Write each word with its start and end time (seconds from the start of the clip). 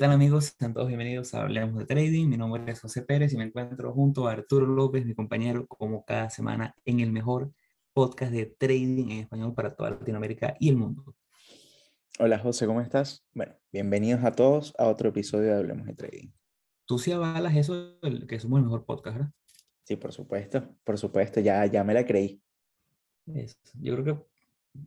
Hola, 0.00 0.14
hola, 0.14 0.16
¿qué 0.16 0.18
tal 0.18 0.28
amigos? 0.30 0.56
Sean 0.58 0.72
todos 0.72 0.88
bienvenidos 0.88 1.34
a 1.34 1.42
Hablemos 1.42 1.76
de 1.76 1.84
Trading. 1.84 2.26
Mi 2.26 2.38
nombre 2.38 2.72
es 2.72 2.80
José 2.80 3.02
Pérez 3.02 3.34
y 3.34 3.36
me 3.36 3.44
encuentro 3.44 3.92
junto 3.92 4.26
a 4.26 4.32
Arturo 4.32 4.64
López, 4.64 5.04
mi 5.04 5.14
compañero, 5.14 5.66
como 5.66 6.06
cada 6.06 6.30
semana 6.30 6.74
en 6.86 7.00
el 7.00 7.12
mejor 7.12 7.52
podcast 7.92 8.32
de 8.32 8.46
trading 8.46 9.10
en 9.10 9.18
español 9.18 9.52
para 9.52 9.76
toda 9.76 9.90
Latinoamérica 9.90 10.56
y 10.58 10.70
el 10.70 10.76
mundo. 10.78 11.14
Hola 12.18 12.38
José, 12.38 12.66
¿cómo 12.66 12.80
estás? 12.80 13.26
Bueno, 13.34 13.52
bienvenidos 13.70 14.24
a 14.24 14.32
todos 14.32 14.72
a 14.78 14.86
otro 14.86 15.10
episodio 15.10 15.48
de 15.48 15.58
Hablemos 15.58 15.86
de 15.86 15.92
Trading. 15.92 16.30
Tú 16.86 16.98
sí 16.98 17.12
avalas 17.12 17.54
eso, 17.54 17.98
que 18.26 18.40
somos 18.40 18.60
el 18.60 18.64
mejor 18.64 18.86
podcast, 18.86 19.18
¿verdad? 19.18 19.32
Sí, 19.84 19.96
por 19.96 20.14
supuesto, 20.14 20.66
por 20.82 20.96
supuesto, 20.96 21.40
ya, 21.40 21.66
ya 21.66 21.84
me 21.84 21.92
la 21.92 22.06
creí. 22.06 22.42
yo 23.26 23.92
creo 23.96 24.04
que, 24.04 24.12
o 24.12 24.26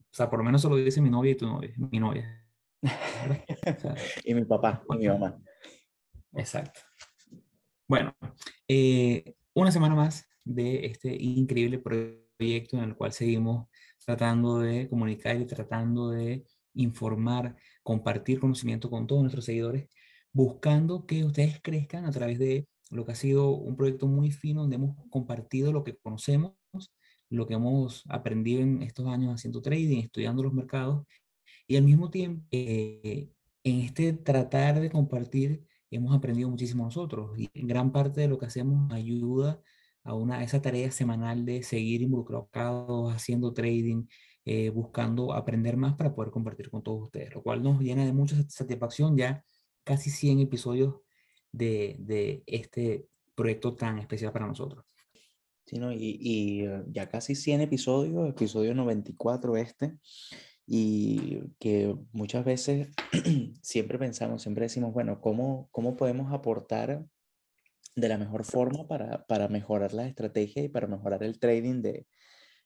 sea, 0.09 0.27
por 0.27 0.39
lo 0.39 0.45
menos 0.45 0.61
eso 0.61 0.69
lo 0.69 0.77
dice 0.77 1.01
mi 1.01 1.11
novia 1.11 1.33
y 1.33 1.35
tu 1.35 1.45
novia, 1.45 1.71
mi 1.77 1.99
novia. 1.99 2.42
y 4.25 4.33
mi 4.33 4.45
papá 4.45 4.83
y 4.89 4.97
mi 4.97 5.07
mamá. 5.07 5.39
Exacto. 6.33 6.81
Bueno, 7.87 8.15
eh, 8.67 9.35
una 9.53 9.71
semana 9.71 9.95
más 9.95 10.27
de 10.43 10.85
este 10.85 11.15
increíble 11.15 11.79
proyecto 11.79 12.77
en 12.77 12.83
el 12.83 12.95
cual 12.95 13.13
seguimos 13.13 13.67
tratando 14.05 14.59
de 14.59 14.89
comunicar 14.89 15.39
y 15.39 15.45
tratando 15.45 16.09
de 16.09 16.43
informar, 16.73 17.55
compartir 17.83 18.39
conocimiento 18.39 18.89
con 18.89 19.07
todos 19.07 19.21
nuestros 19.21 19.45
seguidores, 19.45 19.87
buscando 20.31 21.05
que 21.05 21.23
ustedes 21.23 21.61
crezcan 21.61 22.05
a 22.05 22.11
través 22.11 22.39
de 22.39 22.67
lo 22.89 23.05
que 23.05 23.13
ha 23.13 23.15
sido 23.15 23.51
un 23.51 23.75
proyecto 23.75 24.07
muy 24.07 24.31
fino 24.31 24.61
donde 24.61 24.75
hemos 24.75 24.95
compartido 25.09 25.71
lo 25.71 25.83
que 25.83 25.95
conocemos, 25.95 26.53
lo 27.29 27.47
que 27.47 27.53
hemos 27.53 28.03
aprendido 28.09 28.61
en 28.61 28.81
estos 28.83 29.07
años 29.07 29.33
haciendo 29.33 29.61
trading, 29.61 29.99
estudiando 29.99 30.43
los 30.43 30.53
mercados 30.53 31.05
y 31.67 31.77
al 31.77 31.83
mismo 31.83 32.09
tiempo, 32.09 32.45
eh, 32.51 33.29
en 33.63 33.79
este 33.81 34.13
tratar 34.13 34.79
de 34.79 34.89
compartir, 34.89 35.65
hemos 35.89 36.15
aprendido 36.15 36.49
muchísimo 36.49 36.83
nosotros. 36.85 37.37
Y 37.37 37.49
gran 37.53 37.91
parte 37.91 38.21
de 38.21 38.27
lo 38.27 38.37
que 38.37 38.45
hacemos 38.45 38.91
ayuda 38.91 39.61
a, 40.03 40.13
una, 40.15 40.43
esa 40.43 40.61
tarea 40.61 40.91
semanal 40.91 41.45
de 41.45 41.63
seguir 41.63 42.01
involucrados, 42.01 43.13
haciendo 43.13 43.53
trading, 43.53 44.05
eh, 44.45 44.69
buscando 44.69 45.33
aprender 45.33 45.77
más 45.77 45.95
para 45.95 46.13
poder 46.13 46.31
compartir 46.31 46.69
con 46.69 46.83
todos 46.83 47.03
ustedes, 47.03 47.33
lo 47.33 47.41
cual 47.41 47.63
nos 47.63 47.79
llena 47.81 48.05
de 48.05 48.13
mucha 48.13 48.35
satisfacción 48.49 49.17
ya 49.17 49.43
casi 49.83 50.09
100 50.09 50.39
episodios 50.41 50.95
de, 51.51 51.95
de 51.99 52.43
este 52.45 53.07
proyecto 53.35 53.75
tan 53.75 53.99
especial 53.99 54.33
para 54.33 54.47
nosotros. 54.47 54.85
Sí, 55.65 55.77
¿no? 55.77 55.93
y, 55.93 56.17
y, 56.19 56.65
eh, 56.65 56.83
ya 56.87 57.07
casi 57.07 57.35
100 57.35 57.61
episodios, 57.61 58.29
episodio 58.29 58.75
94 58.75 59.55
este, 59.55 59.97
y 60.65 61.41
que 61.59 61.95
muchas 62.11 62.45
veces 62.45 62.89
siempre 63.61 63.99
pensamos, 63.99 64.41
siempre 64.41 64.65
decimos, 64.65 64.93
bueno, 64.93 65.21
¿cómo, 65.21 65.67
cómo 65.71 65.95
podemos 65.95 66.31
aportar 66.33 67.05
de 67.95 68.09
la 68.09 68.17
mejor 68.17 68.43
forma 68.43 68.87
para, 68.87 69.25
para 69.25 69.47
mejorar 69.47 69.93
la 69.93 70.07
estrategia 70.07 70.63
y 70.63 70.69
para 70.69 70.87
mejorar 70.87 71.23
el 71.23 71.39
trading 71.39 71.81
de, 71.81 72.07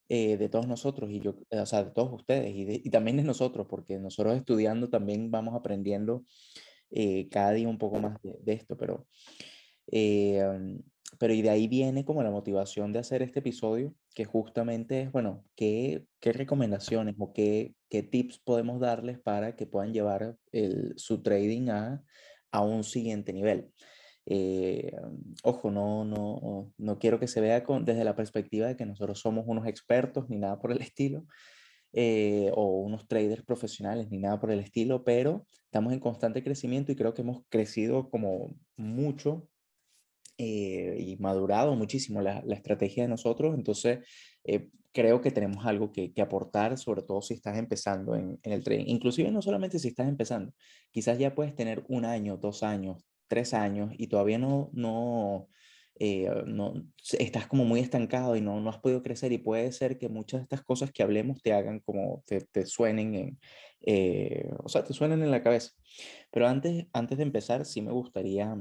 eh, 0.10 0.38
de 0.38 0.50
todos 0.50 0.68
nosotros 0.68 1.10
y 1.12 1.20
yo, 1.20 1.36
o 1.50 1.66
sea, 1.66 1.84
de 1.84 1.92
todos 1.92 2.14
ustedes 2.14 2.56
y, 2.56 2.82
y, 2.86 2.90
también 2.90 3.18
de 3.18 3.24
nosotros, 3.24 3.68
porque 3.70 4.00
nosotros 4.00 4.38
estudiando 4.38 4.90
también 4.90 5.32
vamos 5.32 5.56
aprendiendo 5.56 6.24
eh, 6.92 7.28
cada 7.30 7.52
día 7.52 7.68
un 7.68 7.78
poco 7.78 8.00
más 8.00 8.22
de, 8.22 8.38
de 8.42 8.54
esto, 8.54 8.78
pero 8.78 9.08
eh, 9.92 10.44
pero 11.20 11.34
y 11.34 11.42
de 11.42 11.50
ahí 11.50 11.68
viene 11.68 12.06
como 12.06 12.24
la 12.24 12.32
motivación 12.32 12.92
de 12.92 13.00
hacer 13.00 13.22
este 13.22 13.40
episodio, 13.40 13.94
que 14.18 14.26
justamente 14.26 15.02
es, 15.04 15.12
bueno, 15.12 15.46
¿qué, 15.56 16.08
qué 16.20 16.34
recomendaciones 16.34 17.14
o 17.20 17.34
qué, 17.34 17.76
qué, 17.88 18.02
tips 18.02 18.40
podemos 18.40 18.80
darles 18.80 19.20
para 19.20 19.56
que 19.56 19.68
puedan 19.68 19.94
llevar 19.94 20.38
el, 20.52 20.94
su 20.98 21.22
trading 21.22 21.70
a, 21.70 22.04
a, 22.52 22.62
un 22.62 22.84
siguiente 22.84 23.32
nivel? 23.32 23.72
Eh, 24.26 24.92
ojo, 25.44 25.70
no, 25.70 26.04
no, 26.04 26.74
no 26.80 26.98
quiero 26.98 27.20
que 27.20 27.28
se 27.28 27.42
vea 27.42 27.64
con, 27.64 27.86
desde 27.86 28.04
la 28.04 28.16
perspectiva 28.16 28.66
de 28.66 28.76
que 28.76 28.88
nosotros 28.88 29.20
somos 29.20 29.44
unos 29.46 29.68
expertos 29.68 30.28
ni 30.30 30.40
nada 30.40 30.58
por 30.58 30.72
el 30.72 30.82
estilo, 30.82 31.28
eh, 31.94 32.50
o 32.56 32.80
unos 32.80 33.08
traders 33.08 33.44
profesionales 33.44 34.10
ni 34.10 34.18
nada 34.18 34.40
por 34.40 34.50
el 34.50 34.62
estilo, 34.62 35.04
pero 35.04 35.46
estamos 35.66 35.94
en 35.94 36.00
constante 36.00 36.44
crecimiento 36.44 36.92
y 36.92 36.96
creo 36.96 37.14
que 37.14 37.22
hemos 37.22 37.44
crecido 37.50 38.10
como 38.10 38.56
mucho 38.78 39.48
eh, 40.38 40.98
y 41.00 41.18
madurado 41.18 41.76
muchísimo 41.76 42.22
la, 42.22 42.42
la, 42.46 42.56
estrategia 42.56 43.04
de 43.04 43.10
nosotros. 43.10 43.56
Entonces, 43.56 44.00
eh, 44.44 44.70
creo 44.92 45.22
que 45.22 45.32
tenemos 45.32 45.66
algo 45.66 45.92
que, 45.92 46.14
que, 46.14 46.22
aportar, 46.22 46.78
sobre 46.78 47.02
todo 47.02 47.22
si 47.22 47.34
estás 47.34 47.58
empezando 47.58 48.16
en, 48.16 48.40
en, 48.44 48.52
el 48.52 48.64
trading. 48.64 48.86
Inclusive 48.88 49.32
no 49.32 49.42
solamente 49.42 49.80
si 49.80 49.90
estás 49.90 50.08
empezando, 50.08 50.54
quizás 50.92 51.20
ya 51.20 51.36
puedes 51.36 51.56
tener 51.56 51.84
un 51.88 52.06
año, 52.06 52.38
dos 52.38 52.64
años, 52.64 53.06
tres 53.28 53.54
años 53.54 53.92
y 53.98 54.08
todavía 54.08 54.38
no, 54.40 54.70
no, 54.74 55.50
eh, 56.00 56.30
no 56.46 56.74
estás 57.18 57.48
como 57.48 57.66
muy 57.66 57.80
estancado 57.80 58.36
y 58.36 58.42
no, 58.42 58.60
no 58.62 58.70
has 58.70 58.80
podido 58.80 59.02
crecer 59.02 59.32
y 59.32 59.40
puede 59.40 59.72
ser 59.72 59.98
que 59.98 60.10
muchas 60.10 60.42
de 60.42 60.44
estas 60.44 60.64
cosas 60.64 60.92
que 60.92 61.04
hablemos 61.04 61.42
te 61.42 61.54
hagan 61.54 61.80
como 61.80 62.24
te, 62.28 62.42
te 62.42 62.66
suenen 62.66 63.16
en, 63.16 63.40
eh, 63.82 64.50
o 64.64 64.70
sea, 64.70 64.84
te 64.84 64.94
suenen 64.94 65.24
en 65.24 65.32
la 65.32 65.42
cabeza. 65.42 65.72
Pero 66.32 66.48
antes, 66.48 66.86
antes 66.94 67.18
de 67.18 67.24
empezar, 67.24 67.66
sí 67.66 67.82
me 67.82 67.92
gustaría 67.92 68.56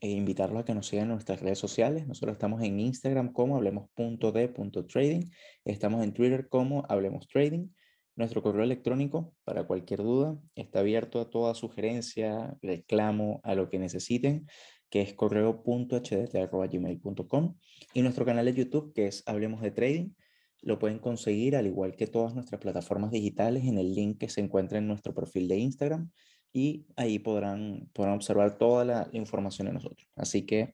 e 0.00 0.10
invitarlos 0.10 0.62
a 0.62 0.64
que 0.64 0.74
nos 0.74 0.88
sigan 0.88 1.04
en 1.04 1.12
nuestras 1.12 1.40
redes 1.40 1.58
sociales. 1.58 2.06
Nosotros 2.06 2.34
estamos 2.34 2.62
en 2.62 2.78
Instagram 2.80 3.32
como 3.32 3.56
hablemos.d.trading, 3.56 5.30
estamos 5.64 6.04
en 6.04 6.12
Twitter 6.12 6.48
como 6.48 6.84
hablemos 6.88 7.26
trading. 7.28 7.68
Nuestro 8.14 8.42
correo 8.42 8.64
electrónico, 8.64 9.34
para 9.44 9.66
cualquier 9.66 10.02
duda, 10.02 10.38
está 10.54 10.80
abierto 10.80 11.20
a 11.20 11.28
toda 11.28 11.54
sugerencia, 11.54 12.56
reclamo, 12.62 13.40
a 13.44 13.54
lo 13.54 13.68
que 13.68 13.78
necesiten, 13.78 14.46
que 14.88 15.02
es 15.02 15.12
correo.hdt.gmail.com. 15.12 17.56
Y 17.92 18.02
nuestro 18.02 18.24
canal 18.24 18.46
de 18.46 18.54
YouTube, 18.54 18.94
que 18.94 19.08
es 19.08 19.22
Hablemos 19.26 19.60
de 19.60 19.70
Trading, 19.70 20.14
lo 20.62 20.78
pueden 20.78 20.98
conseguir, 20.98 21.56
al 21.56 21.66
igual 21.66 21.94
que 21.94 22.06
todas 22.06 22.34
nuestras 22.34 22.58
plataformas 22.60 23.10
digitales, 23.10 23.64
en 23.64 23.76
el 23.76 23.94
link 23.94 24.16
que 24.18 24.30
se 24.30 24.40
encuentra 24.40 24.78
en 24.78 24.88
nuestro 24.88 25.12
perfil 25.14 25.46
de 25.48 25.58
Instagram 25.58 26.10
y 26.56 26.86
ahí 26.96 27.18
podrán, 27.18 27.90
podrán 27.92 28.14
observar 28.14 28.56
toda 28.56 28.82
la 28.82 29.10
información 29.12 29.66
de 29.66 29.74
nosotros. 29.74 30.08
Así 30.16 30.46
que 30.46 30.72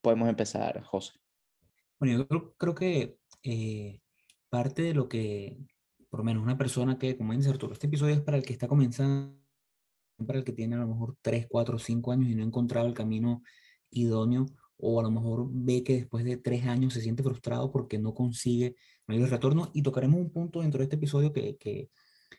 podemos 0.00 0.28
empezar, 0.28 0.82
José. 0.82 1.12
Bueno, 2.00 2.18
yo 2.18 2.26
creo, 2.26 2.54
creo 2.56 2.74
que 2.74 3.18
eh, 3.44 4.00
parte 4.48 4.82
de 4.82 4.94
lo 4.94 5.08
que, 5.08 5.58
por 6.10 6.18
lo 6.18 6.24
menos 6.24 6.42
una 6.42 6.58
persona 6.58 6.98
que, 6.98 7.14
dice 7.14 7.50
Arturo, 7.50 7.72
este 7.72 7.86
episodio 7.86 8.16
es 8.16 8.20
para 8.20 8.36
el 8.36 8.42
que 8.42 8.52
está 8.52 8.66
comenzando, 8.66 9.38
para 10.26 10.40
el 10.40 10.44
que 10.44 10.50
tiene 10.50 10.74
a 10.74 10.80
lo 10.80 10.88
mejor 10.88 11.16
3, 11.22 11.46
4, 11.48 11.78
5 11.78 12.10
años 12.10 12.28
y 12.28 12.34
no 12.34 12.42
ha 12.42 12.46
encontrado 12.46 12.88
el 12.88 12.94
camino 12.94 13.44
idóneo, 13.90 14.46
o 14.76 14.98
a 14.98 15.04
lo 15.04 15.12
mejor 15.12 15.46
ve 15.52 15.84
que 15.84 15.94
después 15.98 16.24
de 16.24 16.36
3 16.36 16.66
años 16.66 16.94
se 16.94 17.00
siente 17.00 17.22
frustrado 17.22 17.70
porque 17.70 17.96
no 17.96 18.12
consigue 18.12 18.74
mayor 19.06 19.30
retorno, 19.30 19.70
y 19.72 19.82
tocaremos 19.82 20.18
un 20.18 20.32
punto 20.32 20.62
dentro 20.62 20.78
de 20.78 20.84
este 20.86 20.96
episodio 20.96 21.32
que, 21.32 21.56
que, 21.58 21.90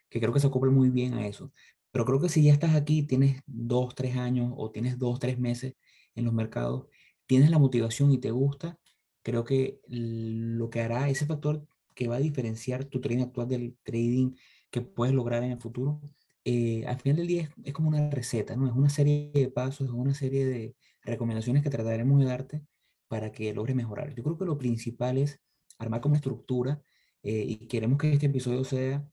que 0.09 0.19
creo 0.19 0.33
que 0.33 0.41
se 0.41 0.47
acopla 0.47 0.69
muy 0.69 0.89
bien 0.89 1.13
a 1.13 1.25
eso. 1.25 1.49
Pero 1.93 2.05
creo 2.05 2.19
que 2.19 2.29
si 2.29 2.43
ya 2.43 2.53
estás 2.53 2.75
aquí, 2.75 3.03
tienes 3.03 3.43
dos, 3.45 3.95
tres 3.95 4.17
años 4.17 4.51
o 4.57 4.71
tienes 4.71 4.97
dos, 4.97 5.19
tres 5.19 5.39
meses 5.39 5.75
en 6.15 6.25
los 6.25 6.33
mercados, 6.33 6.87
tienes 7.27 7.51
la 7.51 7.59
motivación 7.59 8.11
y 8.11 8.17
te 8.17 8.31
gusta, 8.31 8.79
creo 9.21 9.43
que 9.45 9.79
lo 9.87 10.69
que 10.71 10.81
hará 10.81 11.09
ese 11.09 11.27
factor 11.27 11.67
que 11.95 12.07
va 12.07 12.15
a 12.17 12.19
diferenciar 12.19 12.85
tu 12.85 12.99
trading 12.99 13.23
actual 13.23 13.47
del 13.47 13.77
trading 13.83 14.35
que 14.71 14.81
puedes 14.81 15.13
lograr 15.13 15.43
en 15.43 15.51
el 15.51 15.61
futuro, 15.61 16.01
eh, 16.45 16.83
al 16.87 16.99
final 16.99 17.17
del 17.17 17.27
día 17.27 17.43
es, 17.43 17.49
es, 17.63 17.73
como 17.73 17.89
una 17.89 18.09
receta, 18.09 18.55
¿no? 18.55 18.67
Es 18.67 18.73
una 18.73 18.89
serie 18.89 19.31
de 19.33 19.51
pasos, 19.51 19.87
es 19.87 19.93
una 19.93 20.15
serie 20.15 20.45
de 20.45 20.75
recomendaciones 21.03 21.63
que 21.63 21.69
trataremos 21.69 22.19
de 22.19 22.25
darte 22.25 22.63
para 23.07 23.31
que 23.31 23.53
logres 23.53 23.75
mejorar. 23.75 24.15
Yo 24.15 24.23
creo 24.23 24.37
que 24.37 24.45
lo 24.45 24.57
principal 24.57 25.19
es 25.19 25.39
armar 25.77 26.01
como 26.01 26.15
estructura 26.15 26.81
eh, 27.21 27.45
y 27.47 27.67
queremos 27.67 27.99
que 27.99 28.11
este 28.13 28.25
episodio 28.25 28.63
sea 28.63 29.07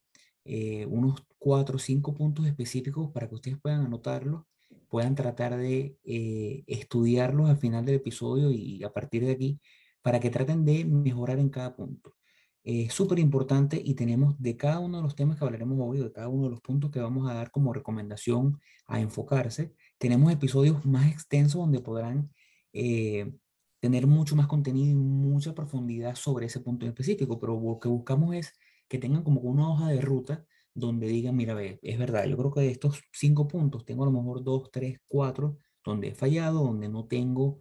eh, 0.44 0.86
unos 0.86 1.24
cuatro 1.38 1.76
o 1.76 1.78
cinco 1.78 2.14
puntos 2.14 2.46
específicos 2.46 3.10
para 3.12 3.28
que 3.28 3.34
ustedes 3.34 3.58
puedan 3.60 3.82
anotarlos, 3.82 4.44
puedan 4.88 5.14
tratar 5.14 5.56
de 5.56 5.96
eh, 6.04 6.64
estudiarlos 6.66 7.48
al 7.48 7.58
final 7.58 7.84
del 7.84 7.96
episodio 7.96 8.50
y 8.50 8.82
a 8.84 8.92
partir 8.92 9.24
de 9.24 9.32
aquí, 9.32 9.60
para 10.02 10.20
que 10.20 10.30
traten 10.30 10.64
de 10.64 10.84
mejorar 10.84 11.38
en 11.38 11.50
cada 11.50 11.76
punto. 11.76 12.14
Es 12.62 12.92
súper 12.92 13.18
importante 13.18 13.80
y 13.82 13.94
tenemos 13.94 14.40
de 14.40 14.56
cada 14.56 14.80
uno 14.80 14.98
de 14.98 15.02
los 15.02 15.16
temas 15.16 15.38
que 15.38 15.44
hablaremos 15.44 15.78
hoy, 15.80 15.98
de 15.98 16.12
cada 16.12 16.28
uno 16.28 16.44
de 16.44 16.50
los 16.50 16.60
puntos 16.60 16.90
que 16.90 17.00
vamos 17.00 17.28
a 17.28 17.34
dar 17.34 17.50
como 17.50 17.72
recomendación 17.72 18.60
a 18.86 19.00
enfocarse, 19.00 19.72
tenemos 19.98 20.32
episodios 20.32 20.84
más 20.84 21.10
extensos 21.10 21.60
donde 21.60 21.80
podrán 21.80 22.30
eh, 22.72 23.32
tener 23.80 24.06
mucho 24.06 24.36
más 24.36 24.46
contenido 24.46 24.90
y 24.90 24.94
mucha 24.94 25.54
profundidad 25.54 26.14
sobre 26.16 26.46
ese 26.46 26.60
punto 26.60 26.84
en 26.84 26.90
específico, 26.90 27.40
pero 27.40 27.58
lo 27.58 27.78
que 27.80 27.88
buscamos 27.88 28.34
es 28.34 28.52
que 28.90 28.98
tengan 28.98 29.22
como 29.22 29.40
una 29.42 29.70
hoja 29.70 29.88
de 29.88 30.00
ruta 30.00 30.44
donde 30.74 31.06
digan, 31.06 31.36
mira, 31.36 31.54
ve, 31.54 31.78
es 31.80 31.96
verdad, 31.96 32.26
yo 32.26 32.36
creo 32.36 32.52
que 32.52 32.60
de 32.60 32.70
estos 32.72 33.00
cinco 33.12 33.46
puntos 33.46 33.84
tengo 33.84 34.02
a 34.02 34.06
lo 34.06 34.12
mejor 34.12 34.42
dos, 34.42 34.70
tres, 34.72 34.98
cuatro, 35.06 35.58
donde 35.84 36.08
he 36.08 36.14
fallado, 36.14 36.64
donde 36.64 36.88
no 36.88 37.06
tengo 37.06 37.60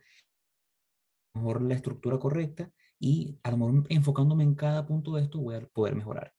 mejor 1.36 1.62
la 1.62 1.76
estructura 1.76 2.18
correcta 2.18 2.72
y 3.00 3.38
a 3.44 3.52
lo 3.52 3.58
mejor 3.58 3.86
enfocándome 3.90 4.44
en 4.44 4.56
cada 4.56 4.88
punto 4.88 5.16
de 5.16 5.22
esto 5.22 5.40
voy 5.40 5.56
a 5.56 5.62
poder 5.68 5.96
mejorar. 5.96 6.34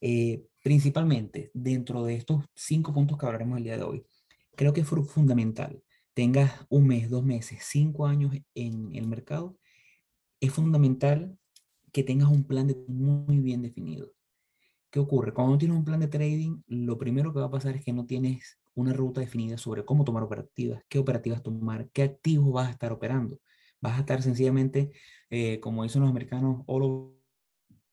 Eh, 0.00 0.46
principalmente 0.62 1.50
dentro 1.52 2.04
de 2.04 2.14
estos 2.14 2.44
cinco 2.54 2.94
puntos 2.94 3.18
que 3.18 3.26
hablaremos 3.26 3.58
el 3.58 3.64
día 3.64 3.76
de 3.76 3.82
hoy, 3.82 4.06
creo 4.54 4.72
que 4.72 4.82
es 4.82 4.88
fundamental. 4.88 5.82
Tengas 6.14 6.52
un 6.68 6.86
mes, 6.86 7.10
dos 7.10 7.24
meses, 7.24 7.58
cinco 7.64 8.06
años 8.06 8.32
en 8.54 8.94
el 8.94 9.08
mercado, 9.08 9.58
es 10.40 10.52
fundamental 10.52 11.36
que 11.92 12.04
tengas 12.04 12.28
un 12.28 12.44
plan 12.44 12.68
de 12.68 12.76
muy 12.86 13.40
bien 13.40 13.62
definido. 13.62 14.15
¿Qué 14.96 15.00
ocurre? 15.00 15.34
Cuando 15.34 15.58
tienes 15.58 15.76
un 15.76 15.84
plan 15.84 16.00
de 16.00 16.08
trading, 16.08 16.62
lo 16.68 16.96
primero 16.96 17.30
que 17.30 17.38
va 17.38 17.44
a 17.44 17.50
pasar 17.50 17.76
es 17.76 17.84
que 17.84 17.92
no 17.92 18.06
tienes 18.06 18.58
una 18.72 18.94
ruta 18.94 19.20
definida 19.20 19.58
sobre 19.58 19.84
cómo 19.84 20.04
tomar 20.04 20.22
operativas, 20.22 20.82
qué 20.88 20.98
operativas 20.98 21.42
tomar, 21.42 21.90
qué 21.90 22.02
activos 22.04 22.50
vas 22.50 22.68
a 22.68 22.70
estar 22.70 22.92
operando. 22.92 23.38
Vas 23.78 23.98
a 23.98 24.00
estar 24.00 24.22
sencillamente, 24.22 24.92
eh, 25.28 25.60
como 25.60 25.82
dicen 25.82 26.00
los 26.00 26.08
americanos, 26.08 26.62
all 26.66 27.12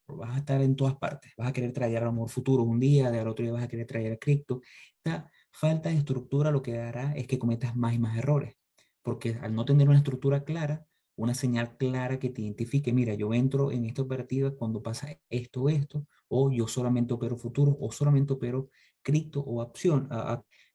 vas 0.07 0.33
a 0.33 0.37
estar 0.37 0.61
en 0.61 0.77
todas 0.77 0.95
partes. 0.95 1.33
Vas 1.37 1.49
a 1.49 1.51
querer 1.51 1.73
traer 1.73 2.03
a 2.03 2.09
lo 2.09 2.27
futuros 2.29 2.65
un 2.65 2.79
día, 2.79 3.11
de 3.11 3.19
al 3.19 3.27
otro 3.27 3.43
día 3.43 3.51
vas 3.51 3.63
a 3.63 3.67
querer 3.67 3.85
traer 3.85 4.17
cripto. 4.17 4.61
Esta 4.95 5.29
falta 5.51 5.89
de 5.89 5.97
estructura 5.97 6.51
lo 6.51 6.61
que 6.61 6.79
hará 6.79 7.11
es 7.17 7.27
que 7.27 7.37
cometas 7.37 7.75
más 7.75 7.93
y 7.93 7.99
más 7.99 8.17
errores, 8.17 8.55
porque 9.01 9.37
al 9.41 9.53
no 9.53 9.65
tener 9.65 9.89
una 9.89 9.97
estructura 9.97 10.45
clara, 10.45 10.85
una 11.15 11.33
señal 11.35 11.77
clara 11.77 12.19
que 12.19 12.29
te 12.29 12.41
identifique, 12.41 12.93
mira, 12.93 13.13
yo 13.15 13.33
entro 13.33 13.71
en 13.71 13.85
esta 13.85 14.01
operativa 14.01 14.51
cuando 14.55 14.81
pasa 14.81 15.19
esto 15.29 15.69
esto, 15.69 16.05
o 16.27 16.51
yo 16.51 16.67
solamente 16.67 17.13
opero 17.13 17.37
futuro, 17.37 17.77
o 17.79 17.91
solamente 17.91 18.33
opero 18.33 18.69
cripto 19.01 19.41
o 19.41 19.61
opción. 19.61 20.07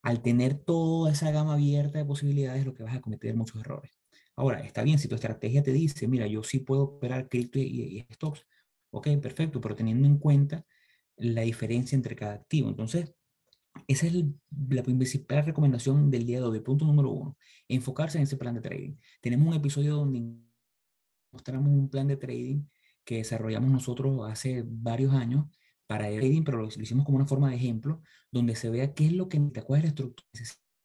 al 0.03 0.23
tener 0.23 0.55
toda 0.55 1.13
esa 1.13 1.31
gama 1.31 1.55
abierta 1.55 1.99
de 1.99 2.05
posibilidades, 2.05 2.65
lo 2.65 2.75
que 2.75 2.83
vas 2.83 2.95
a 2.97 3.01
cometer 3.01 3.35
muchos 3.35 3.61
errores. 3.61 3.99
Ahora, 4.37 4.61
está 4.61 4.83
bien, 4.83 4.99
si 4.99 5.09
tu 5.09 5.15
estrategia 5.17 5.63
te 5.63 5.73
dice, 5.73 6.07
mira, 6.09 6.27
yo 6.27 6.43
sí 6.45 6.61
puedo 6.61 6.83
operar 6.85 7.29
cripto 7.29 7.59
y, 7.59 7.63
y 8.09 8.15
stocks, 8.15 8.47
ok, 8.91 9.09
perfecto, 9.21 9.61
pero 9.61 9.75
teniendo 9.75 10.07
en 10.07 10.19
cuenta 10.19 10.65
la 11.17 11.43
diferencia 11.43 11.97
entre 11.97 12.17
cada 12.17 12.35
activo. 12.35 12.69
Entonces, 12.69 13.15
esa 13.87 14.07
es 14.07 14.25
la 14.69 14.83
principal 14.83 15.45
recomendación 15.45 16.11
del 16.11 16.27
día 16.27 16.41
de 16.41 16.47
hoy. 16.47 16.61
Punto 16.61 16.85
número 16.85 17.11
uno, 17.11 17.39
enfocarse 17.69 18.19
en 18.19 18.25
ese 18.25 18.37
plan 18.37 18.55
de 18.55 18.61
trading. 18.61 18.97
Tenemos 19.21 19.49
un 19.49 19.55
episodio 19.55 19.97
donde 19.97 20.35
mostramos 21.33 21.69
un 21.69 21.89
plan 21.89 22.09
de 22.09 22.17
trading 22.17 22.65
que 23.05 23.17
desarrollamos 23.17 23.71
nosotros 23.71 24.31
hace 24.31 24.65
varios 24.67 25.15
años 25.15 25.47
para 25.87 26.09
el 26.09 26.21
trading, 26.21 26.45
pero 26.45 26.59
lo, 26.59 26.69
hicimos 26.69 27.07
como 27.07 27.17
una 27.17 27.27
forma 27.27 27.51
de 27.51 27.57
ejemplo, 27.57 28.03
donde 28.31 28.55
se 28.55 28.69
vea 28.69 28.93
qué 28.93 29.07
es 29.07 29.13
lo 29.13 29.29
que 29.29 29.41
te 29.41 29.61
acuerdas 29.61 29.85
la 29.85 29.89
estructura 29.89 30.29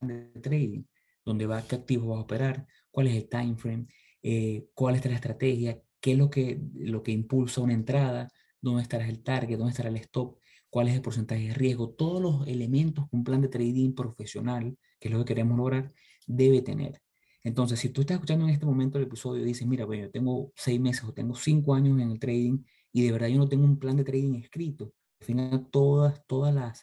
de 0.00 0.40
trading, 0.40 0.84
donde 1.24 1.46
va, 1.46 1.66
qué 1.66 1.76
activos 1.76 2.08
vas 2.08 2.18
a 2.18 2.22
operar, 2.22 2.66
cuál 2.90 3.08
es 3.08 3.16
el 3.16 3.28
time 3.28 3.56
frame, 3.56 3.86
eh, 4.22 4.66
cuál 4.72 4.96
es 4.96 5.04
la 5.04 5.14
estrategia, 5.14 5.78
qué 6.00 6.12
es 6.12 6.18
lo 6.18 6.30
que, 6.30 6.60
lo 6.74 7.02
que 7.02 7.12
impulsa 7.12 7.60
una 7.60 7.74
entrada, 7.74 8.30
dónde 8.60 8.82
estará 8.82 9.06
el 9.06 9.22
target, 9.22 9.58
dónde 9.58 9.72
estará 9.72 9.90
el 9.90 9.96
stop, 9.96 10.38
cuál 10.74 10.88
es 10.88 10.94
el 10.96 11.02
porcentaje 11.02 11.46
de 11.46 11.54
riesgo, 11.54 11.90
todos 11.90 12.20
los 12.20 12.48
elementos 12.48 13.08
que 13.08 13.14
un 13.14 13.22
plan 13.22 13.40
de 13.40 13.46
trading 13.46 13.94
profesional, 13.94 14.76
que 14.98 15.06
es 15.06 15.14
lo 15.14 15.20
que 15.20 15.26
queremos 15.26 15.56
lograr, 15.56 15.94
debe 16.26 16.62
tener. 16.62 17.00
Entonces, 17.44 17.78
si 17.78 17.90
tú 17.90 18.00
estás 18.00 18.16
escuchando 18.16 18.44
en 18.44 18.50
este 18.50 18.66
momento 18.66 18.98
el 18.98 19.04
episodio 19.04 19.44
y 19.44 19.46
dices, 19.46 19.68
mira, 19.68 19.84
bueno, 19.84 20.06
yo 20.06 20.10
tengo 20.10 20.52
seis 20.56 20.80
meses 20.80 21.04
o 21.04 21.12
tengo 21.12 21.36
cinco 21.36 21.76
años 21.76 22.00
en 22.00 22.10
el 22.10 22.18
trading 22.18 22.64
y 22.92 23.04
de 23.04 23.12
verdad 23.12 23.28
yo 23.28 23.38
no 23.38 23.48
tengo 23.48 23.62
un 23.62 23.78
plan 23.78 23.96
de 23.96 24.02
trading 24.02 24.34
escrito, 24.34 24.92
al 25.20 25.26
final 25.26 25.68
todas, 25.70 26.26
todas 26.26 26.52
las, 26.52 26.82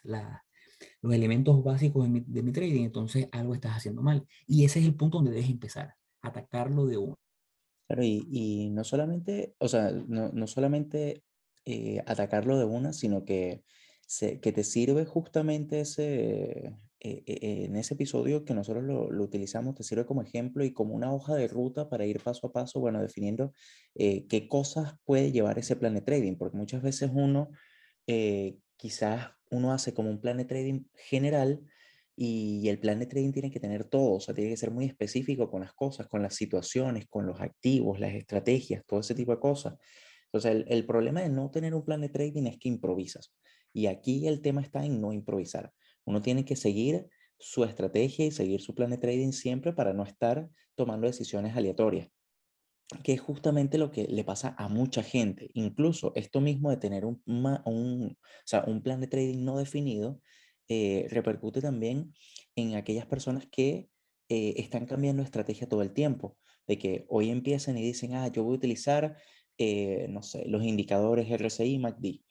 los 1.02 1.12
elementos 1.12 1.62
básicos 1.62 2.04
de 2.04 2.08
mi, 2.08 2.20
de 2.20 2.42
mi, 2.42 2.50
trading, 2.50 2.84
entonces 2.84 3.28
algo 3.30 3.52
estás 3.52 3.76
haciendo 3.76 4.00
mal. 4.00 4.26
Y 4.46 4.64
ese 4.64 4.78
es 4.78 4.86
el 4.86 4.94
punto 4.94 5.18
donde 5.18 5.32
debes 5.32 5.50
empezar, 5.50 5.96
atacarlo 6.22 6.86
de 6.86 6.96
uno. 6.96 7.18
Claro, 7.88 8.04
y, 8.04 8.26
y 8.30 8.70
no 8.70 8.84
solamente, 8.84 9.54
o 9.58 9.68
sea, 9.68 9.90
no, 9.90 10.30
no 10.30 10.46
solamente 10.46 11.22
eh, 11.66 12.02
atacarlo 12.06 12.58
de 12.58 12.64
una, 12.64 12.94
sino 12.94 13.26
que 13.26 13.62
que 14.18 14.52
te 14.52 14.64
sirve 14.64 15.04
justamente 15.04 15.80
ese, 15.80 16.74
eh, 17.04 17.24
eh, 17.26 17.64
en 17.64 17.74
ese 17.74 17.94
episodio 17.94 18.44
que 18.44 18.54
nosotros 18.54 18.84
lo, 18.84 19.08
utilizamos, 19.24 19.74
te 19.74 19.82
sirve 19.82 20.06
como 20.06 20.22
ejemplo 20.22 20.64
y 20.64 20.72
como 20.72 20.94
una 20.94 21.12
hoja 21.12 21.34
de 21.34 21.48
ruta 21.48 21.88
para 21.88 22.06
ir 22.06 22.20
paso 22.20 22.46
a 22.46 22.52
paso, 22.52 22.78
bueno, 22.78 23.02
definiendo 23.02 23.52
eh, 23.96 24.26
qué 24.28 24.46
cosas 24.46 24.94
puede 25.04 25.32
llevar 25.32 25.58
ese 25.58 25.74
plan 25.74 25.94
de 25.94 26.02
trading, 26.02 26.36
porque 26.36 26.56
muchas 26.56 26.80
veces 26.80 27.10
uno, 27.12 27.50
quizás 28.76 29.30
uno 29.50 29.72
hace 29.72 29.94
como 29.94 30.10
un 30.10 30.20
plan 30.20 30.36
de 30.36 30.44
trading 30.44 30.84
general 30.94 31.60
y 32.14 32.68
el 32.68 32.78
plan 32.78 32.98
de 33.00 33.06
trading 33.06 33.32
tiene 33.32 33.50
que 33.50 33.60
tener 33.60 33.84
todo, 33.84 34.12
o 34.12 34.20
sea, 34.20 34.34
tiene 34.34 34.50
que 34.50 34.56
ser 34.56 34.70
muy 34.70 34.84
específico 34.84 35.50
con 35.50 35.62
las 35.62 35.72
cosas, 35.72 36.06
con 36.06 36.22
las 36.22 36.34
situaciones, 36.36 37.06
con 37.08 37.26
los 37.26 37.40
activos, 37.40 37.98
las 37.98 38.14
estrategias, 38.14 38.84
todo 38.86 39.00
ese 39.00 39.14
tipo 39.14 39.32
de 39.32 39.40
cosas. 39.40 39.74
Entonces, 40.26 40.52
el, 40.52 40.64
el 40.68 40.86
problema 40.86 41.20
de 41.22 41.30
no 41.30 41.50
tener 41.50 41.74
un 41.74 41.84
plan 41.84 42.00
de 42.00 42.10
trading 42.10 42.46
es 42.46 42.58
que 42.58 42.68
improvisas. 42.68 43.32
Y 43.72 43.86
aquí 43.86 44.26
el 44.26 44.40
tema 44.42 44.60
está 44.60 44.84
en 44.84 45.00
no 45.00 45.12
improvisar. 45.12 45.72
Uno 46.04 46.22
tiene 46.22 46.44
que 46.44 46.56
seguir 46.56 47.08
su 47.38 47.64
estrategia 47.64 48.26
y 48.26 48.30
seguir 48.30 48.60
su 48.60 48.74
plan 48.74 48.90
de 48.90 48.98
trading 48.98 49.32
siempre 49.32 49.72
para 49.72 49.92
no 49.92 50.04
estar 50.04 50.48
tomando 50.74 51.06
decisiones 51.06 51.56
aleatorias, 51.56 52.08
que 53.02 53.12
es 53.12 53.20
justamente 53.20 53.78
lo 53.78 53.90
que 53.90 54.04
le 54.04 54.24
pasa 54.24 54.54
a 54.58 54.68
mucha 54.68 55.02
gente. 55.02 55.50
Incluso 55.54 56.12
esto 56.14 56.40
mismo 56.40 56.70
de 56.70 56.76
tener 56.76 57.04
un, 57.04 57.20
un, 57.26 58.16
un 58.66 58.82
plan 58.82 59.00
de 59.00 59.06
trading 59.08 59.44
no 59.44 59.58
definido 59.58 60.20
eh, 60.68 61.06
repercute 61.10 61.60
también 61.60 62.14
en 62.54 62.76
aquellas 62.76 63.06
personas 63.06 63.46
que 63.50 63.88
eh, 64.28 64.54
están 64.56 64.86
cambiando 64.86 65.22
estrategia 65.22 65.68
todo 65.68 65.82
el 65.82 65.92
tiempo, 65.92 66.38
de 66.66 66.78
que 66.78 67.04
hoy 67.08 67.30
empiezan 67.30 67.76
y 67.76 67.82
dicen, 67.82 68.14
ah, 68.14 68.28
yo 68.28 68.44
voy 68.44 68.54
a 68.54 68.58
utilizar, 68.58 69.16
eh, 69.58 70.06
no 70.08 70.22
sé, 70.22 70.46
los 70.46 70.62
indicadores 70.62 71.28
RSI 71.28 71.78
MACD 71.78 72.22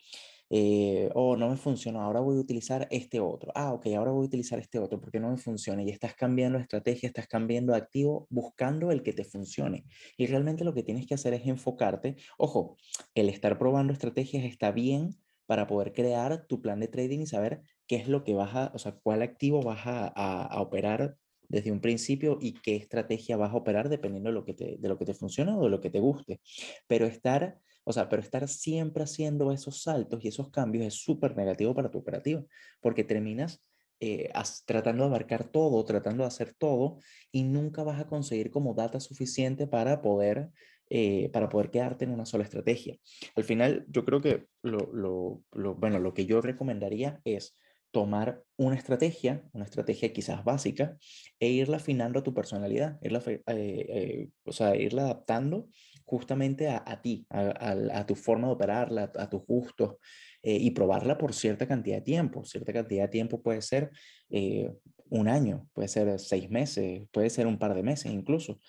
eh, 0.54 1.10
oh, 1.16 1.38
no 1.38 1.50
me 1.50 1.56
funcionó, 1.56 2.02
ahora 2.02 2.20
voy 2.20 2.36
a 2.36 2.42
utilizar 2.42 2.86
este 2.92 3.22
otro. 3.22 3.54
Ah, 3.56 3.72
ok, 3.72 3.88
ahora 3.96 4.12
voy 4.12 4.24
a 4.24 4.28
utilizar 4.28 4.60
este 4.60 4.80
otro 4.80 5.00
porque 5.00 5.18
no 5.18 5.30
me 5.30 5.38
funciona. 5.38 5.82
Y 5.82 5.90
estás 5.90 6.14
cambiando 6.14 6.60
estrategia, 6.60 7.08
estás 7.08 7.28
cambiando 7.28 7.74
activo, 7.74 8.28
buscando 8.30 8.92
el 8.92 9.02
que 9.02 9.14
te 9.14 9.24
funcione. 9.24 9.86
Y 10.18 10.28
realmente 10.28 10.66
lo 10.66 10.74
que 10.74 10.84
tienes 10.84 11.08
que 11.08 11.14
hacer 11.14 11.34
es 11.34 11.48
enfocarte. 11.48 12.18
Ojo, 12.38 12.76
el 13.16 13.30
estar 13.30 13.58
probando 13.58 13.94
estrategias 13.94 14.44
está 14.44 14.74
bien 14.74 15.16
para 15.46 15.68
poder 15.68 15.94
crear 15.94 16.46
tu 16.48 16.62
plan 16.62 16.82
de 16.82 16.90
trading 16.90 17.20
y 17.20 17.28
saber 17.28 17.62
qué 17.88 17.96
es 17.96 18.10
lo 18.10 18.26
que 18.26 18.34
vas 18.34 18.54
a, 18.54 18.72
o 18.74 18.78
sea, 18.78 18.92
cuál 19.02 19.22
activo 19.22 19.62
vas 19.62 19.88
a, 19.88 20.08
a, 20.08 20.62
operar 20.62 21.16
desde 21.48 21.72
un 21.72 21.80
principio 21.80 22.38
y 22.42 22.54
qué 22.54 22.76
estrategia 22.76 23.38
vas 23.38 23.52
a 23.52 23.56
operar 23.56 23.88
dependiendo 23.88 24.30
de 24.30 24.34
lo 24.34 24.44
que 24.44 24.54
te, 24.54 24.78
de 24.78 24.90
lo 24.90 24.98
que 24.98 25.06
te 25.06 25.14
funciona 25.14 25.58
o 25.58 25.64
de 25.64 25.70
lo 25.70 25.80
que 25.80 25.90
te 25.90 26.02
guste. 26.02 26.42
Pero 26.88 27.06
estar 27.06 27.58
o 27.84 27.94
sea, 27.94 28.10
pero 28.10 28.22
estar 28.22 28.48
siempre 28.48 29.04
haciendo 29.04 29.52
esos 29.52 29.82
saltos 29.82 30.24
y 30.24 30.28
esos 30.28 30.50
cambios 30.50 30.86
es 30.86 30.96
súper 30.96 31.36
negativo 31.36 31.74
para 31.74 31.90
tu 31.90 32.00
operativa, 32.00 32.44
porque 32.80 33.04
terminas 33.04 33.64
eh, 34.00 34.32
tratando 34.66 35.04
de 35.04 35.10
abarcar 35.10 35.44
todo, 35.44 35.84
tratando 35.86 36.24
de 36.24 36.28
hacer 36.28 36.54
todo, 36.54 36.98
y 37.32 37.44
nunca 37.44 37.84
vas 37.84 38.00
a 38.00 38.08
conseguir 38.08 38.50
como 38.50 38.74
data 38.74 39.00
suficiente 39.00 39.68
para 39.68 40.02
poder, 40.02 40.50
eh, 40.90 41.30
para 41.30 41.50
poder 41.50 41.70
quedarte 41.70 42.06
en 42.06 42.12
una 42.12 42.26
sola 42.26 42.44
estrategia. 42.44 42.98
Al 43.36 43.44
final, 43.44 43.86
yo 43.88 44.04
creo 44.04 44.22
que 44.22 44.48
lo, 44.64 44.92
lo, 44.92 45.44
lo, 45.52 45.76
bueno, 45.76 46.00
lo 46.00 46.14
que 46.16 46.26
yo 46.26 46.42
recomendaría 46.42 47.22
es 47.26 47.56
tomar 47.92 48.44
una 48.58 48.76
estrategia, 48.76 49.44
una 49.52 49.66
estrategia 49.66 50.12
quizás 50.14 50.44
básica, 50.44 50.98
e 51.40 51.50
irla 51.50 51.78
afinando 51.78 52.20
a 52.20 52.24
tu 52.24 52.34
personalidad, 52.34 52.98
irla, 53.04 53.22
eh, 53.28 54.30
o 54.46 54.52
sea, 54.52 54.76
irla 54.76 55.04
adaptando 55.04 55.68
justamente 56.12 56.68
a, 56.68 57.02
ti, 57.02 57.26
a, 57.30 58.06
tu 58.06 58.16
forma 58.16 58.48
de 58.48 58.54
operarla, 58.54 59.12
a 59.16 59.30
tus 59.30 59.46
gustos, 59.46 59.96
eh, 60.44 60.58
y 60.60 60.72
probarla 60.72 61.18
por 61.18 61.34
cierta 61.34 61.66
cantidad 61.66 61.96
de 61.96 62.02
tiempo. 62.02 62.44
Cierta 62.44 62.74
cantidad 62.74 63.04
de 63.04 63.08
tiempo 63.08 63.42
puede 63.42 63.62
ser 63.62 63.92
eh, 64.30 64.70
un 65.10 65.30
año, 65.30 65.70
puede 65.72 65.88
ser 65.88 66.20
seis 66.20 66.50
meses, 66.50 67.08
puede 67.12 67.30
ser 67.30 67.48
un 67.48 67.58
par 67.58 67.74
de 67.74 67.84
meses 67.84 68.12
incluso, 68.12 68.60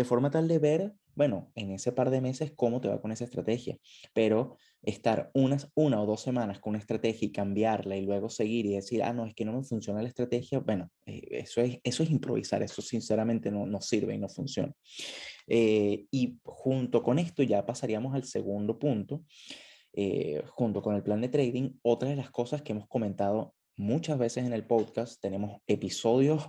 de 0.00 0.06
forma 0.06 0.30
tal 0.30 0.48
de 0.48 0.58
ver, 0.58 0.94
bueno, 1.14 1.52
en 1.54 1.72
ese 1.72 1.92
par 1.92 2.08
de 2.08 2.22
meses 2.22 2.54
cómo 2.56 2.80
te 2.80 2.88
va 2.88 3.02
con 3.02 3.12
esa 3.12 3.24
estrategia, 3.24 3.76
pero 4.14 4.56
estar 4.80 5.30
unas, 5.34 5.70
una 5.74 6.00
o 6.00 6.06
dos 6.06 6.22
semanas 6.22 6.58
con 6.58 6.70
una 6.70 6.78
estrategia 6.78 7.28
y 7.28 7.32
cambiarla 7.32 7.98
y 7.98 8.06
luego 8.06 8.30
seguir 8.30 8.64
y 8.64 8.76
decir, 8.76 9.02
ah, 9.02 9.12
no, 9.12 9.26
es 9.26 9.34
que 9.34 9.44
no 9.44 9.52
me 9.52 9.62
funciona 9.62 10.00
la 10.00 10.08
estrategia, 10.08 10.60
bueno, 10.60 10.90
eh, 11.04 11.20
eso, 11.32 11.60
es, 11.60 11.80
eso 11.84 12.02
es 12.02 12.10
improvisar, 12.10 12.62
eso 12.62 12.80
sinceramente 12.80 13.50
no, 13.50 13.66
no 13.66 13.82
sirve 13.82 14.14
y 14.14 14.18
no 14.18 14.30
funciona. 14.30 14.72
Eh, 15.46 16.06
y 16.10 16.38
junto 16.44 17.02
con 17.02 17.18
esto 17.18 17.42
ya 17.42 17.66
pasaríamos 17.66 18.14
al 18.14 18.24
segundo 18.24 18.78
punto, 18.78 19.22
eh, 19.92 20.42
junto 20.46 20.80
con 20.80 20.96
el 20.96 21.02
plan 21.02 21.20
de 21.20 21.28
trading, 21.28 21.72
otra 21.82 22.08
de 22.08 22.16
las 22.16 22.30
cosas 22.30 22.62
que 22.62 22.72
hemos 22.72 22.88
comentado 22.88 23.54
muchas 23.76 24.18
veces 24.18 24.46
en 24.46 24.54
el 24.54 24.64
podcast, 24.64 25.20
tenemos 25.20 25.60
episodios 25.66 26.48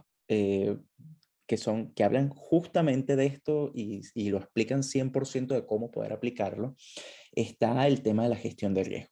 que, 1.52 1.58
son, 1.58 1.92
que 1.96 2.06
hablan 2.06 2.30
justamente 2.30 3.18
de 3.18 3.26
esto 3.26 3.72
y, 3.76 4.04
y 4.16 4.30
lo 4.30 4.38
explican 4.38 4.84
100% 4.84 5.48
de 5.48 5.66
cómo 5.66 5.92
poder 5.92 6.14
aplicarlo, 6.14 6.78
está 7.34 7.86
el 7.88 8.04
tema 8.04 8.24
de 8.24 8.30
la 8.30 8.38
gestión 8.38 8.74
de 8.74 8.86
riesgo. 8.86 9.12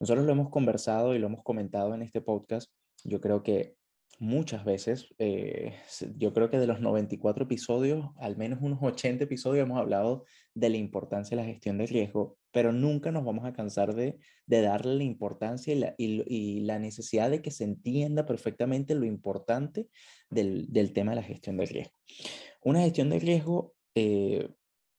Nosotros 0.00 0.24
lo 0.24 0.32
hemos 0.32 0.48
conversado 0.48 1.14
y 1.14 1.18
lo 1.18 1.26
hemos 1.26 1.42
comentado 1.42 1.94
en 1.94 2.00
este 2.00 2.22
podcast. 2.22 2.72
Yo 3.04 3.20
creo 3.20 3.42
que 3.42 3.76
muchas 4.18 4.64
veces, 4.64 5.14
eh, 5.18 5.74
yo 6.16 6.32
creo 6.32 6.48
que 6.48 6.58
de 6.58 6.66
los 6.66 6.80
94 6.80 7.44
episodios, 7.44 8.08
al 8.16 8.38
menos 8.38 8.60
unos 8.62 8.78
80 8.82 9.24
episodios 9.24 9.66
hemos 9.66 9.78
hablado 9.78 10.24
de 10.54 10.70
la 10.70 10.78
importancia 10.78 11.36
de 11.36 11.42
la 11.42 11.48
gestión 11.50 11.76
de 11.76 11.84
riesgo, 11.84 12.38
pero 12.52 12.72
nunca 12.72 13.10
nos 13.10 13.24
vamos 13.24 13.44
a 13.44 13.52
cansar 13.52 13.94
de, 13.94 14.18
darle 14.46 14.96
la 14.96 15.04
importancia 15.04 15.74
y 15.96 16.60
la, 16.60 16.78
necesidad 16.78 17.30
de 17.30 17.42
que 17.42 17.50
se 17.50 17.64
entienda 17.64 18.26
perfectamente 18.26 18.94
lo 18.94 19.06
importante 19.06 19.88
del, 20.30 20.92
tema 20.92 21.12
de 21.12 21.16
la 21.16 21.22
gestión 21.22 21.56
de 21.56 21.66
riesgo. 21.66 21.94
Una 22.62 22.80
gestión 22.82 23.10
de 23.10 23.18
riesgo, 23.18 23.74
eh, 23.94 24.48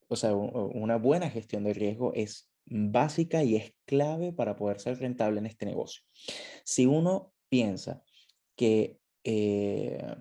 o 0.08 0.16
sea, 0.16 0.34
una 0.34 0.96
buena 0.96 1.30
gestión 1.30 1.64
de 1.64 1.72
riesgo 1.72 2.12
es 2.14 2.50
básica 2.66 3.44
y 3.44 3.56
es 3.56 3.74
clave 3.86 4.32
para 4.32 4.56
poder 4.56 4.80
ser 4.80 4.98
rentable 4.98 5.38
en 5.38 5.46
este 5.46 5.66
negocio. 5.66 6.02
Si 6.64 6.86
uno 6.86 7.32
piensa 7.48 8.02
que 8.56 8.98
eh, 9.22 10.16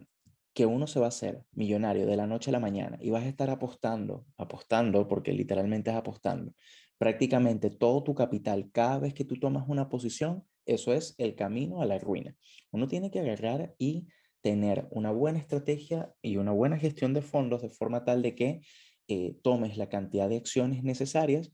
que 0.53 0.65
uno 0.65 0.87
se 0.87 0.99
va 0.99 1.07
a 1.07 1.09
hacer 1.09 1.43
millonario 1.53 2.05
de 2.05 2.15
la 2.15 2.27
noche 2.27 2.51
a 2.51 2.53
la 2.53 2.59
mañana 2.59 2.97
y 3.01 3.09
vas 3.09 3.23
a 3.23 3.27
estar 3.27 3.49
apostando, 3.49 4.25
apostando, 4.37 5.07
porque 5.07 5.33
literalmente 5.33 5.89
es 5.89 5.95
apostando, 5.95 6.53
prácticamente 6.97 7.69
todo 7.69 8.03
tu 8.03 8.15
capital 8.15 8.69
cada 8.71 8.99
vez 8.99 9.13
que 9.13 9.25
tú 9.25 9.39
tomas 9.39 9.65
una 9.67 9.89
posición, 9.89 10.45
eso 10.65 10.93
es 10.93 11.15
el 11.17 11.35
camino 11.35 11.81
a 11.81 11.85
la 11.85 11.99
ruina. 11.99 12.35
Uno 12.71 12.87
tiene 12.87 13.11
que 13.11 13.19
agarrar 13.19 13.75
y 13.77 14.07
tener 14.41 14.87
una 14.91 15.11
buena 15.11 15.39
estrategia 15.39 16.13
y 16.21 16.37
una 16.37 16.51
buena 16.51 16.77
gestión 16.77 17.13
de 17.13 17.21
fondos 17.21 17.61
de 17.61 17.69
forma 17.69 18.03
tal 18.03 18.21
de 18.21 18.35
que 18.35 18.61
eh, 19.07 19.35
tomes 19.41 19.77
la 19.77 19.89
cantidad 19.89 20.29
de 20.29 20.37
acciones 20.37 20.83
necesarias 20.83 21.51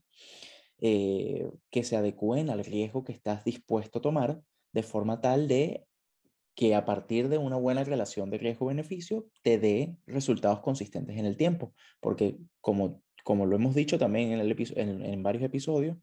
eh, 0.80 1.48
que 1.70 1.84
se 1.84 1.96
adecúen 1.96 2.50
al 2.50 2.64
riesgo 2.64 3.04
que 3.04 3.12
estás 3.12 3.44
dispuesto 3.44 3.98
a 3.98 4.02
tomar 4.02 4.40
de 4.72 4.82
forma 4.82 5.20
tal 5.20 5.48
de 5.48 5.86
que 6.54 6.74
a 6.74 6.84
partir 6.84 7.28
de 7.28 7.38
una 7.38 7.56
buena 7.56 7.84
relación 7.84 8.30
de 8.30 8.38
riesgo-beneficio 8.38 9.26
te 9.42 9.58
dé 9.58 9.96
resultados 10.06 10.60
consistentes 10.60 11.16
en 11.16 11.26
el 11.26 11.36
tiempo. 11.36 11.74
Porque 12.00 12.38
como, 12.60 13.02
como 13.30 13.46
lo 13.46 13.54
hemos 13.54 13.76
dicho 13.76 13.96
también 13.96 14.32
en, 14.32 14.40
el 14.40 14.56
en, 14.74 15.22
varios 15.22 15.44
episodios, 15.44 15.96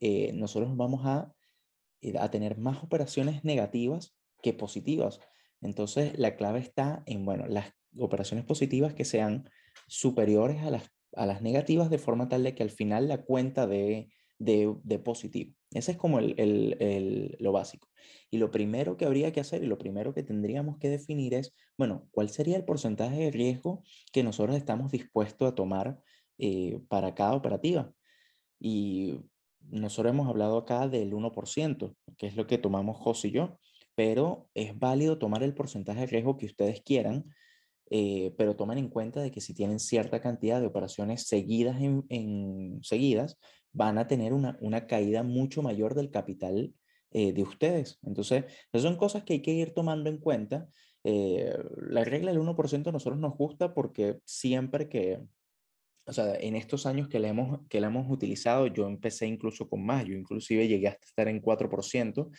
eh, 0.00 0.30
nosotros 0.32 0.76
vamos 0.76 1.00
a, 1.06 1.34
eh, 2.02 2.14
a 2.16 2.30
tener 2.30 2.56
más 2.56 2.84
operaciones 2.84 3.42
negativas 3.42 4.16
que 4.42 4.52
positivas. 4.52 5.18
Entonces, 5.60 6.16
la 6.16 6.36
clave 6.36 6.60
está 6.60 7.02
en, 7.06 7.24
bueno, 7.24 7.48
las 7.48 7.72
operaciones 7.98 8.46
positivas 8.46 8.94
que 8.94 9.04
sean 9.04 9.50
superiores 9.88 10.62
a 10.62 10.70
las, 10.70 10.88
a 11.16 11.26
las 11.26 11.42
negativas 11.42 11.90
de 11.90 11.98
forma 11.98 12.28
tal 12.28 12.44
de 12.44 12.54
que 12.54 12.62
al 12.62 12.70
final 12.70 13.08
la 13.08 13.24
cuenta 13.24 13.66
de, 13.66 14.12
de, 14.38 14.72
de 14.84 14.98
positivo. 15.00 15.54
Ese 15.72 15.90
es 15.90 15.98
como 15.98 16.20
el, 16.20 16.36
el, 16.38 17.36
lo 17.40 17.50
básico. 17.50 17.88
Y 18.30 18.38
lo 18.38 18.52
primero 18.52 18.96
que 18.96 19.04
habría 19.04 19.32
que 19.32 19.40
hacer 19.40 19.64
y 19.64 19.66
lo 19.66 19.78
primero 19.78 20.14
que 20.14 20.22
tendríamos 20.22 20.78
que 20.78 20.90
definir 20.90 21.34
es, 21.34 21.56
bueno, 21.76 22.06
¿cuál 22.12 22.28
sería 22.28 22.56
el 22.56 22.64
porcentaje 22.64 23.18
de 23.18 23.30
riesgo 23.32 23.82
que 24.12 24.22
nosotros 24.22 24.56
estamos 24.56 24.92
dispuestos 24.92 25.48
a 25.48 25.56
tomar 25.56 25.98
eh, 26.38 26.80
para 26.88 27.14
cada 27.14 27.34
operativa? 27.34 27.92
Y 28.60 29.20
nosotros 29.60 30.12
hemos 30.12 30.28
hablado 30.28 30.58
acá 30.58 30.88
del 30.88 31.12
1%, 31.12 31.94
que 32.16 32.26
es 32.26 32.36
lo 32.36 32.46
que 32.46 32.58
tomamos 32.58 32.96
José 32.96 33.28
y 33.28 33.32
yo, 33.32 33.58
pero 33.94 34.48
es 34.54 34.78
válido 34.78 35.18
tomar 35.18 35.42
el 35.42 35.54
porcentaje 35.54 36.00
de 36.00 36.06
riesgo 36.06 36.36
que 36.36 36.46
ustedes 36.46 36.80
quieran, 36.82 37.24
eh, 37.90 38.34
pero 38.36 38.56
tomen 38.56 38.78
en 38.78 38.88
cuenta 38.88 39.20
de 39.20 39.30
que 39.30 39.40
si 39.40 39.54
tienen 39.54 39.80
cierta 39.80 40.20
cantidad 40.20 40.60
de 40.60 40.66
operaciones 40.66 41.26
seguidas, 41.26 41.80
en, 41.80 42.78
seguidas 42.82 43.38
van 43.72 43.98
a 43.98 44.06
tener 44.06 44.32
una, 44.32 44.56
una 44.60 44.86
caída 44.86 45.22
mucho 45.22 45.62
mayor 45.62 45.94
del 45.94 46.10
capital 46.10 46.72
eh, 47.10 47.32
de 47.32 47.42
ustedes. 47.42 47.98
Entonces, 48.02 48.44
esas 48.72 48.82
son 48.82 48.96
cosas 48.96 49.24
que 49.24 49.34
hay 49.34 49.42
que 49.42 49.52
ir 49.52 49.72
tomando 49.74 50.08
en 50.10 50.18
cuenta. 50.18 50.68
La 51.04 52.04
regla 52.04 52.32
del 52.32 52.40
1% 52.40 52.88
a 52.88 52.92
nosotros 52.92 53.18
nos 53.18 53.34
gusta 53.34 53.72
porque 53.72 54.18
siempre 54.26 54.90
que, 54.90 55.22
o 56.08 56.12
sea, 56.12 56.34
en 56.34 56.56
estos 56.56 56.86
años 56.86 57.08
que 57.08 57.18
la 57.18 57.28
hemos, 57.28 57.60
que 57.68 57.80
la 57.80 57.88
hemos 57.88 58.10
utilizado, 58.10 58.66
yo 58.66 58.86
empecé 58.86 59.26
incluso 59.26 59.68
con 59.68 59.84
más, 59.84 60.04
yo 60.04 60.14
inclusive 60.14 60.66
llegué 60.66 60.88
hasta 60.88 61.06
estar 61.06 61.28
en 61.28 61.42
4%, 61.42 62.30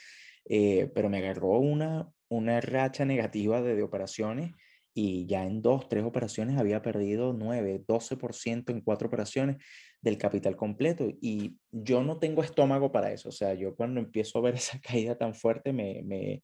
eh, 0.45 0.89
pero 0.93 1.09
me 1.09 1.19
agarró 1.19 1.59
una, 1.59 2.09
una 2.29 2.59
racha 2.61 3.05
negativa 3.05 3.61
de, 3.61 3.75
de 3.75 3.83
operaciones 3.83 4.53
y 4.93 5.27
ya 5.27 5.45
en 5.45 5.61
dos, 5.61 5.87
tres 5.87 6.03
operaciones 6.03 6.57
había 6.57 6.81
perdido 6.81 7.33
9, 7.33 7.83
12% 7.87 8.71
en 8.71 8.81
cuatro 8.81 9.07
operaciones 9.07 9.57
del 10.01 10.17
capital 10.17 10.55
completo. 10.55 11.07
Y 11.21 11.57
yo 11.71 12.03
no 12.03 12.17
tengo 12.17 12.43
estómago 12.43 12.91
para 12.91 13.11
eso. 13.13 13.29
O 13.29 13.31
sea, 13.31 13.53
yo 13.53 13.75
cuando 13.75 13.99
empiezo 13.99 14.39
a 14.39 14.41
ver 14.41 14.55
esa 14.55 14.79
caída 14.81 15.17
tan 15.17 15.35
fuerte, 15.35 15.71
me, 15.73 16.01
me 16.03 16.43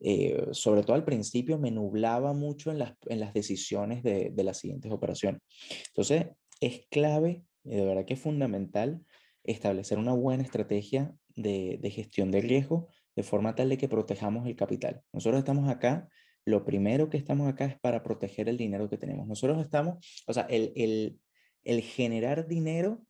eh, 0.00 0.48
sobre 0.50 0.82
todo 0.82 0.94
al 0.94 1.04
principio, 1.04 1.58
me 1.58 1.70
nublaba 1.70 2.32
mucho 2.32 2.72
en 2.72 2.78
las, 2.78 2.94
en 3.06 3.20
las 3.20 3.32
decisiones 3.34 4.02
de, 4.02 4.30
de 4.32 4.44
las 4.44 4.58
siguientes 4.58 4.90
operaciones. 4.90 5.42
Entonces, 5.88 6.26
es 6.66 6.86
clave, 6.90 7.44
de 7.64 7.84
verdad 7.84 8.04
que 8.04 8.14
es 8.14 8.20
fundamental 8.20 9.04
establecer 9.44 9.98
una 9.98 10.12
buena 10.12 10.42
estrategia 10.42 11.14
de, 11.36 11.78
de 11.80 11.90
gestión 11.90 12.30
de 12.30 12.40
riesgo 12.40 12.88
de 13.16 13.22
forma 13.22 13.54
tal 13.54 13.68
de 13.68 13.78
que 13.78 13.88
protejamos 13.88 14.46
el 14.46 14.56
capital. 14.56 15.02
Nosotros 15.12 15.38
estamos 15.40 15.68
acá 15.68 16.08
lo 16.44 16.64
primero 16.64 17.08
que 17.08 17.16
estamos 17.16 17.48
acá 17.48 17.66
es 17.66 17.78
para 17.78 18.02
proteger 18.02 18.48
el 18.48 18.56
dinero 18.56 18.88
que 18.88 18.98
tenemos. 18.98 19.26
Nosotros 19.26 19.60
estamos, 19.62 20.24
o 20.26 20.32
sea, 20.32 20.42
el, 20.44 20.72
el, 20.74 21.20
el 21.64 21.82
generar 21.82 22.48
dinero, 22.48 23.04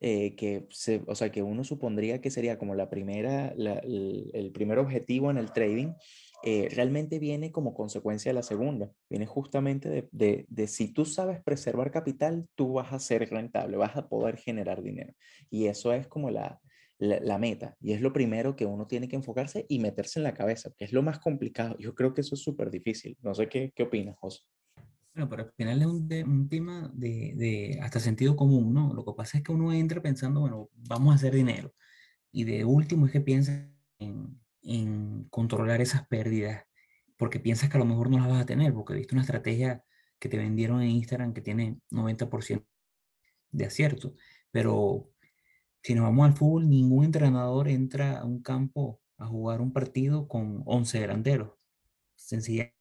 eh, 0.00 0.36
que 0.36 0.66
se, 0.70 1.02
o 1.06 1.14
sea, 1.14 1.30
que 1.30 1.42
uno 1.42 1.64
supondría 1.64 2.20
que 2.20 2.30
sería 2.30 2.58
como 2.58 2.74
la 2.74 2.88
primera, 2.88 3.48
el, 3.48 4.50
primer 4.54 4.78
objetivo 4.78 5.30
en 5.30 5.38
el 5.38 5.52
trading, 5.52 5.92
eh, 6.44 6.68
realmente 6.70 7.18
viene 7.18 7.50
como 7.50 7.74
consecuencia 7.74 8.30
de 8.30 8.34
la 8.34 8.42
segunda. 8.42 8.90
Viene 9.10 9.26
justamente 9.26 9.88
de, 9.88 10.08
de, 10.12 10.46
de, 10.48 10.66
si 10.68 10.92
tú 10.92 11.04
sabes 11.04 11.42
preservar 11.42 11.90
capital, 11.90 12.46
tú 12.54 12.74
vas 12.74 12.92
a 12.92 13.00
ser 13.00 13.28
rentable, 13.28 13.76
vas 13.76 13.96
a 13.96 14.08
poder 14.08 14.36
generar 14.36 14.82
dinero. 14.82 15.12
Y 15.50 15.66
eso 15.66 15.92
es 15.92 16.06
como 16.06 16.30
la, 16.30 16.60
la, 16.98 17.38
meta. 17.38 17.76
Y 17.80 17.92
es 17.92 18.00
lo 18.00 18.12
primero 18.12 18.56
que 18.56 18.66
uno 18.66 18.86
tiene 18.86 19.08
que 19.08 19.16
enfocarse 19.16 19.66
y 19.68 19.78
meterse 19.78 20.18
en 20.18 20.24
la 20.24 20.34
cabeza, 20.34 20.70
que 20.76 20.84
es 20.84 20.92
lo 20.92 21.02
más 21.02 21.18
complicado. 21.18 21.76
Yo 21.78 21.94
creo 21.94 22.14
que 22.14 22.22
eso 22.22 22.34
es 22.34 22.42
súper 22.42 22.70
difícil. 22.70 23.16
No 23.22 23.34
sé 23.34 23.48
qué, 23.48 23.72
qué 23.74 23.84
opinas, 23.84 24.16
José. 24.18 24.42
Bueno, 25.18 25.30
pero 25.30 25.42
al 25.42 25.52
final 25.56 25.80
es 25.80 25.86
un, 25.88 26.08
un 26.30 26.48
tema 26.48 26.92
de, 26.94 27.34
de, 27.34 27.80
hasta 27.82 27.98
sentido 27.98 28.36
común, 28.36 28.72
¿no? 28.72 28.94
Lo 28.94 29.04
que 29.04 29.14
pasa 29.16 29.38
es 29.38 29.42
que 29.42 29.50
uno 29.50 29.72
entra 29.72 30.00
pensando, 30.00 30.42
bueno, 30.42 30.70
vamos 30.74 31.12
a 31.12 31.16
hacer 31.16 31.34
dinero. 31.34 31.74
Y 32.30 32.44
de 32.44 32.64
último 32.64 33.06
es 33.06 33.10
que 33.12 33.20
piensa 33.20 33.68
en, 33.98 34.40
en 34.62 35.24
controlar 35.24 35.80
esas 35.80 36.06
pérdidas, 36.06 36.62
porque 37.16 37.40
piensas 37.40 37.68
que 37.68 37.76
a 37.76 37.80
lo 37.80 37.84
mejor 37.84 38.10
no 38.10 38.18
las 38.18 38.28
vas 38.28 38.42
a 38.42 38.46
tener, 38.46 38.72
porque 38.72 38.94
viste 38.94 39.16
una 39.16 39.22
estrategia 39.22 39.82
que 40.20 40.28
te 40.28 40.38
vendieron 40.38 40.82
en 40.82 40.90
Instagram 40.90 41.34
que 41.34 41.40
tiene 41.40 41.80
90% 41.90 42.64
de 43.50 43.66
acierto, 43.66 44.14
pero 44.52 45.10
si 45.82 45.96
nos 45.96 46.04
vamos 46.04 46.26
al 46.28 46.36
fútbol, 46.36 46.70
ningún 46.70 47.06
entrenador 47.06 47.66
entra 47.68 48.20
a 48.20 48.24
un 48.24 48.40
campo 48.40 49.00
a 49.16 49.26
jugar 49.26 49.60
un 49.60 49.72
partido 49.72 50.28
con 50.28 50.62
11 50.64 51.00
delanteros. 51.00 51.54
Sencillamente 52.14 52.77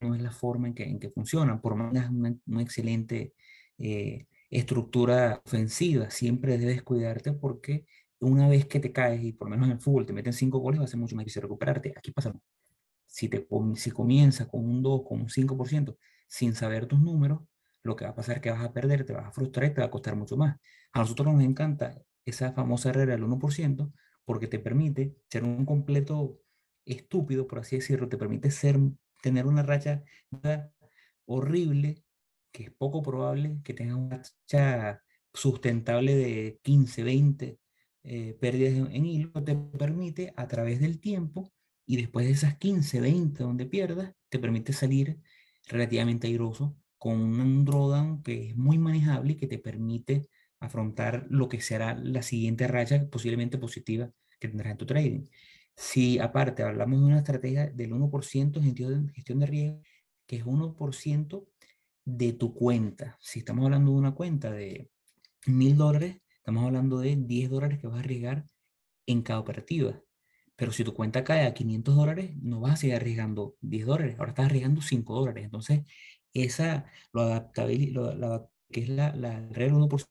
no 0.00 0.14
es 0.14 0.22
la 0.22 0.30
forma 0.30 0.68
en 0.68 0.74
que, 0.74 0.84
en 0.84 0.98
que 0.98 1.10
funcionan, 1.10 1.60
por 1.60 1.74
más 1.76 2.10
una, 2.10 2.36
una 2.46 2.62
excelente 2.62 3.34
eh, 3.78 4.26
estructura 4.50 5.42
ofensiva, 5.44 6.10
siempre 6.10 6.58
debes 6.58 6.82
cuidarte 6.82 7.32
porque 7.32 7.86
una 8.20 8.48
vez 8.48 8.66
que 8.66 8.80
te 8.80 8.92
caes 8.92 9.22
y 9.22 9.32
por 9.32 9.48
lo 9.48 9.50
menos 9.50 9.66
en 9.66 9.72
el 9.72 9.80
fútbol 9.80 10.06
te 10.06 10.12
meten 10.12 10.32
5 10.32 10.58
goles, 10.58 10.80
va 10.80 10.84
a 10.84 10.88
ser 10.88 10.98
mucho 10.98 11.16
más 11.16 11.24
difícil 11.24 11.42
recuperarte. 11.42 11.94
Aquí 11.96 12.10
pasa, 12.12 12.34
si, 13.06 13.28
te, 13.28 13.46
si 13.76 13.90
comienzas 13.90 14.48
con 14.48 14.64
un 14.64 14.82
2, 14.82 15.02
con 15.06 15.20
un 15.22 15.28
5%, 15.28 15.96
sin 16.28 16.54
saber 16.54 16.86
tus 16.86 17.00
números, 17.00 17.40
lo 17.82 17.96
que 17.96 18.04
va 18.04 18.10
a 18.10 18.14
pasar 18.14 18.36
es 18.36 18.42
que 18.42 18.50
vas 18.50 18.64
a 18.64 18.72
perder, 18.72 19.04
te 19.04 19.12
vas 19.12 19.26
a 19.26 19.32
frustrar 19.32 19.70
y 19.70 19.74
te 19.74 19.80
va 19.80 19.86
a 19.86 19.90
costar 19.90 20.16
mucho 20.16 20.36
más. 20.36 20.58
A 20.92 21.00
nosotros 21.00 21.32
nos 21.32 21.42
encanta 21.42 22.00
esa 22.24 22.52
famosa 22.52 22.92
regla 22.92 23.14
del 23.14 23.24
1% 23.24 23.92
porque 24.24 24.46
te 24.46 24.58
permite 24.58 25.16
ser 25.30 25.44
un 25.44 25.64
completo 25.64 26.40
estúpido, 26.84 27.46
por 27.46 27.60
así 27.60 27.76
decirlo, 27.76 28.08
te 28.08 28.18
permite 28.18 28.50
ser, 28.50 28.78
tener 29.22 29.46
una 29.46 29.62
racha 29.62 30.02
horrible, 31.26 32.02
que 32.52 32.64
es 32.64 32.70
poco 32.70 33.02
probable 33.02 33.60
que 33.64 33.74
tengas 33.74 33.96
una 33.96 34.16
racha 34.18 35.02
sustentable 35.32 36.16
de 36.16 36.60
15, 36.62 37.02
20 37.02 37.58
eh, 38.04 38.36
pérdidas 38.40 38.90
en 38.92 39.06
hilo, 39.06 39.32
te 39.44 39.54
permite 39.54 40.32
a 40.36 40.48
través 40.48 40.80
del 40.80 41.00
tiempo 41.00 41.52
y 41.86 41.96
después 41.96 42.26
de 42.26 42.32
esas 42.32 42.56
15, 42.58 43.00
20 43.00 43.42
donde 43.42 43.66
pierdas, 43.66 44.14
te 44.28 44.38
permite 44.38 44.72
salir 44.72 45.20
relativamente 45.68 46.26
airoso 46.26 46.76
con 46.98 47.18
un 47.20 47.64
drawdown 47.64 48.22
que 48.22 48.48
es 48.48 48.56
muy 48.56 48.78
manejable 48.78 49.32
y 49.32 49.36
que 49.36 49.46
te 49.46 49.58
permite 49.58 50.28
afrontar 50.60 51.26
lo 51.30 51.48
que 51.48 51.60
será 51.60 51.94
la 51.94 52.22
siguiente 52.22 52.66
racha 52.66 53.08
posiblemente 53.10 53.58
positiva 53.58 54.10
que 54.40 54.48
tendrás 54.48 54.72
en 54.72 54.78
tu 54.78 54.86
trading. 54.86 55.24
Si 55.80 56.18
aparte 56.18 56.64
hablamos 56.64 56.98
de 56.98 57.06
una 57.06 57.18
estrategia 57.18 57.66
del 57.68 57.92
1% 57.92 58.56
en 58.60 59.08
gestión 59.14 59.38
de 59.38 59.46
riesgo, 59.46 59.80
que 60.26 60.36
es 60.36 60.44
1% 60.44 61.46
de 62.04 62.32
tu 62.32 62.52
cuenta. 62.52 63.16
Si 63.20 63.38
estamos 63.38 63.64
hablando 63.64 63.92
de 63.92 63.98
una 63.98 64.12
cuenta 64.12 64.50
de 64.50 64.90
mil 65.46 65.76
dólares, 65.76 66.16
estamos 66.38 66.64
hablando 66.64 66.98
de 66.98 67.14
10 67.14 67.50
dólares 67.50 67.78
que 67.78 67.86
vas 67.86 67.98
a 67.98 68.00
arriesgar 68.00 68.44
en 69.06 69.22
cada 69.22 69.38
operativa. 69.38 70.02
Pero 70.56 70.72
si 70.72 70.82
tu 70.82 70.94
cuenta 70.94 71.22
cae 71.22 71.46
a 71.46 71.54
500 71.54 71.94
dólares, 71.94 72.36
no 72.42 72.58
vas 72.60 72.72
a 72.72 72.76
seguir 72.78 72.96
arriesgando 72.96 73.54
10 73.60 73.86
dólares, 73.86 74.16
ahora 74.18 74.30
estás 74.32 74.46
arriesgando 74.46 74.82
5 74.82 75.14
dólares. 75.14 75.44
Entonces, 75.44 75.82
esa, 76.32 76.86
lo 77.12 77.22
adaptable, 77.22 77.92
lo, 77.92 78.50
que 78.68 78.80
es 78.80 78.88
la, 78.88 79.14
la 79.14 79.46
regla 79.50 79.78
1%, 79.78 80.06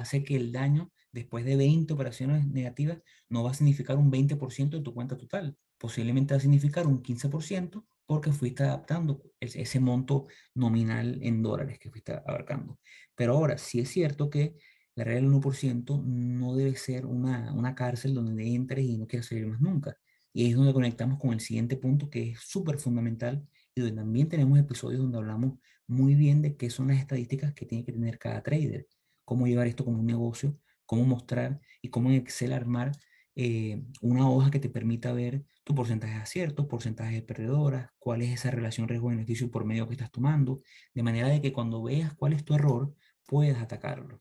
hace 0.00 0.24
que 0.24 0.36
el 0.36 0.52
daño 0.52 0.92
después 1.12 1.44
de 1.44 1.56
20 1.56 1.92
operaciones 1.92 2.46
negativas 2.46 2.98
no 3.28 3.44
va 3.44 3.52
a 3.52 3.54
significar 3.54 3.96
un 3.96 4.10
20% 4.10 4.70
de 4.70 4.82
tu 4.82 4.92
cuenta 4.92 5.16
total. 5.16 5.56
Posiblemente 5.78 6.34
va 6.34 6.38
a 6.38 6.40
significar 6.40 6.86
un 6.86 7.02
15% 7.02 7.84
porque 8.06 8.32
fuiste 8.32 8.64
adaptando 8.64 9.22
ese 9.40 9.80
monto 9.80 10.26
nominal 10.54 11.18
en 11.22 11.42
dólares 11.42 11.78
que 11.78 11.90
fuiste 11.90 12.12
abarcando. 12.12 12.78
Pero 13.14 13.34
ahora, 13.34 13.58
sí 13.58 13.80
es 13.80 13.88
cierto 13.88 14.28
que 14.28 14.56
la 14.94 15.04
regla 15.04 15.22
del 15.22 15.30
1% 15.30 16.02
no 16.04 16.54
debe 16.54 16.76
ser 16.76 17.06
una, 17.06 17.52
una 17.52 17.74
cárcel 17.74 18.14
donde 18.14 18.46
entres 18.54 18.84
y 18.84 18.96
no 18.96 19.06
quieras 19.06 19.26
salir 19.26 19.46
más 19.46 19.60
nunca. 19.60 19.96
Y 20.32 20.50
es 20.50 20.56
donde 20.56 20.72
conectamos 20.72 21.18
con 21.18 21.32
el 21.32 21.40
siguiente 21.40 21.76
punto 21.76 22.10
que 22.10 22.30
es 22.30 22.40
súper 22.40 22.78
fundamental 22.78 23.46
y 23.74 23.80
donde 23.80 23.96
también 23.96 24.28
tenemos 24.28 24.58
episodios 24.58 25.00
donde 25.00 25.18
hablamos 25.18 25.58
muy 25.86 26.14
bien 26.14 26.42
de 26.42 26.56
qué 26.56 26.70
son 26.70 26.88
las 26.88 26.98
estadísticas 26.98 27.54
que 27.54 27.66
tiene 27.66 27.84
que 27.84 27.92
tener 27.92 28.18
cada 28.18 28.42
trader, 28.42 28.86
cómo 29.24 29.46
llevar 29.46 29.66
esto 29.66 29.84
como 29.84 30.00
un 30.00 30.06
negocio, 30.06 30.58
cómo 30.86 31.04
mostrar 31.04 31.60
y 31.82 31.88
cómo 31.88 32.10
en 32.10 32.16
Excel 32.16 32.52
armar 32.52 32.92
eh, 33.36 33.82
una 34.00 34.28
hoja 34.28 34.50
que 34.50 34.60
te 34.60 34.68
permita 34.68 35.12
ver 35.12 35.44
tu 35.64 35.74
porcentaje 35.74 36.14
de 36.14 36.20
aciertos, 36.20 36.66
porcentaje 36.66 37.16
de 37.16 37.22
perdedoras, 37.22 37.90
cuál 37.98 38.22
es 38.22 38.32
esa 38.32 38.50
relación 38.50 38.86
riesgo-beneficio 38.86 39.50
por 39.50 39.64
medio 39.64 39.88
que 39.88 39.94
estás 39.94 40.12
tomando, 40.12 40.62
de 40.94 41.02
manera 41.02 41.28
de 41.28 41.40
que 41.40 41.52
cuando 41.52 41.82
veas 41.82 42.14
cuál 42.14 42.34
es 42.34 42.44
tu 42.44 42.54
error, 42.54 42.94
puedas 43.26 43.60
atacarlo. 43.60 44.20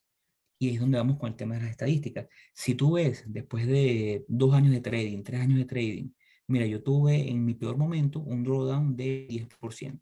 Y 0.57 0.69
es 0.69 0.79
donde 0.79 0.97
vamos 0.97 1.17
con 1.17 1.29
el 1.29 1.35
tema 1.35 1.55
de 1.55 1.61
las 1.61 1.71
estadísticas. 1.71 2.27
Si 2.53 2.75
tú 2.75 2.93
ves 2.93 3.25
después 3.27 3.67
de 3.67 4.25
dos 4.27 4.53
años 4.53 4.71
de 4.71 4.81
trading, 4.81 5.23
tres 5.23 5.41
años 5.41 5.59
de 5.59 5.65
trading, 5.65 6.09
mira, 6.47 6.65
yo 6.65 6.81
tuve 6.81 7.29
en 7.29 7.43
mi 7.43 7.53
peor 7.53 7.77
momento 7.77 8.19
un 8.19 8.43
drawdown 8.43 8.95
de 8.95 9.27
10%, 9.27 10.01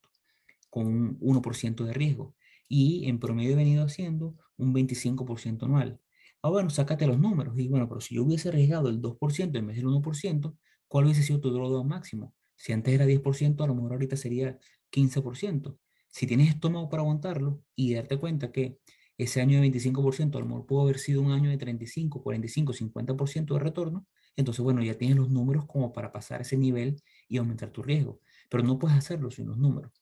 con 0.69 0.87
un 0.87 1.19
1% 1.19 1.83
de 1.85 1.93
riesgo. 1.93 2.35
Y 2.73 3.09
en 3.09 3.19
promedio 3.19 3.51
he 3.51 3.55
venido 3.55 3.83
haciendo 3.83 4.37
un 4.55 4.73
25% 4.73 5.65
anual. 5.65 5.99
Ah, 6.41 6.49
bueno, 6.49 6.69
sácate 6.69 7.05
los 7.05 7.19
números. 7.19 7.53
Y 7.57 7.67
bueno, 7.67 7.89
pero 7.89 7.99
si 7.99 8.15
yo 8.15 8.23
hubiese 8.23 8.47
arriesgado 8.47 8.87
el 8.87 9.01
2% 9.01 9.59
en 9.59 9.67
vez 9.67 9.75
del 9.75 9.87
1%, 9.87 10.55
¿cuál 10.87 11.03
hubiese 11.03 11.21
sido 11.21 11.41
tu 11.41 11.51
drawdown 11.51 11.85
máximo? 11.85 12.33
Si 12.55 12.71
antes 12.71 12.93
era 12.93 13.05
10%, 13.05 13.65
a 13.65 13.67
lo 13.67 13.75
mejor 13.75 13.91
ahorita 13.91 14.15
sería 14.15 14.57
15%. 14.89 15.77
Si 16.09 16.25
tienes 16.25 16.47
estómago 16.47 16.87
para 16.87 17.01
aguantarlo 17.01 17.61
y 17.75 17.93
darte 17.93 18.17
cuenta 18.17 18.53
que 18.53 18.79
ese 19.17 19.41
año 19.41 19.59
de 19.59 19.67
25% 19.67 20.37
a 20.37 20.39
lo 20.39 20.45
mejor 20.47 20.65
pudo 20.65 20.81
haber 20.83 20.97
sido 20.97 21.21
un 21.21 21.33
año 21.33 21.49
de 21.49 21.57
35, 21.57 22.23
45, 22.23 22.71
50% 22.71 23.53
de 23.53 23.59
retorno, 23.59 24.07
entonces, 24.37 24.63
bueno, 24.63 24.81
ya 24.81 24.97
tienes 24.97 25.17
los 25.17 25.29
números 25.29 25.65
como 25.65 25.91
para 25.91 26.13
pasar 26.13 26.39
ese 26.39 26.57
nivel 26.57 27.01
y 27.27 27.35
aumentar 27.35 27.71
tu 27.71 27.83
riesgo. 27.83 28.21
Pero 28.49 28.63
no 28.63 28.79
puedes 28.79 28.97
hacerlo 28.97 29.29
sin 29.29 29.47
los 29.47 29.57
números. 29.57 30.00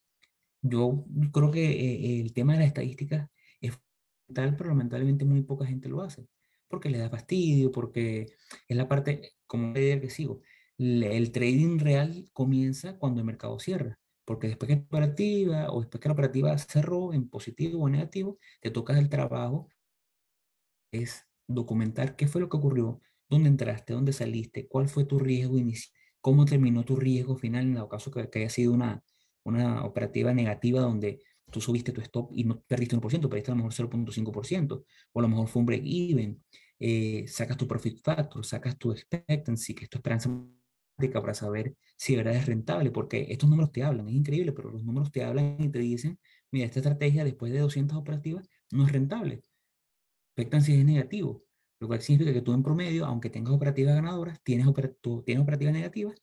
Yo 0.61 1.05
creo 1.31 1.51
que 1.51 1.69
eh, 1.71 2.21
el 2.21 2.33
tema 2.33 2.53
de 2.53 2.59
las 2.59 2.67
estadísticas 2.67 3.29
tal, 4.33 4.55
pero 4.55 4.69
lamentablemente 4.69 5.25
muy 5.25 5.41
poca 5.43 5.65
gente 5.65 5.89
lo 5.89 6.01
hace, 6.01 6.27
porque 6.67 6.89
le 6.89 6.99
da 6.99 7.09
fastidio, 7.09 7.71
porque 7.71 8.27
es 8.67 8.77
la 8.77 8.87
parte, 8.87 9.33
como 9.47 9.73
que 9.73 10.09
sigo, 10.09 10.41
el 10.77 11.31
trading 11.31 11.79
real 11.79 12.29
comienza 12.33 12.97
cuando 12.97 13.19
el 13.21 13.25
mercado 13.25 13.59
cierra, 13.59 13.99
porque 14.25 14.47
después 14.47 14.69
que 14.69 14.75
la 14.75 14.81
operativa 14.83 15.71
o 15.71 15.81
después 15.81 16.01
que 16.01 16.09
la 16.09 16.13
operativa 16.13 16.57
cerró 16.57 17.13
en 17.13 17.29
positivo 17.29 17.83
o 17.83 17.89
negativo, 17.89 18.39
te 18.61 18.71
tocas 18.71 18.97
el 18.97 19.09
trabajo, 19.09 19.69
es 20.91 21.25
documentar 21.47 22.15
qué 22.15 22.27
fue 22.27 22.41
lo 22.41 22.49
que 22.49 22.57
ocurrió, 22.57 23.01
dónde 23.27 23.49
entraste, 23.49 23.93
dónde 23.93 24.13
saliste, 24.13 24.67
cuál 24.67 24.87
fue 24.87 25.05
tu 25.05 25.19
riesgo 25.19 25.57
inicial, 25.57 25.93
cómo 26.21 26.45
terminó 26.45 26.83
tu 26.85 26.95
riesgo 26.95 27.35
final 27.35 27.65
en 27.65 27.77
el 27.77 27.87
caso 27.87 28.11
que, 28.11 28.29
que 28.29 28.39
haya 28.39 28.49
sido 28.49 28.73
una, 28.73 29.03
una 29.49 29.83
operativa 29.85 30.33
negativa 30.33 30.81
donde 30.81 31.19
tú 31.51 31.61
subiste 31.61 31.91
tu 31.91 32.01
stop 32.01 32.31
y 32.33 32.43
no 32.43 32.61
perdiste 32.61 32.95
1%, 32.95 33.29
perdiste 33.29 33.51
a 33.51 33.55
lo 33.55 33.63
mejor 33.63 33.73
0.5%, 33.73 34.85
o 35.11 35.19
a 35.19 35.21
lo 35.21 35.27
mejor 35.27 35.47
fue 35.47 35.59
un 35.61 35.65
break-even, 35.65 36.43
eh, 36.79 37.25
sacas 37.27 37.57
tu 37.57 37.67
profit 37.67 38.01
factor, 38.01 38.45
sacas 38.45 38.77
tu 38.77 38.91
expectancy, 38.91 39.73
que 39.73 39.85
es 39.85 39.89
tu 39.89 39.97
esperanza 39.97 40.29
para 41.07 41.33
saber 41.33 41.75
si 41.95 42.13
de 42.13 42.23
verdad 42.23 42.41
es 42.41 42.45
rentable, 42.45 42.91
porque 42.91 43.27
estos 43.29 43.49
números 43.49 43.71
te 43.71 43.83
hablan, 43.83 44.09
es 44.09 44.15
increíble, 44.15 44.51
pero 44.51 44.69
los 44.69 44.83
números 44.83 45.11
te 45.11 45.23
hablan 45.23 45.55
y 45.59 45.69
te 45.69 45.79
dicen, 45.79 46.19
mira, 46.51 46.65
esta 46.65 46.79
estrategia 46.79 47.23
después 47.23 47.53
de 47.53 47.59
200 47.59 47.97
operativas 47.97 48.49
no 48.71 48.85
es 48.85 48.91
rentable. 48.91 49.43
Expectancy 50.35 50.73
es 50.73 50.85
negativo, 50.85 51.43
lo 51.79 51.87
cual 51.87 52.01
significa 52.01 52.33
que 52.33 52.41
tú 52.41 52.53
en 52.53 52.63
promedio, 52.63 53.05
aunque 53.05 53.29
tengas 53.29 53.53
operativas 53.53 53.95
ganadoras, 53.95 54.41
tienes, 54.43 54.67
tienes 55.25 55.41
operativas 55.43 55.73
negativas 55.73 56.15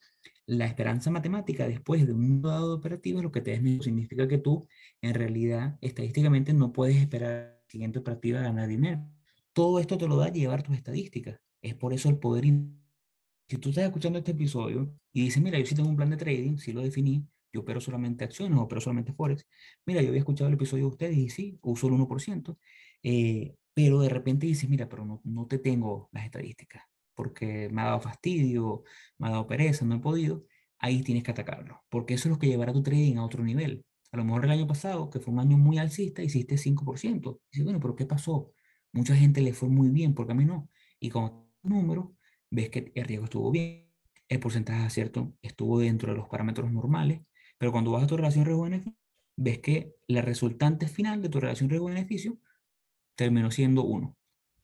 la 0.47 0.67
esperanza 0.67 1.11
matemática 1.11 1.67
después 1.67 2.07
de 2.07 2.13
un 2.13 2.41
dado 2.41 2.69
de 2.69 2.75
operativas 2.77 3.23
lo 3.23 3.33
que 3.33 3.41
te 3.41 3.57
significa 3.83 4.29
que 4.29 4.39
tú 4.39 4.69
en 5.03 5.15
realidad 5.15 5.79
estadísticamente 5.81 6.53
no 6.55 6.73
puedes 6.73 6.97
esperar 6.97 7.59
la 7.61 7.71
siguiente 7.71 7.99
operativa 7.99 8.41
a 8.41 8.45
ganar 8.45 8.69
dinero. 8.69 9.05
Todo 9.53 9.81
esto 9.81 9.99
te 9.99 10.07
lo 10.07 10.17
da 10.17 10.27
a 10.27 10.33
llevar 10.33 10.63
tus 10.63 10.77
estadísticas. 10.77 11.41
Es 11.63 11.75
por 11.75 11.93
eso 11.93 12.09
el 12.09 12.19
poder. 12.19 12.45
Si 13.49 13.59
tú 13.59 13.71
estás 13.71 13.85
escuchando 13.85 14.19
este 14.19 14.33
episodio 14.33 14.93
y 15.13 15.25
dices, 15.25 15.43
mira, 15.43 15.59
yo 15.59 15.67
sí 15.67 15.75
tengo 15.75 15.89
un 15.89 15.97
plan 15.97 16.11
de 16.11 16.17
trading, 16.17 16.59
sí 16.59 16.73
lo 16.73 16.83
definí, 16.83 17.27
yo 17.53 17.61
opero 17.63 17.81
solamente 17.81 18.25
acciones, 18.25 18.59
opero 18.59 18.81
solamente 18.81 19.13
forex. 19.13 19.47
Mira, 19.87 20.03
yo 20.03 20.09
había 20.09 20.21
escuchado 20.21 20.49
el 20.49 20.55
episodio 20.55 20.85
de 20.85 20.91
ustedes 20.91 21.17
y 21.17 21.29
sí, 21.31 21.59
uso 21.63 21.89
el 21.89 21.95
1%, 21.95 22.59
eh, 23.03 23.55
pero 23.75 24.01
de 24.01 24.09
repente 24.09 24.47
dices, 24.47 24.69
mira, 24.69 24.89
pero 24.89 25.05
no, 25.05 25.21
no 25.25 25.47
te 25.47 25.59
tengo 25.59 26.09
las 26.13 26.25
estadísticas 26.25 26.83
porque 27.17 27.69
me 27.73 27.83
ha 27.83 27.87
dado 27.87 28.01
fastidio, 28.01 28.85
me 29.19 29.29
ha 29.29 29.31
dado 29.33 29.47
pereza, 29.49 29.85
no 29.85 29.97
he 29.97 30.01
podido, 30.01 30.45
ahí 30.79 31.03
tienes 31.03 31.25
que 31.25 31.33
atacarlo, 31.33 31.83
porque 31.89 32.15
eso 32.15 32.29
es 32.29 32.35
lo 32.35 32.39
que 32.39 32.47
llevará 32.47 32.73
tu 32.73 32.83
trading 32.83 33.17
a 33.17 33.25
otro 33.25 33.43
nivel. 33.43 33.85
A 34.13 34.17
lo 34.19 34.25
mejor 34.25 34.45
el 34.45 34.53
año 34.53 34.67
pasado, 34.67 35.11
que 35.11 35.21
fue 35.21 35.35
un 35.35 35.41
año 35.41 35.59
muy 35.59 35.79
alcista, 35.79 36.23
hiciste 36.23 36.57
5%. 36.57 37.41
Y 37.51 37.57
dices, 37.57 37.65
bueno, 37.65 37.81
pero 37.81 37.97
¿qué 37.97 38.07
pasó? 38.07 38.53
Mucha 38.93 39.17
gente 39.17 39.41
le 39.41 39.53
fue 39.53 39.69
muy 39.69 39.91
bien, 39.91 40.15
porque 40.15 40.33
a 40.33 40.35
mí 40.35 40.45
no. 40.45 40.71
Y 41.01 41.11
con 41.11 41.49
número, 41.63 42.15
ves 42.51 42.71
que 42.71 42.93
el 42.95 43.05
riesgo 43.05 43.25
estuvo 43.25 43.51
bien, 43.51 43.91
el 44.29 44.41
porcentaje 44.41 44.81
de 44.81 44.87
acierto 44.87 45.35
estuvo 45.43 45.79
dentro 45.81 46.13
de 46.13 46.19
los 46.19 46.29
parámetros 46.29 46.73
normales, 46.73 47.23
pero 47.59 47.73
cuando 47.73 47.91
vas 47.91 48.05
a 48.05 48.07
tu 48.07 48.17
relación 48.17 48.45
riesgo-beneficio, 48.45 48.97
ves 49.37 49.59
que 49.59 49.95
la 50.09 50.23
resultante 50.23 50.89
final 50.89 51.23
de 51.23 51.29
tu 51.29 51.41
relación 51.41 51.69
riesgo-beneficio 51.69 52.39
terminó 53.17 53.51
siendo 53.51 53.85
1. 53.85 54.17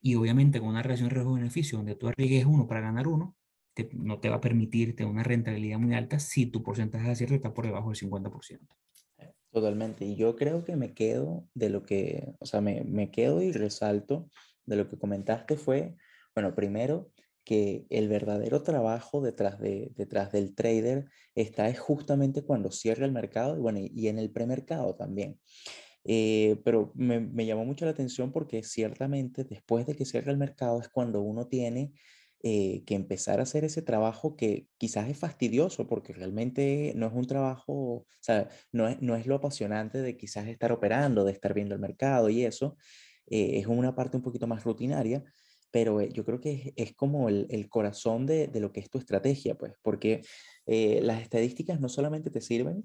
Y 0.02 0.16
obviamente 0.16 0.60
con 0.60 0.68
una 0.68 0.82
relación 0.82 1.10
riesgo-beneficio 1.10 1.78
donde 1.78 1.94
tú 1.94 2.08
arriesgues 2.08 2.44
uno 2.44 2.66
para 2.66 2.80
ganar 2.80 3.06
uno, 3.06 3.36
no 3.92 4.20
te 4.20 4.28
va 4.28 4.36
a 4.36 4.40
permitirte 4.40 5.04
una 5.04 5.22
rentabilidad 5.22 5.78
muy 5.78 5.94
alta 5.94 6.18
si 6.18 6.46
tu 6.46 6.62
porcentaje 6.62 7.06
de 7.06 7.12
acierto 7.12 7.34
está 7.34 7.54
por 7.54 7.64
debajo 7.64 7.90
del 7.90 7.98
50%. 7.98 8.60
Totalmente. 9.50 10.04
Y 10.04 10.16
yo 10.16 10.36
creo 10.36 10.64
que 10.64 10.76
me 10.76 10.94
quedo 10.94 11.46
de 11.54 11.70
lo 11.70 11.84
que, 11.84 12.34
o 12.38 12.46
sea, 12.46 12.60
me, 12.60 12.84
me 12.84 13.10
quedo 13.10 13.40
y 13.42 13.52
resalto 13.52 14.28
de 14.64 14.76
lo 14.76 14.88
que 14.88 14.98
comentaste 14.98 15.56
fue, 15.56 15.94
bueno, 16.34 16.54
primero 16.54 17.10
que 17.44 17.86
el 17.90 18.08
verdadero 18.08 18.62
trabajo 18.62 19.20
detrás, 19.20 19.58
de, 19.58 19.90
detrás 19.94 20.32
del 20.32 20.54
trader 20.54 21.06
está 21.34 21.68
es 21.68 21.78
justamente 21.78 22.42
cuando 22.42 22.70
cierra 22.70 23.04
el 23.04 23.12
mercado 23.12 23.56
y, 23.56 23.60
bueno, 23.60 23.80
y 23.82 24.08
en 24.08 24.18
el 24.18 24.30
premercado 24.30 24.94
también. 24.94 25.38
Eh, 26.04 26.60
pero 26.64 26.92
me, 26.94 27.20
me, 27.20 27.46
llamó 27.46 27.64
mucho 27.64 27.84
la 27.84 27.92
atención 27.92 28.32
porque 28.32 28.62
ciertamente 28.64 29.44
después 29.44 29.86
de 29.86 29.94
que 29.94 30.04
cierra 30.04 30.32
el 30.32 30.38
mercado 30.38 30.80
es 30.80 30.88
cuando 30.88 31.20
uno 31.20 31.46
tiene 31.46 31.92
eh, 32.42 32.82
que 32.86 32.96
empezar 32.96 33.38
a 33.38 33.44
hacer 33.44 33.62
ese 33.64 33.82
trabajo 33.82 34.34
que 34.36 34.66
quizás 34.76 35.08
es 35.08 35.16
fastidioso 35.16 35.86
porque 35.86 36.12
realmente 36.12 36.92
no 36.96 37.06
es 37.06 37.12
un 37.12 37.26
trabajo, 37.26 37.72
o 37.72 38.06
sea, 38.20 38.48
no 38.72 38.88
es, 38.88 39.00
no 39.00 39.14
es 39.14 39.26
lo 39.26 39.36
apasionante 39.36 40.02
de 40.02 40.16
quizás 40.16 40.48
estar 40.48 40.72
operando, 40.72 41.24
de 41.24 41.30
estar 41.32 41.54
viendo 41.54 41.76
el 41.76 41.80
mercado 41.80 42.28
y 42.30 42.44
eso, 42.44 42.76
eh, 43.28 43.60
es 43.60 43.66
una 43.68 43.94
parte 43.94 44.16
un 44.16 44.24
poquito 44.24 44.48
más 44.48 44.64
rutinaria, 44.64 45.22
pero 45.70 46.02
yo 46.02 46.24
creo 46.24 46.40
que 46.40 46.72
es, 46.74 46.88
es 46.90 46.96
como 46.96 47.28
el, 47.28 47.46
el 47.48 47.68
corazón 47.68 48.26
de, 48.26 48.48
de, 48.48 48.60
lo 48.60 48.72
que 48.72 48.80
es 48.80 48.90
tu 48.90 48.98
estrategia, 48.98 49.56
pues, 49.56 49.74
porque 49.80 50.22
las 50.66 51.22
estadísticas 51.22 51.80
no 51.80 51.88
solamente 51.88 52.30
te 52.30 52.40
sirven 52.40 52.84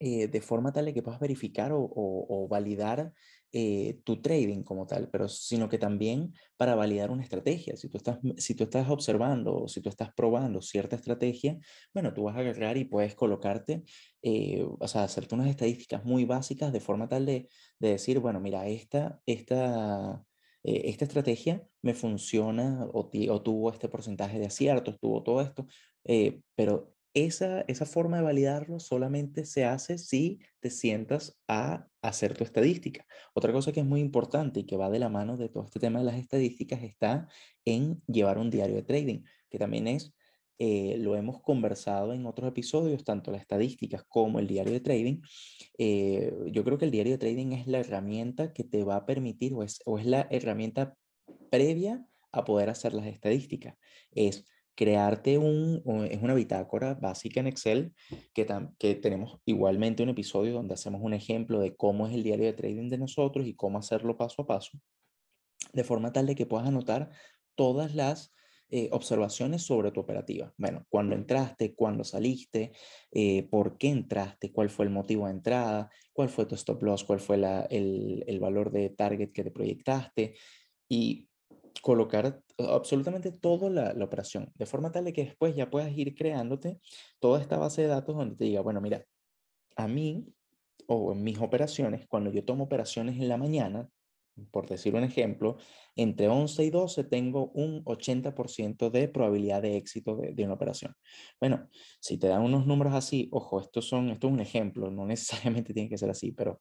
eh, 0.00 0.28
de 0.28 0.40
forma 0.40 0.72
tal 0.72 0.84
de 0.84 0.94
que 0.94 1.02
puedas 1.02 1.18
verificar 1.18 1.72
o, 1.74 2.46
validar 2.48 3.12
eh, 3.50 3.98
tu 4.04 4.22
trading 4.22 4.62
como 4.62 4.86
tal, 4.86 5.08
pero 5.10 5.28
sino 5.28 5.68
que 5.68 5.78
también 5.78 6.34
para 6.56 6.76
validar 6.76 7.10
una 7.10 7.24
estrategia. 7.24 7.76
Si 7.76 7.88
tú 7.88 7.96
estás, 7.96 8.18
si 8.36 8.54
tú 8.54 8.64
estás 8.64 8.88
observando 8.90 9.56
o 9.64 9.68
si 9.68 9.80
tú 9.80 9.88
estás 9.88 10.12
probando 10.14 10.62
cierta 10.62 10.94
estrategia, 10.94 11.58
bueno, 11.92 12.14
tú 12.14 12.22
vas 12.24 12.36
a 12.36 12.40
agarrar 12.40 12.76
y 12.76 12.84
puedes 12.84 13.16
colocarte, 13.16 13.82
eh, 14.22 14.64
o 14.78 14.86
sea, 14.86 15.02
hacerte 15.02 15.34
unas 15.34 15.48
estadísticas 15.48 16.04
muy 16.04 16.24
básicas 16.24 16.72
de 16.72 16.80
forma 16.80 17.08
tal 17.08 17.26
de, 17.26 17.48
de 17.80 17.88
decir, 17.90 18.20
bueno, 18.20 18.38
mira, 18.38 18.68
esta, 18.68 19.20
esta, 19.26 20.24
esta 20.62 21.04
estrategia 21.04 21.66
me 21.82 21.94
funciona 21.94 22.84
o, 22.92 23.10
o, 23.30 23.42
tuvo 23.42 23.72
este 23.72 23.88
porcentaje 23.88 24.38
de 24.38 24.46
aciertos, 24.46 24.98
tuvo 25.00 25.22
todo 25.24 25.40
esto, 25.40 25.66
pero 26.54 26.97
esa, 27.24 27.62
esa 27.62 27.86
forma 27.86 28.18
de 28.18 28.22
validarlo 28.22 28.80
solamente 28.80 29.44
se 29.44 29.64
hace 29.64 29.98
si 29.98 30.40
te 30.60 30.70
sientas 30.70 31.38
a 31.48 31.88
hacer 32.02 32.36
tu 32.36 32.44
estadística. 32.44 33.06
Otra 33.34 33.52
cosa 33.52 33.72
que 33.72 33.80
es 33.80 33.86
muy 33.86 34.00
importante 34.00 34.60
y 34.60 34.64
que 34.64 34.76
va 34.76 34.90
de 34.90 34.98
la 34.98 35.08
mano 35.08 35.36
de 35.36 35.48
todo 35.48 35.64
este 35.64 35.80
tema 35.80 35.98
de 36.00 36.06
las 36.06 36.16
estadísticas 36.16 36.82
está 36.82 37.28
en 37.64 38.02
llevar 38.06 38.38
un 38.38 38.50
diario 38.50 38.76
de 38.76 38.82
trading, 38.82 39.22
que 39.50 39.58
también 39.58 39.86
es 39.88 40.14
eh, 40.60 40.96
lo 40.98 41.14
hemos 41.14 41.40
conversado 41.40 42.12
en 42.12 42.26
otros 42.26 42.48
episodios, 42.48 43.04
tanto 43.04 43.30
las 43.30 43.42
estadísticas 43.42 44.02
como 44.08 44.40
el 44.40 44.48
diario 44.48 44.72
de 44.72 44.80
trading. 44.80 45.20
Eh, 45.78 46.32
yo 46.50 46.64
creo 46.64 46.78
que 46.78 46.84
el 46.84 46.90
diario 46.90 47.12
de 47.12 47.18
trading 47.18 47.52
es 47.52 47.68
la 47.68 47.78
herramienta 47.78 48.52
que 48.52 48.64
te 48.64 48.82
va 48.82 48.96
a 48.96 49.06
permitir 49.06 49.54
o 49.54 49.62
es, 49.62 49.80
o 49.84 50.00
es 50.00 50.06
la 50.06 50.26
herramienta 50.30 50.96
previa 51.50 52.04
a 52.32 52.44
poder 52.44 52.70
hacer 52.70 52.92
las 52.92 53.06
estadísticas. 53.06 53.76
Es 54.10 54.46
crearte 54.78 55.38
un, 55.38 55.82
es 56.08 56.22
una 56.22 56.34
bitácora 56.34 56.94
básica 56.94 57.40
en 57.40 57.48
Excel, 57.48 57.92
que, 58.32 58.46
que 58.78 58.94
tenemos 58.94 59.40
igualmente 59.44 60.04
un 60.04 60.10
episodio 60.10 60.52
donde 60.52 60.74
hacemos 60.74 61.00
un 61.02 61.14
ejemplo 61.14 61.58
de 61.58 61.74
cómo 61.74 62.06
es 62.06 62.14
el 62.14 62.22
diario 62.22 62.46
de 62.46 62.52
trading 62.52 62.88
de 62.88 62.96
nosotros 62.96 63.44
y 63.44 63.56
cómo 63.56 63.78
hacerlo 63.78 64.16
paso 64.16 64.42
a 64.42 64.46
paso, 64.46 64.78
de 65.72 65.82
forma 65.82 66.12
tal 66.12 66.26
de 66.26 66.36
que 66.36 66.46
puedas 66.46 66.68
anotar 66.68 67.10
todas 67.56 67.96
las 67.96 68.32
eh, 68.70 68.88
observaciones 68.92 69.62
sobre 69.62 69.90
tu 69.90 69.98
operativa. 69.98 70.54
Bueno, 70.56 70.86
cuándo 70.88 71.16
entraste, 71.16 71.74
cuándo 71.74 72.04
saliste, 72.04 72.70
eh, 73.10 73.48
por 73.50 73.78
qué 73.78 73.88
entraste, 73.88 74.52
cuál 74.52 74.70
fue 74.70 74.84
el 74.84 74.92
motivo 74.92 75.26
de 75.26 75.32
entrada, 75.32 75.90
cuál 76.12 76.28
fue 76.28 76.46
tu 76.46 76.54
stop 76.54 76.84
loss, 76.84 77.02
cuál 77.02 77.18
fue 77.18 77.36
la, 77.36 77.62
el, 77.62 78.22
el 78.28 78.38
valor 78.38 78.70
de 78.70 78.90
target 78.90 79.32
que 79.32 79.42
te 79.42 79.50
proyectaste 79.50 80.36
y 80.88 81.27
colocar 81.82 82.40
absolutamente 82.58 83.32
toda 83.32 83.70
la, 83.70 84.04
operación, 84.04 84.52
de 84.54 84.66
forma 84.66 84.90
tal 84.92 85.04
de 85.04 85.12
que 85.12 85.24
después 85.24 85.54
ya 85.54 85.70
puedas 85.70 85.96
ir 85.96 86.14
creándote 86.14 86.80
toda 87.20 87.40
esta 87.40 87.58
base 87.58 87.82
de 87.82 87.88
datos 87.88 88.16
donde 88.16 88.36
te 88.36 88.44
diga, 88.44 88.60
bueno, 88.60 88.80
mira, 88.80 89.04
a 89.76 89.88
mí 89.88 90.26
o 90.86 91.12
en 91.12 91.22
mis 91.22 91.38
operaciones, 91.38 92.06
cuando 92.08 92.30
yo 92.30 92.44
tomo 92.44 92.64
operaciones 92.64 93.16
en 93.16 93.28
la 93.28 93.36
mañana, 93.36 93.88
por 94.50 94.68
decir 94.68 94.94
un 94.94 95.04
ejemplo, 95.04 95.56
entre 95.96 96.28
11 96.28 96.64
y 96.64 96.70
12 96.70 97.04
tengo 97.04 97.50
un 97.54 97.84
80% 97.84 98.90
de 98.90 99.08
probabilidad 99.08 99.62
de 99.62 99.76
éxito 99.76 100.16
de, 100.16 100.32
de, 100.32 100.44
una 100.44 100.54
operación. 100.54 100.94
Bueno, 101.40 101.68
si 102.00 102.18
te 102.18 102.28
dan 102.28 102.42
unos 102.42 102.66
números 102.66 102.94
así, 102.94 103.28
ojo, 103.32 103.60
estos 103.60 103.88
son, 103.88 104.10
esto 104.10 104.28
es 104.28 104.32
un 104.32 104.40
ejemplo, 104.40 104.90
no 104.90 105.06
necesariamente 105.06 105.74
tiene 105.74 105.88
que 105.88 105.98
ser 105.98 106.10
así, 106.10 106.32
pero 106.32 106.60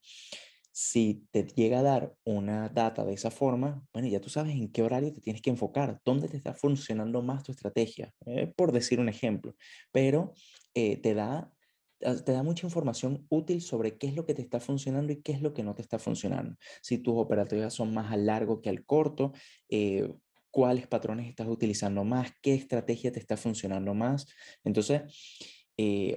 si 0.80 1.28
te 1.32 1.44
llega 1.44 1.80
a 1.80 1.82
dar 1.82 2.16
una 2.24 2.70
data 2.70 3.04
de 3.04 3.14
esa 3.14 3.32
forma, 3.32 3.84
bueno, 3.94 4.08
ya 4.10 4.22
tú 4.22 4.30
sabes 4.30 4.54
en 4.54 4.72
qué 4.72 4.84
horario 4.84 5.12
te 5.12 5.22
tienes 5.22 5.42
que 5.42 5.50
enfocar, 5.50 6.00
dónde 6.06 6.28
te 6.28 6.38
está 6.38 6.54
funcionando 6.54 7.24
más 7.24 7.42
tu 7.42 7.52
estrategia, 7.52 8.14
eh, 8.28 8.54
por 8.56 8.72
decir 8.72 9.00
un 9.00 9.10
ejemplo, 9.10 9.56
pero 9.92 10.34
eh, 10.76 10.98
te, 10.98 11.16
da, 11.16 11.52
te 12.00 12.32
da 12.32 12.44
mucha 12.44 12.68
información 12.68 13.26
útil 13.30 13.64
sobre 13.64 13.98
qué 13.98 14.06
es 14.06 14.16
lo 14.16 14.28
que 14.28 14.36
te 14.36 14.44
está 14.44 14.60
funcionando 14.60 15.12
y 15.12 15.24
qué 15.24 15.32
es 15.32 15.42
lo 15.42 15.52
que 15.52 15.64
no 15.64 15.74
te 15.74 15.82
está 15.82 15.98
funcionando. 15.98 16.58
Si 16.84 17.00
tus 17.00 17.16
operativas 17.18 17.74
son 17.74 17.92
más 17.92 18.12
al 18.12 18.28
largo 18.28 18.62
que 18.62 18.70
al 18.70 18.86
corto, 18.86 19.34
eh, 19.70 20.14
cuáles 20.52 20.86
patrones 20.86 21.28
estás 21.28 21.48
utilizando 21.48 22.04
más, 22.04 22.34
qué 22.44 22.54
estrategia 22.54 23.12
te 23.12 23.20
está 23.20 23.36
funcionando 23.36 23.96
más. 23.96 24.28
Entonces, 24.64 25.02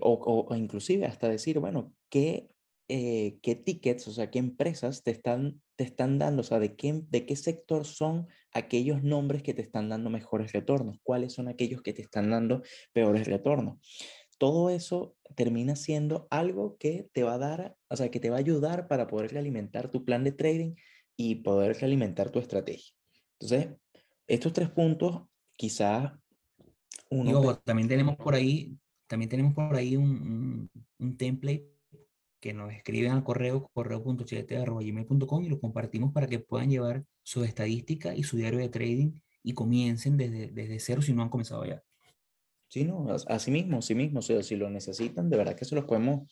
o, 0.02 0.46
o 0.50 0.54
inclusive 0.54 1.06
hasta 1.06 1.30
decir, 1.30 1.60
bueno, 1.60 1.94
qué 2.10 2.50
eh, 2.92 3.38
qué 3.42 3.54
tickets, 3.54 4.08
o 4.08 4.12
sea, 4.12 4.30
qué 4.30 4.40
empresas 4.40 5.04
te 5.04 5.12
están, 5.12 5.62
te 5.76 5.84
están 5.84 6.18
dando, 6.18 6.40
o 6.40 6.44
sea, 6.44 6.58
de 6.58 6.74
qué, 6.74 7.02
de 7.08 7.24
qué 7.24 7.36
sector 7.36 7.86
son 7.86 8.26
aquellos 8.52 9.04
nombres 9.04 9.44
que 9.44 9.54
te 9.54 9.62
están 9.62 9.88
dando 9.88 10.10
mejores 10.10 10.52
retornos, 10.52 10.98
cuáles 11.04 11.32
son 11.32 11.46
aquellos 11.46 11.82
que 11.82 11.92
te 11.92 12.02
están 12.02 12.30
dando 12.30 12.62
peores 12.92 13.28
retornos. 13.28 13.78
Todo 14.38 14.70
eso 14.70 15.14
termina 15.36 15.76
siendo 15.76 16.26
algo 16.30 16.76
que 16.78 17.08
te 17.12 17.22
va 17.22 17.34
a 17.34 17.38
dar, 17.38 17.76
o 17.88 17.96
sea, 17.96 18.10
que 18.10 18.18
te 18.18 18.30
va 18.30 18.36
a 18.36 18.40
ayudar 18.40 18.88
para 18.88 19.06
poder 19.06 19.38
alimentar 19.38 19.90
tu 19.90 20.04
plan 20.04 20.24
de 20.24 20.32
trading 20.32 20.74
y 21.16 21.36
poder 21.36 21.76
alimentar 21.84 22.30
tu 22.30 22.40
estrategia. 22.40 22.92
Entonces, 23.38 23.76
estos 24.26 24.52
tres 24.52 24.70
puntos, 24.70 25.22
quizás 25.56 26.12
uno... 27.08 27.56
también 27.58 27.88
tenemos 27.88 28.16
por 28.16 28.34
ahí, 28.34 28.76
también 29.06 29.28
tenemos 29.28 29.54
por 29.54 29.76
ahí 29.76 29.96
un, 29.96 30.10
un, 30.10 30.70
un 30.98 31.16
template 31.16 31.70
que 32.40 32.52
nos 32.52 32.72
escriben 32.72 33.12
al 33.12 33.22
correo 33.22 33.70
correo.chilete.gmail.com 33.72 35.44
y 35.44 35.48
lo 35.48 35.60
compartimos 35.60 36.12
para 36.12 36.26
que 36.26 36.38
puedan 36.38 36.70
llevar 36.70 37.04
su 37.22 37.44
estadística 37.44 38.14
y 38.14 38.22
su 38.22 38.36
diario 38.36 38.58
de 38.58 38.68
trading 38.68 39.12
y 39.42 39.52
comiencen 39.52 40.16
desde, 40.16 40.50
desde 40.50 40.80
cero 40.80 41.02
si 41.02 41.12
no 41.12 41.22
han 41.22 41.28
comenzado 41.28 41.64
ya. 41.64 41.82
Sí, 42.68 42.84
no, 42.84 43.08
así 43.26 43.50
mismo, 43.50 43.78
así 43.78 43.94
mismo, 43.94 44.20
o 44.20 44.22
sea, 44.22 44.42
si 44.42 44.56
lo 44.56 44.70
necesitan, 44.70 45.28
de 45.28 45.36
verdad 45.36 45.56
que 45.56 45.64
se 45.64 45.74
los 45.74 45.84
podemos, 45.84 46.30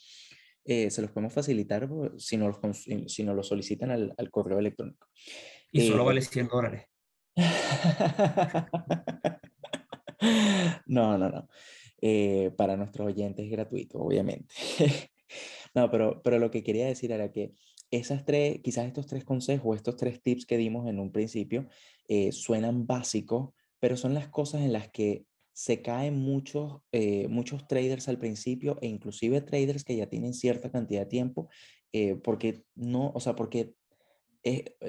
eh, 0.64 0.90
se 0.90 1.03
los 1.03 1.11
podemos 1.11 1.33
facilitar 1.33 1.88
si 2.16 2.37
nos 2.37 2.62
los, 2.62 3.12
si 3.12 3.25
nos 3.25 3.35
lo 3.35 3.42
solicitan 3.42 3.90
al, 3.90 4.14
al, 4.16 4.31
correo 4.31 4.61
electrónico. 4.61 5.09
Y 5.73 5.88
solo 5.88 6.05
eh, 6.05 6.07
vale 6.07 6.23
100 6.23 6.49
dólares. 6.49 6.85
no, 10.87 11.18
no, 11.18 11.29
no. 11.29 11.49
Eh, 12.01 12.53
para 12.57 12.77
nuestros 12.77 13.09
oyentes 13.09 13.44
es 13.44 13.51
gratuito, 13.51 13.99
obviamente. 13.99 14.55
No, 15.75 15.91
pero, 15.91 16.23
pero 16.23 16.38
lo 16.38 16.51
que 16.51 16.62
quería 16.62 16.87
decir 16.87 17.12
era 17.12 17.31
que 17.31 17.53
esas 17.91 18.25
tres, 18.25 18.61
quizás 18.62 18.87
estos 18.87 19.07
tres 19.07 19.25
consejos, 19.25 19.77
estos 19.77 19.97
tres 19.97 20.23
tips 20.23 20.47
que 20.47 20.57
dimos 20.57 20.88
en 20.88 20.99
un 20.99 21.11
principio, 21.11 21.69
eh, 22.09 22.33
suenan 22.33 22.87
básicos, 22.87 23.51
pero 23.79 23.97
son 23.97 24.14
las 24.14 24.29
cosas 24.29 24.62
en 24.62 24.73
las 24.73 24.91
que 24.91 25.25
se 25.53 25.83
caen 25.83 26.19
muchos, 26.19 26.81
eh, 26.93 27.27
muchos 27.29 27.67
traders 27.67 28.09
al 28.09 28.19
principio 28.19 28.79
e 28.81 28.87
inclusive 28.87 29.41
traders 29.41 29.85
que 29.85 29.97
ya 29.97 30.07
tienen 30.07 30.35
cierta 30.35 30.71
cantidad 30.71 31.01
de 31.01 31.07
tiempo, 31.07 31.49
eh, 31.93 32.14
porque 32.17 32.62
no, 32.75 33.11
o 33.14 33.21
sea, 33.21 33.35
porque 33.35 33.75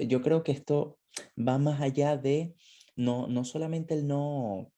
yo 0.08 0.22
creo 0.22 0.44
que 0.44 0.54
esto 0.54 1.00
va 1.38 1.58
más 1.58 1.82
allá 1.82 2.16
de 2.16 2.54
no, 2.96 3.28
no 3.28 3.44
solamente 3.44 3.94
el 3.94 4.08
no, 4.08 4.72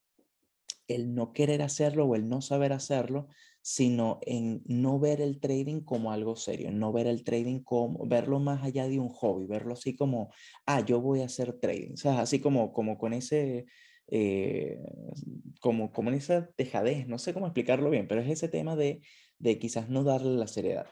el 0.87 1.13
no 1.13 1.33
querer 1.33 1.61
hacerlo 1.61 2.05
o 2.05 2.15
el 2.15 2.27
no 2.27 2.41
saber 2.41 2.73
hacerlo, 2.73 3.27
sino 3.61 4.19
en 4.25 4.61
no 4.65 4.99
ver 4.99 5.21
el 5.21 5.39
trading 5.39 5.81
como 5.81 6.11
algo 6.11 6.35
serio, 6.35 6.71
no 6.71 6.91
ver 6.91 7.07
el 7.07 7.23
trading 7.23 7.59
como, 7.61 8.05
verlo 8.07 8.39
más 8.39 8.63
allá 8.63 8.87
de 8.87 8.99
un 8.99 9.09
hobby, 9.09 9.45
verlo 9.45 9.73
así 9.73 9.95
como, 9.95 10.31
ah, 10.65 10.83
yo 10.85 10.99
voy 11.01 11.21
a 11.21 11.25
hacer 11.25 11.53
trading, 11.59 11.93
o 11.93 11.97
sea, 11.97 12.21
así 12.21 12.39
como, 12.39 12.73
como 12.73 12.97
con 12.97 13.13
ese, 13.13 13.65
eh, 14.07 14.79
como, 15.59 15.91
como 15.91 16.09
en 16.09 16.15
esa 16.15 16.49
tejadez, 16.55 17.07
no 17.07 17.19
sé 17.19 17.33
cómo 17.33 17.47
explicarlo 17.47 17.89
bien, 17.89 18.07
pero 18.07 18.21
es 18.21 18.29
ese 18.29 18.47
tema 18.47 18.75
de, 18.75 19.01
de 19.39 19.59
quizás 19.59 19.89
no 19.89 20.03
darle 20.03 20.37
la 20.37 20.47
seriedad. 20.47 20.87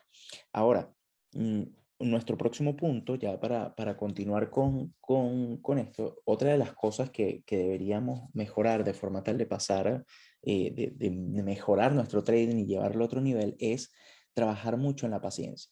Ahora, 0.53 0.93
mm, 1.33 1.63
nuestro 1.99 2.37
próximo 2.37 2.75
punto, 2.75 3.15
ya 3.15 3.39
para, 3.39 3.75
para 3.75 3.97
continuar 3.97 4.49
con, 4.49 4.93
con, 5.01 5.57
con, 5.57 5.79
esto, 5.79 6.21
otra 6.25 6.51
de 6.51 6.57
las 6.57 6.73
cosas 6.73 7.09
que, 7.09 7.43
que, 7.45 7.57
deberíamos 7.57 8.29
mejorar 8.33 8.83
de 8.83 8.93
forma 8.93 9.23
tal 9.23 9.37
de 9.37 9.45
pasar 9.45 10.05
eh, 10.41 10.93
de, 10.95 11.11
mejorar 11.11 11.93
nuestro 11.93 12.23
trading 12.23 12.59
y 12.59 12.65
llevarlo 12.65 13.03
a 13.03 13.07
otro 13.07 13.19
nivel 13.19 13.57
es 13.59 13.91
trabajar 14.33 14.77
mucho 14.77 15.05
en 15.05 15.11
la 15.11 15.21
paciencia. 15.21 15.71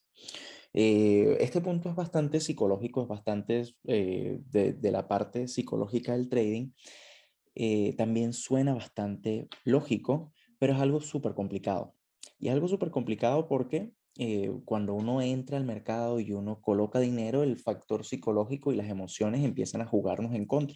Eh, 0.73 1.38
este 1.39 1.62
punto 1.62 1.89
es 1.89 1.95
bastante 1.95 2.41
psicológico, 2.41 3.01
es 3.01 3.08
bastante 3.08 3.63
eh, 3.86 4.39
de, 4.45 4.73
de, 4.73 4.91
la 4.91 5.08
parte 5.08 5.47
psicológica 5.47 6.13
del 6.13 6.27
trading. 6.27 6.71
también 7.97 8.34
suena 8.34 8.73
bastante 8.73 9.47
lógico, 9.63 10.34
pero 10.60 10.73
es 10.73 10.80
algo 10.80 10.99
súper 10.99 11.34
complicado. 11.34 11.93
Y 12.38 12.49
es 12.49 12.53
algo 12.53 12.67
súper 12.67 12.91
complicado 12.91 13.47
porque 13.47 13.93
cuando 14.65 14.95
uno 14.95 15.21
entra 15.21 15.58
al 15.58 15.63
mercado 15.63 16.19
y 16.19 16.34
uno 16.34 16.60
coloca 16.60 16.99
dinero, 16.99 17.43
el 17.43 17.56
factor 17.58 18.03
psicológico 18.03 18.73
y 18.73 18.75
las 18.75 18.89
emociones 18.89 19.45
empiezan 19.45 19.82
a 19.82 19.86
jugarnos 19.86 20.34
en 20.34 20.45
contra. 20.45 20.75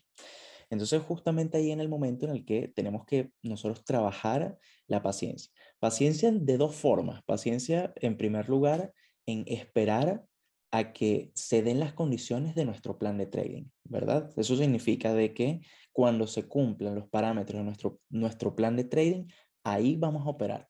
Entonces, 0.71 1.01
justamente 1.03 1.57
ahí 1.57 1.71
en 1.71 1.81
el 1.81 1.89
momento 1.89 2.25
en 2.25 2.31
el 2.31 2.45
que 2.45 2.69
tenemos 2.69 3.05
que 3.05 3.31
nosotros 3.43 3.85
trabajar 3.85 4.57
la 4.87 5.03
paciencia. 5.03 5.51
Paciencia 5.79 6.31
de 6.31 6.57
dos 6.57 6.75
formas. 6.75 7.21
Paciencia, 7.23 7.93
en 7.97 8.17
primer 8.17 8.49
lugar, 8.49 8.93
en 9.27 9.43
esperar 9.47 10.25
a 10.71 10.93
que 10.93 11.31
se 11.35 11.61
den 11.61 11.79
las 11.79 11.93
condiciones 11.93 12.55
de 12.55 12.65
nuestro 12.65 12.97
plan 12.97 13.17
de 13.17 13.25
trading, 13.25 13.65
¿verdad? 13.83 14.31
Eso 14.37 14.55
significa 14.55 15.13
de 15.13 15.33
que 15.33 15.59
cuando 15.91 16.25
se 16.25 16.47
cumplan 16.47 16.95
los 16.95 17.09
parámetros 17.09 17.59
de 17.59 17.65
nuestro, 17.65 17.99
nuestro 18.09 18.55
plan 18.55 18.77
de 18.77 18.85
trading, 18.85 19.27
ahí 19.65 19.97
vamos 19.97 20.25
a 20.25 20.29
operar. 20.29 20.69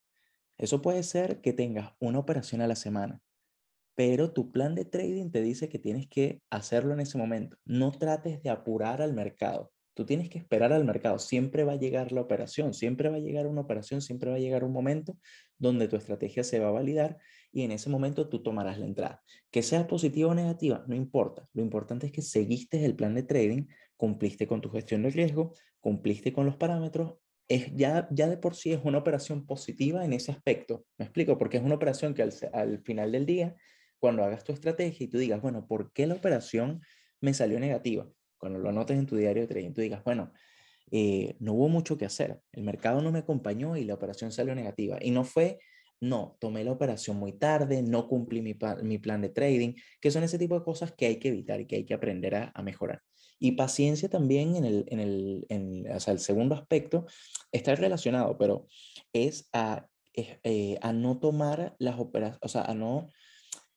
Eso 0.58 0.82
puede 0.82 1.04
ser 1.04 1.42
que 1.42 1.54
tengas 1.54 1.94
una 2.00 2.20
operación 2.20 2.62
a 2.62 2.68
la 2.68 2.76
semana, 2.76 3.22
pero 3.96 4.34
tu 4.34 4.52
plan 4.52 4.74
de 4.74 4.86
trading 4.86 5.30
te 5.32 5.42
dice 5.42 5.70
que 5.70 5.80
tienes 5.80 6.08
que 6.08 6.42
hacerlo 6.50 6.94
en 6.94 7.02
ese 7.02 7.20
momento. 7.20 7.58
No 7.66 7.92
trates 7.92 8.42
de 8.42 8.50
apurar 8.50 9.02
al 9.04 9.14
mercado. 9.14 9.72
Tú 9.94 10.06
tienes 10.06 10.30
que 10.30 10.38
esperar 10.38 10.72
al 10.72 10.86
mercado. 10.86 11.20
Siempre 11.20 11.64
va 11.64 11.74
a 11.74 11.78
llegar 11.78 12.12
la 12.12 12.22
operación, 12.22 12.74
siempre 12.74 13.10
va 13.10 13.18
a 13.18 13.20
llegar 13.20 13.48
una 13.48 13.62
operación, 13.62 14.02
siempre 14.02 14.30
va 14.30 14.38
a 14.38 14.40
llegar 14.40 14.64
un 14.64 14.72
momento 14.72 15.18
donde 15.58 15.88
tu 15.88 15.98
estrategia 15.98 16.44
se 16.44 16.60
va 16.60 16.70
a 16.70 16.72
validar 16.72 17.18
y 17.52 17.64
en 17.64 17.72
ese 17.72 17.90
momento 17.90 18.30
tú 18.30 18.42
tomarás 18.42 18.80
la 18.80 18.86
entrada. 18.86 19.22
Que 19.52 19.62
sea 19.62 19.88
positiva 19.88 20.32
o 20.32 20.36
negativa, 20.36 20.84
no 20.88 20.96
importa. 20.96 21.48
Lo 21.54 21.62
importante 21.62 22.06
es 22.06 22.12
que 22.12 22.22
seguiste 22.22 22.84
el 22.86 22.96
plan 22.96 23.14
de 23.16 23.24
trading, 23.24 23.68
cumpliste 23.98 24.48
con 24.48 24.62
tu 24.62 24.70
gestión 24.70 25.04
de 25.04 25.10
riesgo, 25.10 25.54
cumpliste 25.80 26.32
con 26.32 26.46
los 26.46 26.56
parámetros. 26.56 27.16
Es 27.50 27.76
ya, 27.76 28.08
ya 28.12 28.30
de 28.30 28.38
por 28.38 28.56
sí 28.56 28.72
es 28.72 28.80
una 28.84 29.00
operación 29.00 29.46
positiva 29.46 30.06
en 30.06 30.14
ese 30.14 30.32
aspecto. 30.32 30.86
Me 30.98 31.06
explico, 31.06 31.38
porque 31.38 31.58
es 31.58 31.64
una 31.64 31.76
operación 31.76 32.14
que 32.14 32.24
al, 32.24 32.34
al 32.54 32.82
final 32.84 33.12
del 33.12 33.26
día, 33.26 33.56
cuando 34.00 34.24
hagas 34.24 34.46
tu 34.46 34.54
estrategia 34.54 35.04
y 35.04 35.10
tú 35.10 35.18
digas, 35.18 35.42
bueno, 35.42 35.68
¿por 35.68 35.92
qué 35.92 36.08
la 36.08 36.16
operación 36.16 36.82
me 37.20 37.34
salió 37.34 37.60
negativa? 37.60 38.10
Cuando 38.42 38.58
lo 38.58 38.70
anotes 38.70 38.98
en 38.98 39.06
tu 39.06 39.16
diario 39.16 39.44
de 39.44 39.48
trading, 39.48 39.72
tú 39.72 39.82
digas, 39.82 40.04
bueno, 40.04 40.34
eh, 40.92 41.38
no 41.40 41.54
hubo 41.54 41.70
mucho 41.70 41.98
que 41.98 42.06
hacer. 42.06 42.42
El 42.52 42.64
mercado 42.64 43.02
no 43.02 43.12
me 43.12 43.20
acompañó 43.20 43.78
y 43.78 43.86
la 43.86 43.94
operación 43.94 44.32
salió 44.32 44.56
negativa. 44.56 44.98
Y 45.00 45.12
no 45.12 45.24
fue, 45.24 45.60
no, 46.02 46.38
tomé 46.40 46.64
la 46.64 46.72
operación 46.72 47.18
muy 47.18 47.34
tarde, 47.34 47.84
no 47.84 48.08
cumplí 48.08 48.42
mi, 48.42 48.58
mi 48.82 48.98
plan 48.98 49.22
de 49.22 49.30
trading, 49.30 49.76
que 50.02 50.12
son 50.12 50.24
ese 50.24 50.40
tipo 50.40 50.56
de 50.56 50.66
cosas 50.66 50.92
que 50.92 51.06
hay 51.06 51.18
que 51.18 51.28
evitar 51.28 51.62
y 51.62 51.68
que 51.68 51.78
hay 51.78 51.86
que 51.86 51.94
aprender 51.94 52.36
a, 52.36 52.62
mejorar. 52.64 53.02
Y 53.40 53.52
paciencia 53.52 54.10
también 54.10 54.56
en 54.56 54.66
el, 54.66 54.86
en 54.88 55.00
el, 55.00 55.88
o 55.96 56.00
sea, 56.00 56.14
el 56.14 56.20
segundo 56.20 56.56
aspecto 56.56 57.06
está 57.52 57.76
relacionado, 57.76 58.38
pero 58.40 58.68
es 59.14 59.50
a, 59.54 59.88
eh, 60.14 60.80
a 60.82 60.94
no 60.94 61.20
tomar 61.20 61.76
las 61.78 62.00
operaciones, 62.00 62.40
o 62.42 62.48
sea, 62.48 62.64
a 62.64 62.74
no, 62.74 63.10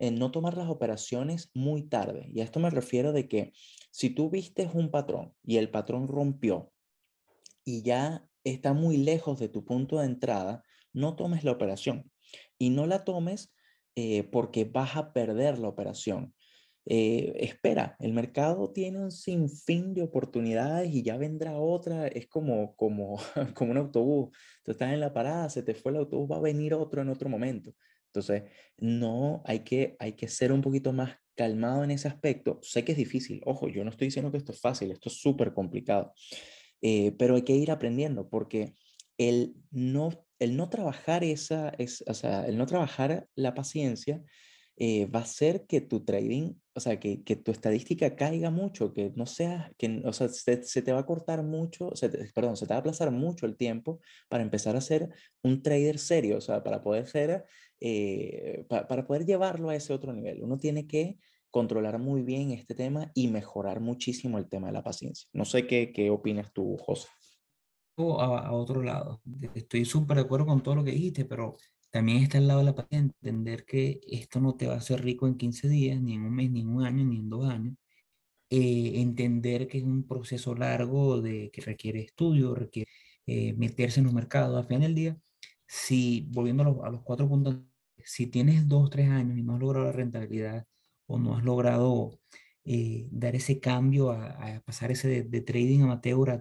no 0.01 0.31
tomar 0.31 0.57
las 0.57 0.69
operaciones 0.69 1.51
muy 1.55 1.83
tarde. 1.83 2.29
Y 2.35 2.41
a 2.41 2.45
esto 2.45 2.61
me 2.61 2.71
refiero 2.71 3.13
de 3.13 3.29
que 3.29 3.53
si 3.95 4.11
tú 4.11 4.29
vistes 4.29 4.75
un 4.75 4.91
patrón 4.91 5.37
y 5.45 5.59
el 5.59 5.71
patrón 5.71 6.09
rompió 6.09 6.73
y 7.65 7.83
ya 7.83 8.27
está 8.43 8.73
muy 8.73 8.97
lejos 8.97 9.39
de 9.39 9.49
tu 9.49 9.65
punto 9.65 10.01
de 10.01 10.07
entrada, 10.07 10.65
no 10.93 11.15
tomes 11.15 11.45
la 11.45 11.53
operación. 11.53 12.11
Y 12.59 12.71
no 12.71 12.89
la 12.89 13.05
tomes 13.05 13.55
eh, 13.95 14.25
porque 14.25 14.65
vas 14.65 14.97
a 14.97 15.13
perder 15.13 15.61
la 15.61 15.69
operación. 15.69 16.35
Eh, 16.87 17.35
espera, 17.39 17.95
el 18.01 18.13
mercado 18.13 18.73
tiene 18.73 18.99
un 18.99 19.13
sinfín 19.13 19.95
de 19.95 20.03
oportunidades 20.03 20.93
y 20.93 21.05
ya 21.05 21.17
vendrá 21.17 21.57
otra, 21.57 22.09
es 22.09 22.27
como, 22.27 22.75
como, 22.75 23.21
como 23.55 23.71
un 23.71 23.77
autobús, 23.77 24.37
tú 24.65 24.73
estás 24.73 24.93
en 24.93 24.99
la 24.99 25.13
parada, 25.13 25.49
se 25.51 25.63
te 25.63 25.73
fue 25.73 25.93
el 25.93 25.99
autobús, 25.99 26.29
va 26.29 26.39
a 26.39 26.41
venir 26.41 26.75
otro 26.75 27.01
en 27.01 27.11
otro 27.11 27.29
momento. 27.29 27.73
Entonces, 28.07 28.43
no, 28.77 29.41
hay 29.45 29.61
que, 29.61 29.95
hay 30.01 30.15
que 30.15 30.27
ser 30.27 30.51
un 30.51 30.63
poquito 30.63 30.93
más 30.93 31.17
calmado 31.35 31.85
en 31.85 31.91
ese 31.91 32.09
aspecto. 32.09 32.59
Sé 32.63 32.85
que 32.85 32.93
es 32.93 32.99
difícil, 32.99 33.43
ojo, 33.45 33.69
yo 33.69 33.85
no 33.85 33.91
estoy 33.91 34.09
diciendo 34.09 34.31
que 34.31 34.39
esto 34.39 34.53
es 34.53 34.61
fácil, 34.61 34.91
esto 34.91 35.09
es 35.09 35.21
súper 35.21 35.53
complicado, 35.53 36.13
eh, 36.83 37.13
pero 37.19 37.37
hay 37.37 37.43
que 37.43 37.55
ir 37.57 37.71
aprendiendo 37.71 38.29
porque 38.29 38.75
el 39.19 39.55
no, 39.71 40.11
el 40.39 40.57
no 40.57 40.69
trabajar 40.69 41.25
esa, 41.25 41.71
es, 41.79 42.05
o 42.07 42.15
sea, 42.15 42.47
el 42.47 42.59
no 42.59 42.67
trabajar 42.67 43.29
la 43.35 43.55
paciencia 43.55 44.23
eh, 44.77 45.07
va 45.07 45.21
a 45.21 45.23
hacer 45.23 45.67
que 45.67 45.81
tu 45.81 46.05
trading, 46.05 46.55
o 46.75 46.81
sea, 46.81 46.99
que, 46.99 47.23
que, 47.23 47.37
tu 47.37 47.53
estadística 47.53 48.17
caiga 48.17 48.51
mucho, 48.51 48.93
que 48.93 49.13
no 49.15 49.25
sea, 49.25 49.73
que, 49.79 50.03
o 50.05 50.13
sea, 50.13 50.29
se, 50.29 50.65
se 50.65 50.83
te 50.83 50.93
va 50.93 51.01
a 51.01 51.07
cortar 51.07 51.45
mucho, 51.45 51.95
se 51.95 52.09
perdón, 52.09 52.57
se 52.57 52.67
te 52.67 52.71
va 52.71 52.79
a 52.79 52.81
aplazar 52.81 53.13
mucho 53.13 53.47
el 53.47 53.57
tiempo 53.57 54.01
para 54.29 54.43
empezar 54.43 54.75
a 54.75 54.81
ser 54.81 55.11
un 55.43 55.63
trader 55.63 55.99
serio, 55.99 56.39
o 56.39 56.41
sea, 56.41 56.65
para 56.65 56.83
poder 56.83 57.07
ser, 57.07 57.45
eh, 57.87 58.65
para 58.67 59.07
poder 59.07 59.27
llevarlo 59.27 59.69
a 59.69 59.77
ese 59.77 59.93
otro 59.93 60.15
nivel. 60.15 60.43
Uno 60.43 60.57
tiene 60.57 60.87
que 60.87 61.19
controlar 61.51 61.99
muy 61.99 62.23
bien 62.23 62.51
este 62.51 62.75
tema 62.75 63.13
y 63.15 63.29
mejorar 63.29 63.81
muchísimo 63.81 64.39
el 64.39 64.49
tema 64.49 64.69
de 64.69 64.73
la 64.73 64.83
paciencia. 64.83 65.29
No 65.35 65.45
sé 65.45 65.67
qué, 65.67 65.93
qué 65.93 66.09
opinas 66.09 66.51
tú, 66.55 66.79
José. 66.79 67.09
A, 67.99 68.47
a 68.47 68.53
otro 68.53 68.83
lado. 68.83 69.21
Estoy 69.55 69.85
súper 69.85 70.17
de 70.17 70.23
acuerdo 70.23 70.47
con 70.47 70.63
todo 70.63 70.77
lo 70.77 70.85
que 70.85 70.93
dijiste, 70.93 71.27
pero 71.27 71.59
también 71.91 72.23
está 72.23 72.39
el 72.39 72.47
lado 72.47 72.61
de 72.61 72.65
la 72.65 72.75
paciencia, 72.75 73.15
entender 73.21 73.67
que 73.67 74.01
esto 74.09 74.41
no 74.41 74.57
te 74.57 74.67
va 74.67 74.75
a 74.75 74.79
hacer 74.79 75.05
rico 75.05 75.27
en 75.27 75.37
15 75.37 75.69
días, 75.69 76.01
ni 76.01 76.15
en 76.15 76.23
un 76.23 76.35
mes, 76.35 76.51
ni 76.51 76.63
en 76.63 76.69
un 76.69 76.87
año, 76.87 77.05
ni 77.05 77.19
en 77.19 77.29
dos 77.29 77.47
años. 77.51 77.77
Eh, 78.49 78.93
entender 79.03 79.69
que 79.69 79.77
es 79.79 79.85
un 79.85 80.07
proceso 80.07 80.55
largo 80.55 81.21
de, 81.21 81.51
que 81.53 81.61
requiere 81.61 82.01
estudio, 82.01 82.55
requiere 82.55 82.91
eh, 83.27 83.53
meterse 83.53 84.01
en 84.01 84.07
los 84.07 84.15
mercados. 84.15 84.57
Al 84.57 84.67
final 84.67 84.83
del 84.83 84.95
día, 84.95 85.19
si, 85.67 86.27
volviendo 86.31 86.63
a 86.63 86.67
los, 86.67 86.83
a 86.83 86.91
los 86.91 87.03
cuatro 87.03 87.29
puntos, 87.29 87.59
si 88.05 88.27
tienes 88.27 88.69
dos, 88.69 88.91
tres 88.91 89.09
años 89.11 89.39
y 89.39 89.43
no 89.43 89.55
has 89.55 89.61
logrado 89.61 89.87
la 89.87 89.93
rentabilidad 89.93 90.67
o 91.07 91.19
no 91.19 91.37
has 91.37 91.45
logrado 91.45 92.19
eh, 92.65 93.09
dar 93.11 93.37
ese 93.37 93.61
cambio 93.61 94.11
a, 94.11 94.57
a 94.57 94.61
pasar 94.63 94.91
ese 94.91 95.09
de, 95.09 95.23
de, 95.23 95.41
trading 95.43 95.83
amateur 95.83 96.31
a 96.31 96.41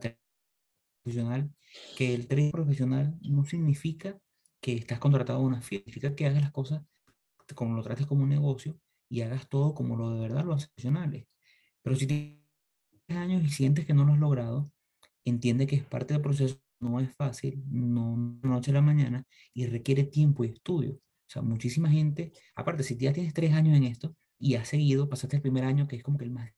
profesional, 1.04 1.52
que 1.98 2.14
el 2.14 2.28
trading 2.28 2.52
profesional 2.52 3.18
no 3.22 3.46
significa 3.46 4.18
que 4.62 4.74
estás 4.74 5.00
contratado 5.00 5.40
a 5.40 5.42
una 5.42 5.62
firma, 5.62 5.84
significa 5.86 6.16
que 6.16 6.26
hagas 6.26 6.42
las 6.42 6.52
cosas 6.52 6.84
como 7.56 7.76
lo 7.76 7.84
trates 7.84 8.06
como 8.08 8.24
un 8.24 8.30
negocio 8.30 8.80
y 9.10 9.22
hagas 9.22 9.48
todo 9.50 9.76
como 9.76 9.96
lo 9.98 10.12
de 10.12 10.22
verdad 10.22 10.46
lo 10.46 10.54
haces 10.54 10.70
profesionales. 10.70 11.28
Pero 11.82 11.96
si 11.96 12.08
tienes 12.08 12.40
años 13.10 13.44
y 13.44 13.50
sientes 13.50 13.86
que 13.86 13.94
no 13.94 14.06
lo 14.06 14.14
has 14.14 14.20
logrado, 14.20 14.72
entiende 15.26 15.68
que 15.68 15.76
es 15.76 15.86
parte 15.86 16.14
del 16.14 16.24
proceso, 16.24 16.60
no 16.80 17.00
es 17.00 17.14
fácil, 17.16 17.64
no 17.68 18.40
de 18.42 18.50
noche 18.50 18.72
a 18.72 18.76
la 18.76 18.82
mañana 18.82 19.26
y 19.54 19.66
requiere 19.68 20.04
tiempo 20.06 20.44
y 20.44 20.50
estudio. 20.50 21.00
Muchísima 21.42 21.90
gente, 21.90 22.32
aparte, 22.56 22.84
si 22.84 22.98
ya 22.98 23.14
tienes 23.14 23.34
tres 23.34 23.54
años 23.54 23.76
en 23.76 23.84
esto 23.86 24.16
y 24.40 24.56
has 24.56 24.68
seguido, 24.68 25.10
pasaste 25.10 25.38
el 25.38 25.42
primer 25.42 25.64
año 25.64 25.88
que 25.88 25.96
es 25.96 26.04
como 26.04 26.18
que 26.18 26.26
el 26.26 26.32
más, 26.32 26.52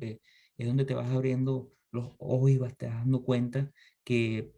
es 0.00 0.66
donde 0.66 0.84
te 0.84 0.94
vas 0.94 1.10
abriendo 1.10 1.72
los 1.90 2.14
ojos 2.18 2.50
y 2.50 2.58
vas 2.58 2.76
te 2.76 2.86
dando 2.86 3.22
cuenta 3.24 3.70
que 4.04 4.52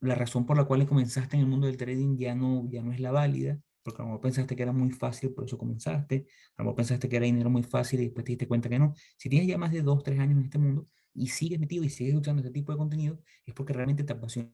la 0.00 0.14
razón 0.14 0.46
por 0.46 0.56
la 0.56 0.64
cual 0.64 0.86
comenzaste 0.86 1.36
en 1.36 1.42
el 1.42 1.48
mundo 1.48 1.66
del 1.66 1.76
trading 1.76 2.16
ya 2.16 2.34
no, 2.34 2.68
ya 2.70 2.82
no 2.82 2.92
es 2.92 3.00
la 3.00 3.10
válida, 3.12 3.58
porque 3.82 4.00
a 4.00 4.04
lo 4.04 4.10
mejor 4.10 4.20
pensaste 4.22 4.56
que 4.56 4.62
era 4.62 4.72
muy 4.72 4.90
fácil, 4.90 5.32
por 5.34 5.44
eso 5.44 5.58
comenzaste, 5.58 6.26
a 6.56 6.62
lo 6.62 6.64
mejor 6.64 6.76
pensaste 6.76 7.08
que 7.08 7.16
era 7.16 7.26
dinero 7.26 7.50
muy 7.50 7.62
fácil 7.62 8.00
y 8.00 8.04
después 8.04 8.24
te 8.24 8.32
diste 8.32 8.48
cuenta 8.48 8.68
que 8.68 8.78
no. 8.78 8.94
Si 9.16 9.28
tienes 9.28 9.48
ya 9.48 9.58
más 9.58 9.72
de 9.72 9.82
dos, 9.82 10.02
tres 10.02 10.18
años 10.18 10.38
en 10.38 10.44
este 10.44 10.58
mundo 10.58 10.88
y 11.14 11.28
sigues 11.28 11.60
metido 11.60 11.84
y 11.84 11.90
sigues 11.90 12.14
usando 12.14 12.40
este 12.40 12.52
tipo 12.52 12.72
de 12.72 12.78
contenido, 12.78 13.20
es 13.44 13.54
porque 13.54 13.72
realmente 13.72 14.04
te 14.04 14.12
apasiona. 14.12 14.52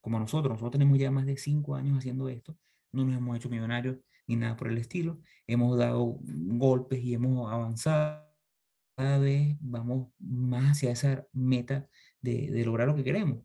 Como 0.00 0.18
nosotros, 0.18 0.52
nosotros 0.52 0.72
tenemos 0.72 0.98
ya 0.98 1.10
más 1.10 1.26
de 1.26 1.36
cinco 1.36 1.74
años 1.74 1.98
haciendo 1.98 2.28
esto, 2.28 2.56
no 2.92 3.04
nos 3.04 3.16
hemos 3.16 3.36
hecho 3.36 3.48
millonarios 3.48 3.98
ni 4.26 4.36
nada 4.36 4.56
por 4.56 4.68
el 4.68 4.78
estilo, 4.78 5.20
hemos 5.46 5.78
dado 5.78 6.18
golpes 6.22 7.02
y 7.02 7.14
hemos 7.14 7.50
avanzado 7.52 8.26
cada 8.96 9.18
vez 9.18 9.56
vamos 9.60 10.08
más 10.18 10.72
hacia 10.72 10.90
esa 10.90 11.26
meta 11.32 11.88
de, 12.20 12.50
de 12.50 12.64
lograr 12.64 12.88
lo 12.88 12.96
que 12.96 13.04
queremos 13.04 13.38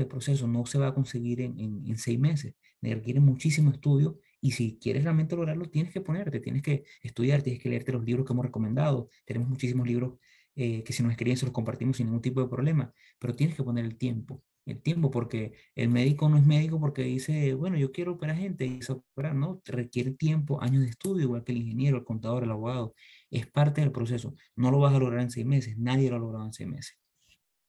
el 0.00 0.06
proceso 0.06 0.46
no 0.46 0.66
se 0.66 0.78
va 0.78 0.88
a 0.88 0.94
conseguir 0.94 1.40
en, 1.40 1.58
en, 1.58 1.98
seis 1.98 2.18
meses, 2.18 2.54
requiere 2.80 3.20
muchísimo 3.20 3.70
estudio 3.70 4.18
y 4.40 4.52
si 4.52 4.78
quieres 4.80 5.04
realmente 5.04 5.36
lograrlo, 5.36 5.68
tienes 5.70 5.92
que 5.92 6.00
ponerte, 6.00 6.40
tienes 6.40 6.62
que 6.62 6.84
estudiar, 7.02 7.42
tienes 7.42 7.62
que 7.62 7.68
leerte 7.68 7.92
los 7.92 8.04
libros 8.04 8.26
que 8.26 8.32
hemos 8.32 8.44
recomendado. 8.44 9.08
Tenemos 9.24 9.48
muchísimos 9.48 9.86
libros 9.86 10.18
eh, 10.56 10.82
que 10.82 10.92
si 10.92 11.02
nos 11.02 11.12
escriben 11.12 11.36
se 11.36 11.46
los 11.46 11.52
compartimos 11.52 11.96
sin 11.96 12.06
ningún 12.06 12.22
tipo 12.22 12.40
de 12.40 12.48
problema, 12.48 12.92
pero 13.18 13.34
tienes 13.34 13.56
que 13.56 13.62
poner 13.62 13.84
el 13.84 13.96
tiempo, 13.96 14.42
el 14.64 14.80
tiempo, 14.80 15.10
porque 15.10 15.54
el 15.74 15.88
médico 15.88 16.28
no 16.28 16.36
es 16.36 16.46
médico 16.46 16.78
porque 16.78 17.02
dice, 17.02 17.54
bueno, 17.54 17.76
yo 17.76 17.90
quiero 17.92 18.12
operar 18.12 18.36
gente 18.36 18.64
y 18.64 18.80
operar, 18.88 19.34
no, 19.34 19.60
requiere 19.64 20.12
tiempo, 20.12 20.62
años 20.62 20.82
de 20.82 20.90
estudio, 20.90 21.24
igual 21.24 21.44
que 21.44 21.52
el 21.52 21.58
ingeniero, 21.58 21.98
el 21.98 22.04
contador, 22.04 22.44
el 22.44 22.50
abogado, 22.50 22.94
es 23.30 23.46
parte 23.46 23.80
del 23.80 23.92
proceso, 23.92 24.34
no 24.54 24.70
lo 24.70 24.78
vas 24.78 24.94
a 24.94 24.98
lograr 24.98 25.20
en 25.20 25.30
seis 25.30 25.46
meses, 25.46 25.76
nadie 25.78 26.10
lo 26.10 26.16
ha 26.16 26.20
logrado 26.20 26.46
en 26.46 26.52
seis 26.52 26.68
meses. 26.68 26.96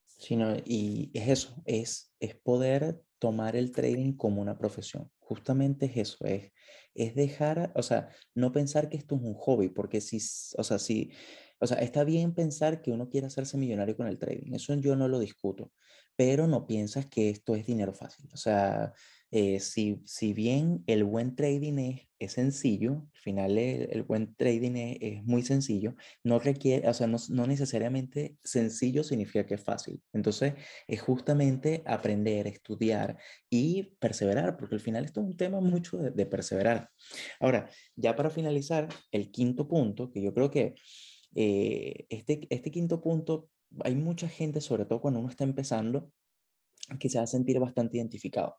Sino, 0.05 0.55
y 0.65 1.11
es 1.13 1.27
eso, 1.29 1.61
es, 1.65 2.13
es 2.19 2.35
poder 2.35 3.01
tomar 3.19 3.55
el 3.55 3.71
trading 3.71 4.13
como 4.13 4.41
una 4.41 4.57
profesión. 4.57 5.09
Justamente 5.19 5.87
es 5.87 5.97
eso, 5.97 6.25
es, 6.25 6.51
es 6.93 7.15
dejar, 7.15 7.71
o 7.75 7.81
sea, 7.81 8.09
no 8.35 8.51
pensar 8.51 8.89
que 8.89 8.97
esto 8.97 9.15
es 9.15 9.21
un 9.21 9.33
hobby, 9.33 9.69
porque 9.69 9.99
si, 9.99 10.17
o 10.57 10.63
sea, 10.63 10.77
si, 10.77 11.11
o 11.59 11.67
sea, 11.67 11.77
está 11.77 12.03
bien 12.03 12.33
pensar 12.33 12.81
que 12.81 12.91
uno 12.91 13.09
quiere 13.09 13.27
hacerse 13.27 13.57
millonario 13.57 13.95
con 13.95 14.07
el 14.07 14.19
trading, 14.19 14.53
eso 14.53 14.75
yo 14.75 14.95
no 14.95 15.07
lo 15.07 15.19
discuto, 15.19 15.71
pero 16.15 16.47
no 16.47 16.67
piensas 16.67 17.05
que 17.07 17.29
esto 17.29 17.55
es 17.55 17.65
dinero 17.65 17.93
fácil. 17.93 18.29
O 18.33 18.37
sea, 18.37 18.93
eh, 19.31 19.59
si, 19.59 19.99
si 20.05 20.31
bien 20.33 20.83
el 20.85 21.03
buen 21.03 21.35
trading 21.35 21.79
es, 21.79 22.01
es 22.19 22.33
sencillo, 22.33 23.07
al 23.13 23.19
final 23.19 23.57
el, 23.57 24.03
buen 24.03 24.35
trading 24.35 24.75
es, 24.75 25.23
muy 25.23 25.41
sencillo, 25.41 25.95
no 26.23 26.37
requiere, 26.37 26.87
o 26.87 26.93
sea, 26.93 27.07
no, 27.07 27.17
no, 27.29 27.47
necesariamente 27.47 28.37
sencillo 28.43 29.03
significa 29.03 29.45
que 29.47 29.55
es 29.55 29.63
fácil. 29.63 30.01
Entonces, 30.13 30.53
es 30.87 31.01
justamente 31.01 31.81
aprender, 31.87 32.45
estudiar 32.45 33.17
y 33.49 33.95
perseverar, 33.99 34.55
porque 34.55 34.75
al 34.75 34.81
final 34.81 35.03
esto 35.03 35.21
es 35.21 35.27
un 35.27 35.37
tema 35.37 35.59
mucho 35.61 35.97
de, 35.97 36.11
de 36.11 36.25
perseverar. 36.27 36.89
Ahora, 37.39 37.69
ya 37.95 38.15
para 38.15 38.29
finalizar, 38.29 38.87
el 39.11 39.31
quinto 39.31 39.67
punto, 39.67 40.11
que 40.11 40.21
yo 40.21 40.33
creo 40.33 40.51
que 40.51 40.75
eh, 41.35 42.05
este, 42.09 42.47
este 42.49 42.71
quinto 42.71 43.01
punto, 43.01 43.49
hay 43.83 43.95
mucha 43.95 44.27
gente, 44.27 44.61
sobre 44.61 44.85
todo 44.85 45.01
cuando 45.01 45.19
uno 45.19 45.29
está 45.29 45.43
empezando, 45.43 46.11
que 46.99 47.09
se 47.09 47.17
va 47.17 47.23
a 47.23 47.27
sentir 47.27 47.59
bastante 47.59 47.97
identificado. 47.97 48.57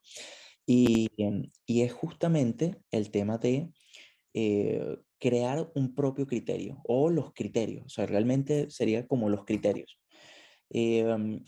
Y, 0.66 1.10
em, 1.18 1.50
y 1.66 1.82
es 1.82 1.92
justamente 1.92 2.76
el 2.90 3.10
tema 3.10 3.38
de 3.38 3.70
eh, 4.34 4.98
crear 5.18 5.70
un 5.74 5.94
propio 5.94 6.26
criterio 6.26 6.80
o 6.84 7.10
los 7.10 7.32
criterios. 7.32 7.86
O 7.86 7.88
sea, 7.88 8.06
realmente 8.06 8.70
sería 8.70 9.06
como 9.06 9.28
los 9.28 9.44
criterios. 9.44 10.00
Em, 10.70 11.44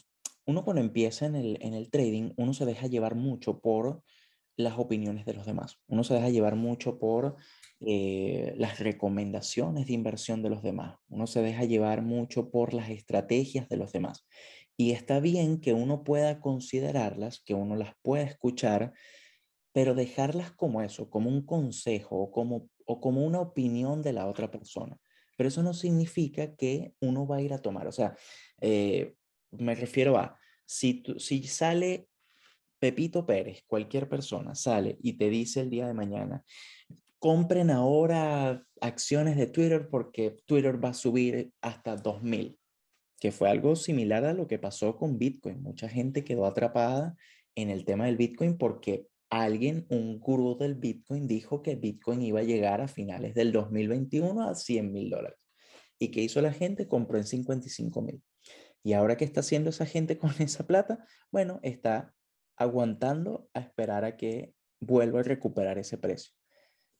uno 0.46 0.64
cuando 0.64 0.82
empieza 0.82 1.26
en 1.26 1.34
el, 1.36 1.58
en 1.60 1.74
el 1.74 1.90
trading, 1.90 2.32
uno 2.36 2.54
se 2.54 2.64
deja 2.64 2.86
llevar 2.86 3.16
mucho 3.16 3.60
por 3.60 4.02
las 4.56 4.78
opiniones 4.78 5.26
de 5.26 5.34
los 5.34 5.46
demás. 5.46 5.78
Uno 5.88 6.04
se 6.04 6.14
deja 6.14 6.30
llevar 6.30 6.56
mucho 6.56 6.98
por 6.98 7.36
eh, 7.80 8.54
las 8.56 8.78
recomendaciones 8.78 9.86
de 9.86 9.92
inversión 9.92 10.42
de 10.42 10.50
los 10.50 10.62
demás. 10.62 10.98
Uno 11.08 11.26
se 11.26 11.42
deja 11.42 11.64
llevar 11.64 12.02
mucho 12.02 12.50
por 12.50 12.72
las 12.72 12.88
estrategias 12.88 13.68
de 13.68 13.76
los 13.76 13.92
demás. 13.92 14.26
Y 14.78 14.92
está 14.92 15.20
bien 15.20 15.60
que 15.60 15.72
uno 15.72 16.02
pueda 16.04 16.40
considerarlas, 16.40 17.40
que 17.40 17.54
uno 17.54 17.76
las 17.76 17.94
pueda 18.02 18.24
escuchar, 18.24 18.92
pero 19.72 19.94
dejarlas 19.94 20.52
como 20.52 20.80
eso, 20.80 21.10
como 21.10 21.28
un 21.28 21.44
consejo 21.44 22.16
o 22.16 22.30
como, 22.30 22.68
o 22.86 23.00
como 23.00 23.24
una 23.26 23.40
opinión 23.40 24.02
de 24.02 24.14
la 24.14 24.26
otra 24.26 24.50
persona. 24.50 24.98
Pero 25.36 25.48
eso 25.48 25.62
no 25.62 25.74
significa 25.74 26.56
que 26.56 26.94
uno 27.00 27.26
va 27.26 27.36
a 27.36 27.42
ir 27.42 27.52
a 27.52 27.58
tomar. 27.58 27.86
O 27.86 27.92
sea, 27.92 28.16
eh, 28.60 29.14
me 29.50 29.74
refiero 29.74 30.16
a, 30.16 30.38
si, 30.64 31.02
si 31.18 31.42
sale 31.42 32.08
Pepito 32.78 33.24
Pérez, 33.24 33.64
cualquier 33.66 34.08
persona 34.08 34.54
sale 34.54 34.98
y 35.02 35.14
te 35.14 35.30
dice 35.30 35.60
el 35.60 35.70
día 35.70 35.86
de 35.86 35.94
mañana, 35.94 36.44
compren 37.18 37.70
ahora 37.70 38.64
acciones 38.80 39.36
de 39.36 39.46
Twitter 39.46 39.88
porque 39.88 40.36
Twitter 40.46 40.82
va 40.82 40.90
a 40.90 40.94
subir 40.94 41.52
hasta 41.60 41.96
2000, 41.96 42.58
que 43.18 43.32
fue 43.32 43.50
algo 43.50 43.76
similar 43.76 44.24
a 44.24 44.34
lo 44.34 44.46
que 44.46 44.58
pasó 44.58 44.96
con 44.96 45.18
Bitcoin. 45.18 45.62
Mucha 45.62 45.88
gente 45.88 46.24
quedó 46.24 46.46
atrapada 46.46 47.16
en 47.54 47.70
el 47.70 47.84
tema 47.84 48.06
del 48.06 48.16
Bitcoin 48.16 48.58
porque 48.58 49.06
alguien, 49.30 49.86
un 49.88 50.20
gurú 50.20 50.56
del 50.56 50.74
Bitcoin, 50.74 51.26
dijo 51.26 51.62
que 51.62 51.74
Bitcoin 51.74 52.22
iba 52.22 52.40
a 52.40 52.44
llegar 52.44 52.80
a 52.80 52.88
finales 52.88 53.34
del 53.34 53.52
2021 53.52 54.48
a 54.48 54.54
100 54.54 54.92
mil 54.92 55.10
dólares. 55.10 55.38
¿Y 55.98 56.10
qué 56.10 56.22
hizo 56.22 56.40
la 56.42 56.52
gente? 56.52 56.86
Compró 56.86 57.18
en 57.18 57.24
55 57.24 58.02
mil. 58.02 58.22
¿Y 58.82 58.92
ahora 58.92 59.16
qué 59.16 59.24
está 59.24 59.40
haciendo 59.40 59.70
esa 59.70 59.86
gente 59.86 60.18
con 60.18 60.30
esa 60.40 60.66
plata? 60.66 61.04
Bueno, 61.30 61.58
está 61.62 62.14
aguantando 62.56 63.48
a 63.54 63.60
esperar 63.60 64.04
a 64.04 64.16
que 64.16 64.54
vuelva 64.80 65.20
a 65.20 65.24
recuperar 65.24 65.78
ese 65.78 65.98
precio. 65.98 66.32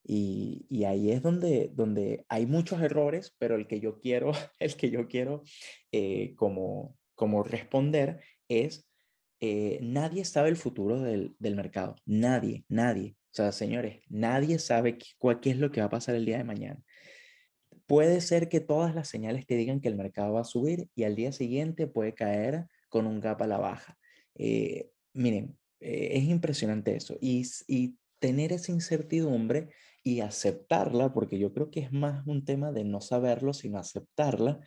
Y, 0.09 0.85
ahí 0.85 1.11
es 1.11 1.23
donde, 1.23 1.71
donde 1.75 2.25
hay 2.29 2.47
muchos 2.47 2.81
errores, 2.81 3.35
pero 3.39 3.57
el 3.57 3.67
que 3.67 3.81
yo 3.81 3.99
quiero, 3.99 4.33
el 4.61 4.77
que 4.77 4.91
yo 4.91 5.09
quiero 5.09 5.43
eh, 5.91 6.35
como, 6.37 6.97
como 7.15 7.43
responder 7.43 8.21
es, 8.49 8.89
eh, 9.41 9.79
nadie 9.83 10.25
sabe 10.25 10.49
el 10.49 10.57
futuro 10.57 11.01
del, 11.01 11.35
del, 11.39 11.57
mercado, 11.57 11.97
nadie, 12.05 12.65
nadie. 12.69 13.17
O 13.33 13.37
sea, 13.37 13.53
señores, 13.53 14.01
nadie 14.09 14.59
sabe 14.59 14.97
qué, 14.97 15.51
es 15.51 15.59
lo 15.59 15.71
que 15.73 15.81
va 15.81 15.87
a 15.87 15.91
pasar 15.91 16.15
el 16.15 16.25
día 16.25 16.39
de 16.39 16.45
mañana. 16.45 16.81
Puede 17.87 18.21
ser 18.21 18.49
que 18.49 18.61
todas 18.61 18.95
las 18.95 19.09
señales 19.09 19.47
te 19.47 19.57
digan 19.57 19.81
que 19.81 19.89
el 19.89 19.97
mercado 19.97 20.35
va 20.35 20.41
a 20.41 20.45
subir 20.45 20.89
y 20.95 21.05
al 21.05 21.17
día 21.17 21.33
siguiente 21.33 21.87
puede 21.87 22.15
caer 22.15 22.67
con 22.89 23.07
un 23.07 23.21
gap 23.21 23.43
a 23.43 23.47
la 23.47 23.59
baja. 23.59 23.99
Eh, 24.37 24.91
miren, 25.13 25.59
es 25.81 26.25
impresionante 26.25 26.97
eso. 26.97 27.17
Y, 27.21 27.45
y 27.69 27.97
tener 28.19 28.53
esa 28.53 28.73
incertidumbre 28.73 29.69
y 30.07 30.21
aceptarla, 30.21 31.13
porque 31.13 31.37
yo 31.37 31.53
creo 31.53 31.69
que 31.69 31.81
es 31.81 31.91
más 31.91 32.25
un 32.29 32.45
tema 32.45 32.71
de 32.71 32.85
no 32.85 33.01
saberlo, 33.01 33.53
sino 33.53 33.81
aceptarla, 33.81 34.61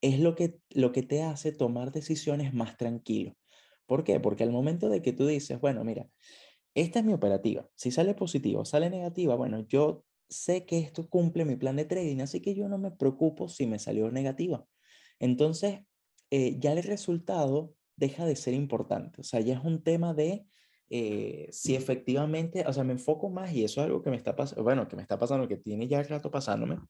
es 0.00 0.18
lo 0.18 0.34
que, 0.34 0.58
lo 0.70 0.90
que 0.90 1.04
te 1.04 1.22
hace 1.22 1.52
tomar 1.52 1.92
decisiones 1.92 2.52
más 2.52 2.76
tranquilo. 2.76 3.36
¿Por 3.86 4.02
qué? 4.02 4.18
Porque 4.18 4.42
al 4.42 4.50
momento 4.50 4.88
de 4.88 5.00
que 5.00 5.12
tú 5.12 5.28
dices, 5.28 5.60
bueno, 5.60 5.84
mira, 5.84 6.08
esta 6.74 6.98
es 6.98 7.04
mi 7.04 7.12
operativa, 7.12 7.68
si 7.76 7.92
sale 7.92 8.14
positivo, 8.14 8.64
sale 8.64 8.90
negativa, 8.90 9.36
bueno, 9.36 9.64
yo 9.68 10.04
sé 10.28 10.66
que 10.66 10.80
esto 10.80 11.08
cumple 11.08 11.44
mi 11.44 11.54
plan 11.54 11.76
de 11.76 11.84
trading, 11.84 12.20
así 12.20 12.40
que 12.40 12.56
yo 12.56 12.68
no 12.68 12.76
me 12.76 12.90
preocupo 12.90 13.48
si 13.48 13.68
me 13.68 13.78
salió 13.78 14.10
negativa. 14.10 14.66
Entonces, 15.20 15.82
eh, 16.32 16.58
ya 16.58 16.72
el 16.72 16.82
resultado 16.82 17.76
deja 17.94 18.26
de 18.26 18.34
ser 18.34 18.54
importante. 18.54 19.20
O 19.20 19.24
sea, 19.24 19.38
ya 19.38 19.54
es 19.54 19.64
un 19.64 19.84
tema 19.84 20.12
de 20.12 20.44
eh, 20.94 21.48
si 21.50 21.74
efectivamente, 21.74 22.64
o 22.66 22.72
sea, 22.74 22.84
me 22.84 22.92
enfoco 22.92 23.30
más 23.30 23.50
y 23.54 23.64
eso 23.64 23.80
es 23.80 23.86
algo 23.86 24.02
que 24.02 24.10
me 24.10 24.16
está 24.16 24.36
pasando, 24.36 24.62
bueno, 24.62 24.86
que 24.88 24.96
me 24.96 25.00
está 25.00 25.18
pasando, 25.18 25.48
que 25.48 25.56
tiene 25.56 25.88
ya 25.88 26.02
rato 26.02 26.30
pasándome, 26.30 26.80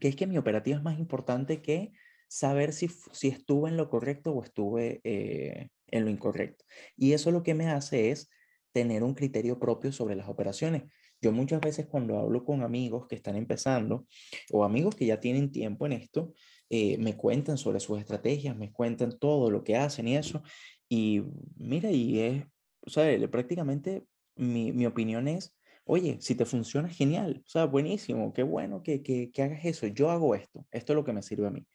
que 0.00 0.08
es 0.08 0.16
que 0.16 0.26
mi 0.26 0.36
operativa 0.36 0.76
es 0.76 0.82
más 0.82 0.98
importante 0.98 1.62
que 1.62 1.92
saber 2.26 2.72
si, 2.72 2.88
si 3.12 3.28
estuve 3.28 3.70
en 3.70 3.76
lo 3.76 3.88
correcto 3.88 4.32
o 4.32 4.42
estuve 4.42 5.00
eh, 5.04 5.68
en 5.86 6.04
lo 6.04 6.10
incorrecto. 6.10 6.64
Y 6.96 7.12
eso 7.12 7.30
lo 7.30 7.44
que 7.44 7.54
me 7.54 7.68
hace 7.68 8.10
es 8.10 8.28
tener 8.72 9.04
un 9.04 9.14
criterio 9.14 9.60
propio 9.60 9.92
sobre 9.92 10.16
las 10.16 10.28
operaciones. 10.28 10.82
Yo 11.22 11.30
muchas 11.30 11.60
veces 11.60 11.86
cuando 11.86 12.18
hablo 12.18 12.44
con 12.44 12.64
amigos 12.64 13.06
que 13.06 13.14
están 13.14 13.36
empezando 13.36 14.08
o 14.50 14.64
amigos 14.64 14.96
que 14.96 15.06
ya 15.06 15.20
tienen 15.20 15.52
tiempo 15.52 15.86
en 15.86 15.92
esto, 15.92 16.34
eh, 16.68 16.98
me 16.98 17.16
cuentan 17.16 17.58
sobre 17.58 17.78
sus 17.78 18.00
estrategias, 18.00 18.56
me 18.56 18.72
cuentan 18.72 19.16
todo 19.20 19.52
lo 19.52 19.62
que 19.62 19.76
hacen 19.76 20.08
y 20.08 20.16
eso. 20.16 20.42
Y 20.88 21.22
mira, 21.54 21.92
y 21.92 22.18
es, 22.18 22.44
o 22.86 22.90
sea, 22.90 23.06
prácticamente 23.30 24.04
mi, 24.36 24.72
mi 24.72 24.86
opinión 24.86 25.28
es, 25.28 25.56
oye, 25.84 26.18
si 26.20 26.34
te 26.34 26.44
funciona, 26.44 26.88
genial, 26.88 27.42
o 27.46 27.48
sea, 27.48 27.66
buenísimo, 27.66 28.32
qué 28.32 28.42
bueno 28.42 28.82
que, 28.82 29.02
que, 29.02 29.30
que 29.30 29.42
hagas 29.42 29.64
eso, 29.64 29.86
yo 29.86 30.10
hago 30.10 30.34
esto, 30.34 30.66
esto 30.70 30.92
es 30.92 30.96
lo 30.96 31.04
que 31.04 31.12
me 31.12 31.22
sirve 31.22 31.46
a 31.46 31.50
mí. 31.50 31.66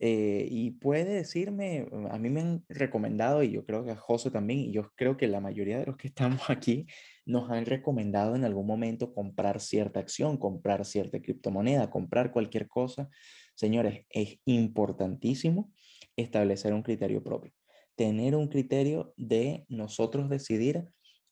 Eh, 0.00 0.46
y 0.48 0.70
puede 0.72 1.06
decirme, 1.06 1.88
a 2.10 2.18
mí 2.18 2.30
me 2.30 2.40
han 2.40 2.64
recomendado, 2.68 3.42
y 3.42 3.50
yo 3.50 3.64
creo 3.64 3.84
que 3.84 3.90
a 3.90 3.96
José 3.96 4.30
también, 4.30 4.60
y 4.60 4.72
yo 4.72 4.92
creo 4.94 5.16
que 5.16 5.26
la 5.26 5.40
mayoría 5.40 5.78
de 5.78 5.86
los 5.86 5.96
que 5.96 6.08
estamos 6.08 6.40
aquí 6.50 6.86
nos 7.26 7.50
han 7.50 7.66
recomendado 7.66 8.36
en 8.36 8.44
algún 8.44 8.66
momento 8.66 9.12
comprar 9.12 9.60
cierta 9.60 10.00
acción, 10.00 10.36
comprar 10.36 10.84
cierta 10.84 11.20
criptomoneda, 11.20 11.90
comprar 11.90 12.30
cualquier 12.32 12.68
cosa. 12.68 13.08
Señores, 13.54 14.06
es 14.10 14.38
importantísimo 14.44 15.72
establecer 16.16 16.72
un 16.74 16.82
criterio 16.82 17.22
propio, 17.22 17.52
tener 17.98 18.36
un 18.36 18.46
criterio 18.46 19.12
de 19.16 19.66
nosotros 19.68 20.30
decidir 20.30 20.88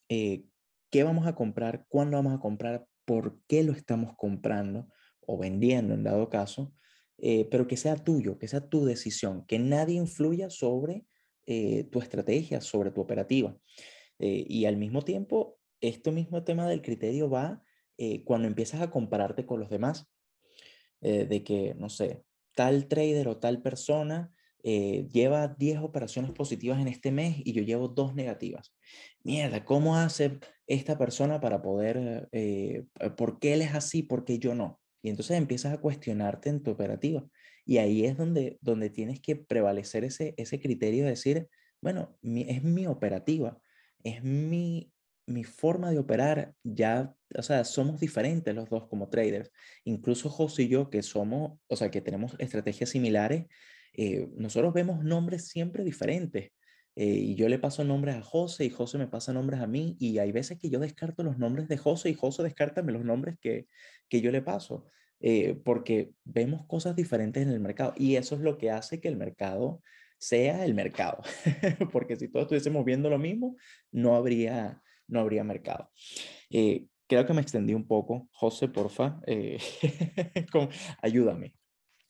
eh, 0.09 0.47
qué 0.91 1.05
vamos 1.05 1.29
a 1.29 1.37
comprar, 1.37 1.87
cuándo 1.89 2.17
vamos 2.17 2.35
a 2.35 2.41
comprar, 2.41 2.89
por 3.05 3.39
qué 3.47 3.63
lo 3.63 3.71
estamos 3.71 4.17
comprando 4.17 4.89
o 5.21 5.39
vendiendo 5.39 5.95
en 5.95 6.03
dado 6.03 6.29
caso, 6.29 6.75
eh, 7.19 7.47
pero 7.53 7.69
que 7.69 7.77
sea 7.77 7.95
tuyo, 7.95 8.37
que 8.37 8.49
sea 8.49 8.69
tu 8.69 8.85
decisión, 8.85 9.47
que 9.47 9.61
nadie 9.61 9.95
influya 9.95 10.51
sobre 10.51 11.07
eh, 11.47 11.85
tu 11.85 12.01
estrategia, 12.01 12.61
sobre 12.61 12.91
tu 12.91 13.01
operativa. 13.01 13.57
y 14.19 14.65
al 14.65 14.77
mismo 14.77 15.03
tiempo, 15.03 15.61
este 15.81 16.11
mismo 16.11 16.43
tema 16.43 16.69
del 16.69 16.83
criterio 16.83 17.31
va 17.31 17.63
cuando 18.25 18.49
empiezas 18.49 18.81
a 18.81 18.91
compararte 18.91 19.47
con 19.47 19.61
los 19.61 19.69
demás. 19.69 20.07
De 21.01 21.45
que, 21.45 21.75
no 21.75 21.91
sé, 21.91 22.25
tal 22.55 22.89
trader 22.89 23.29
o 23.29 23.37
tal 23.37 23.61
persona 23.61 24.33
eh, 24.63 25.07
lleva 25.13 25.49
10 25.49 25.79
operaciones 25.81 26.31
positivas 26.33 26.81
en 26.81 26.89
este 26.89 27.11
mes 27.11 27.37
y 27.45 27.53
yo 27.53 27.63
llevo 27.63 27.89
dos 27.89 28.15
negativas. 28.15 28.75
Mierda, 29.23 29.65
¿cómo 29.65 29.97
hace 29.97 30.39
esta 30.67 30.99
persona 30.99 31.41
para 31.41 31.63
poder, 31.63 32.29
eh, 32.33 32.85
por 33.17 33.39
qué 33.39 33.55
él 33.55 33.63
es 33.63 33.75
así, 33.75 34.03
por 34.03 34.25
qué 34.25 34.39
yo 34.39 34.55
no? 34.55 34.81
Y 35.03 35.11
entonces 35.11 35.37
empiezas 35.37 35.73
a 35.73 35.81
cuestionarte 35.81 36.49
en 36.49 36.63
tu 36.63 36.73
operativa. 36.73 37.25
Y 37.65 37.79
ahí 37.79 38.05
es 38.05 38.17
donde, 38.17 38.59
donde 38.61 38.91
tienes 38.91 39.21
que 39.21 39.37
prevalecer 39.37 40.05
ese, 40.05 40.35
ese 40.37 40.61
criterio 40.61 41.05
de 41.05 41.11
decir, 41.11 41.49
bueno, 41.81 42.19
es 42.23 42.63
mi 42.63 42.87
operativa, 42.87 43.59
es 44.03 44.23
mi 44.25 44.93
mi 45.27 45.45
forma 45.45 45.91
de 45.91 45.99
operar 45.99 46.55
ya, 46.63 47.15
o 47.37 47.43
sea, 47.43 47.65
somos 47.65 48.01
diferentes 48.01 48.55
los 48.55 48.71
dos 48.71 48.87
como 48.89 49.09
traders. 49.09 49.51
Incluso 49.85 50.31
José 50.31 50.65
y 50.65 50.69
yo, 50.69 50.89
que 50.89 51.03
somos, 51.03 51.59
o 51.67 51.77
sea, 51.77 51.91
que 51.91 52.01
tenemos 52.01 52.37
estrategias 52.39 52.91
similares, 52.91 53.47
eh, 53.97 54.29
nosotros 54.37 54.73
vemos 54.75 55.05
nombres 55.05 55.49
siempre 55.49 55.85
diferentes. 55.85 56.53
Eh, 56.99 57.05
y 57.05 57.35
yo 57.35 57.49
le 57.49 57.59
paso 57.59 57.85
nombres 57.85 58.17
a 58.17 58.23
José 58.23 58.65
y 58.65 58.71
José 58.71 58.97
me 58.97 59.07
pasa 59.07 59.33
nombres 59.33 59.61
a 59.61 59.67
mí. 59.67 59.97
Y 59.99 60.19
hay 60.19 60.33
veces 60.33 60.59
que 60.59 60.71
yo 60.71 60.79
descarto 60.79 61.23
los 61.23 61.39
nombres 61.39 61.69
de 61.69 61.77
José 61.77 62.11
y 62.11 62.15
José 62.15 62.43
descarta 62.43 62.83
los 62.83 63.05
nombres 63.05 63.37
que, 63.41 63.67
que 64.09 64.21
yo 64.21 64.31
le 64.31 64.43
paso. 64.43 64.87
Eh, 65.21 65.55
porque 65.65 66.13
vemos 66.25 66.67
cosas 66.67 66.95
diferentes 66.97 67.43
en 67.43 67.51
el 67.51 67.61
mercado. 67.61 67.95
Y 67.97 68.17
eso 68.17 68.35
es 68.35 68.41
lo 68.41 68.59
que 68.59 68.71
hace 68.71 69.01
que 69.01 69.09
el 69.09 69.17
mercado 69.17 69.83
sea 70.19 70.65
el 70.65 70.75
mercado. 70.75 71.23
porque 71.93 72.17
si 72.17 72.29
todos 72.29 72.45
estuviésemos 72.45 72.85
viendo 72.85 73.11
lo 73.11 73.19
mismo, 73.19 73.57
no 73.93 74.17
habría, 74.17 74.83
no 75.07 75.21
habría 75.21 75.45
mercado. 75.45 75.91
Eh, 76.51 76.87
creo 77.07 77.27
que 77.27 77.33
me 77.33 77.43
extendí 77.43 77.75
un 77.75 77.87
poco. 77.87 78.29
José, 78.33 78.69
porfa, 78.69 79.21
eh, 79.27 79.59
ayúdame. 81.03 81.55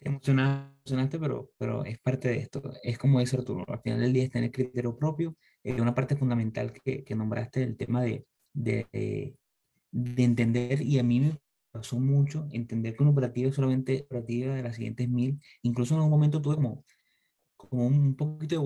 Emocionante, 0.00 1.18
pero, 1.18 1.50
pero 1.59 1.85
es 1.85 1.98
parte 1.98 2.28
de 2.28 2.38
esto. 2.38 2.62
Es 2.82 2.98
como 2.98 3.20
dice 3.20 3.37
Arturo, 3.37 3.64
al 3.68 3.80
final 3.80 4.00
del 4.00 4.12
día 4.12 4.24
es 4.24 4.30
tener 4.30 4.52
criterio 4.52 4.96
propio. 4.96 5.37
Es 5.62 5.80
una 5.80 5.94
parte 5.94 6.16
fundamental 6.16 6.72
que, 6.72 7.02
que 7.04 7.14
nombraste, 7.14 7.62
el 7.62 7.76
tema 7.76 8.02
de, 8.02 8.26
de, 8.52 8.87
de, 9.90 10.22
entender, 10.24 10.82
y 10.82 10.98
a 10.98 11.02
mí 11.02 11.20
me 11.20 11.38
pasó 11.72 11.98
mucho, 11.98 12.46
entender 12.52 12.96
que 12.96 13.02
una 13.02 13.12
operativa 13.12 13.48
es 13.48 13.54
solamente 13.54 14.02
operativa 14.02 14.54
de 14.54 14.62
las 14.62 14.76
siguientes 14.76 15.09
mil. 15.09 15.40
Incluso 15.62 15.94
en 15.94 16.02
un 16.02 16.11
momento 16.11 16.40
tuve 16.42 16.56
como, 16.56 16.85
como 17.56 17.87
un 17.87 18.16
poquito 18.16 18.54
de 18.56 18.60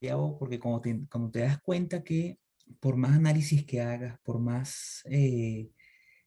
guayabo, 0.00 0.38
porque 0.38 0.58
como 0.58 0.80
te, 0.80 1.06
como 1.08 1.30
te 1.30 1.40
das 1.40 1.60
cuenta 1.60 2.02
que 2.04 2.38
por 2.80 2.96
más 2.96 3.16
análisis 3.16 3.64
que 3.64 3.80
hagas, 3.80 4.18
por 4.20 4.38
más 4.40 5.02
eh, 5.10 5.70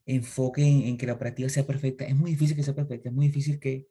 enfoque 0.06 0.64
en, 0.64 0.98
que 0.98 1.08
la 1.08 1.14
operativa 1.14 1.50
sea 1.50 1.66
perfecta, 1.66 2.06
es 2.06 2.16
muy 2.16 2.32
difícil 2.32 2.56
que 2.56 2.64
sea 2.64 2.76
perfecta, 2.76 3.10
es 3.10 3.16
muy 3.16 3.28
difícil 3.28 3.60
que 3.60 3.88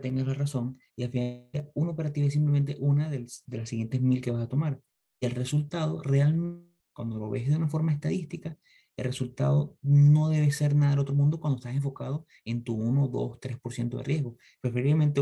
tengas 0.00 0.26
la 0.26 0.34
razón 0.34 0.78
y 0.94 1.04
al 1.04 1.10
final 1.10 1.70
una 1.74 1.90
operativa 1.90 2.26
es 2.26 2.34
simplemente 2.34 2.76
una 2.78 3.08
de 3.08 3.26
las 3.46 3.68
siguientes 3.68 4.00
mil 4.00 4.20
que 4.20 4.30
vas 4.30 4.44
a 4.44 4.48
tomar. 4.48 4.80
Y 5.20 5.26
el 5.26 5.32
resultado 5.32 6.02
realmente, 6.02 6.66
cuando 6.92 7.18
lo 7.18 7.30
ves 7.30 7.48
de 7.48 7.56
una 7.56 7.68
forma 7.68 7.92
estadística, 7.92 8.56
el 8.96 9.04
resultado 9.04 9.76
no 9.82 10.28
debe 10.28 10.50
ser 10.50 10.74
nada 10.74 10.92
del 10.92 11.00
otro 11.00 11.14
mundo 11.14 11.38
cuando 11.38 11.58
estás 11.58 11.74
enfocado 11.74 12.26
en 12.44 12.64
tu 12.64 12.74
1, 12.74 13.08
2, 13.08 13.40
3% 13.40 13.98
de 13.98 14.02
riesgo. 14.02 14.36
Preferiblemente 14.60 15.20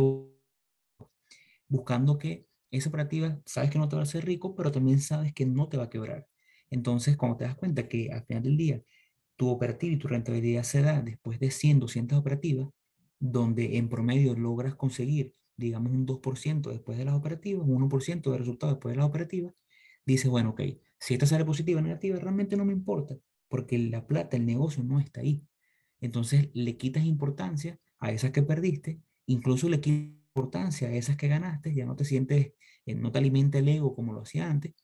buscando 1.68 2.18
que 2.18 2.46
esa 2.70 2.88
operativa 2.88 3.40
sabes 3.44 3.70
que 3.70 3.78
no 3.78 3.88
te 3.88 3.96
va 3.96 4.02
a 4.02 4.04
hacer 4.04 4.24
rico, 4.24 4.54
pero 4.54 4.70
también 4.70 5.00
sabes 5.00 5.32
que 5.32 5.46
no 5.46 5.68
te 5.68 5.76
va 5.76 5.84
a 5.84 5.90
quebrar. 5.90 6.26
Entonces, 6.70 7.16
cuando 7.16 7.36
te 7.36 7.44
das 7.44 7.56
cuenta 7.56 7.88
que 7.88 8.10
al 8.12 8.24
final 8.24 8.42
del 8.44 8.56
día 8.56 8.82
tu 9.36 9.48
operativa 9.48 9.92
y 9.92 9.98
tu 9.98 10.08
rentabilidad 10.08 10.62
se 10.62 10.82
da 10.82 11.02
después 11.02 11.40
de 11.40 11.50
100, 11.50 11.80
200 11.80 12.18
operativas, 12.18 12.68
donde 13.18 13.78
en 13.78 13.88
promedio 13.88 14.34
logras 14.34 14.74
conseguir 14.74 15.34
digamos 15.56 15.92
un 15.92 16.06
2% 16.06 16.70
después 16.70 16.98
de 16.98 17.04
las 17.04 17.14
operativas, 17.14 17.66
un 17.66 17.88
1% 17.88 18.30
de 18.30 18.38
resultados 18.38 18.74
después 18.74 18.92
de 18.92 18.96
las 18.98 19.06
operativas, 19.06 19.54
dices, 20.06 20.30
bueno, 20.30 20.50
ok, 20.50 20.62
si 20.98 21.14
esta 21.14 21.26
sale 21.26 21.44
positiva 21.44 21.80
o 21.80 21.82
negativa, 21.82 22.18
realmente 22.18 22.56
no 22.56 22.64
me 22.64 22.72
importa, 22.72 23.16
porque 23.48 23.78
la 23.78 24.06
plata, 24.06 24.36
el 24.36 24.46
negocio 24.46 24.82
no 24.82 25.00
está 25.00 25.20
ahí. 25.20 25.46
Entonces 26.00 26.50
le 26.54 26.76
quitas 26.76 27.04
importancia 27.04 27.78
a 27.98 28.12
esas 28.12 28.32
que 28.32 28.42
perdiste, 28.42 29.00
incluso 29.26 29.68
le 29.68 29.80
quitas 29.80 30.14
importancia 30.36 30.88
a 30.88 30.92
esas 30.92 31.16
que 31.16 31.28
ganaste, 31.28 31.72
ya 31.74 31.86
no 31.86 31.96
te 31.96 32.04
sientes, 32.04 32.52
eh, 32.86 32.94
no 32.94 33.12
te 33.12 33.18
alimenta 33.18 33.58
el 33.58 33.68
ego 33.68 33.94
como 33.94 34.12
lo 34.12 34.22
hacía 34.22 34.50
antes, 34.50 34.74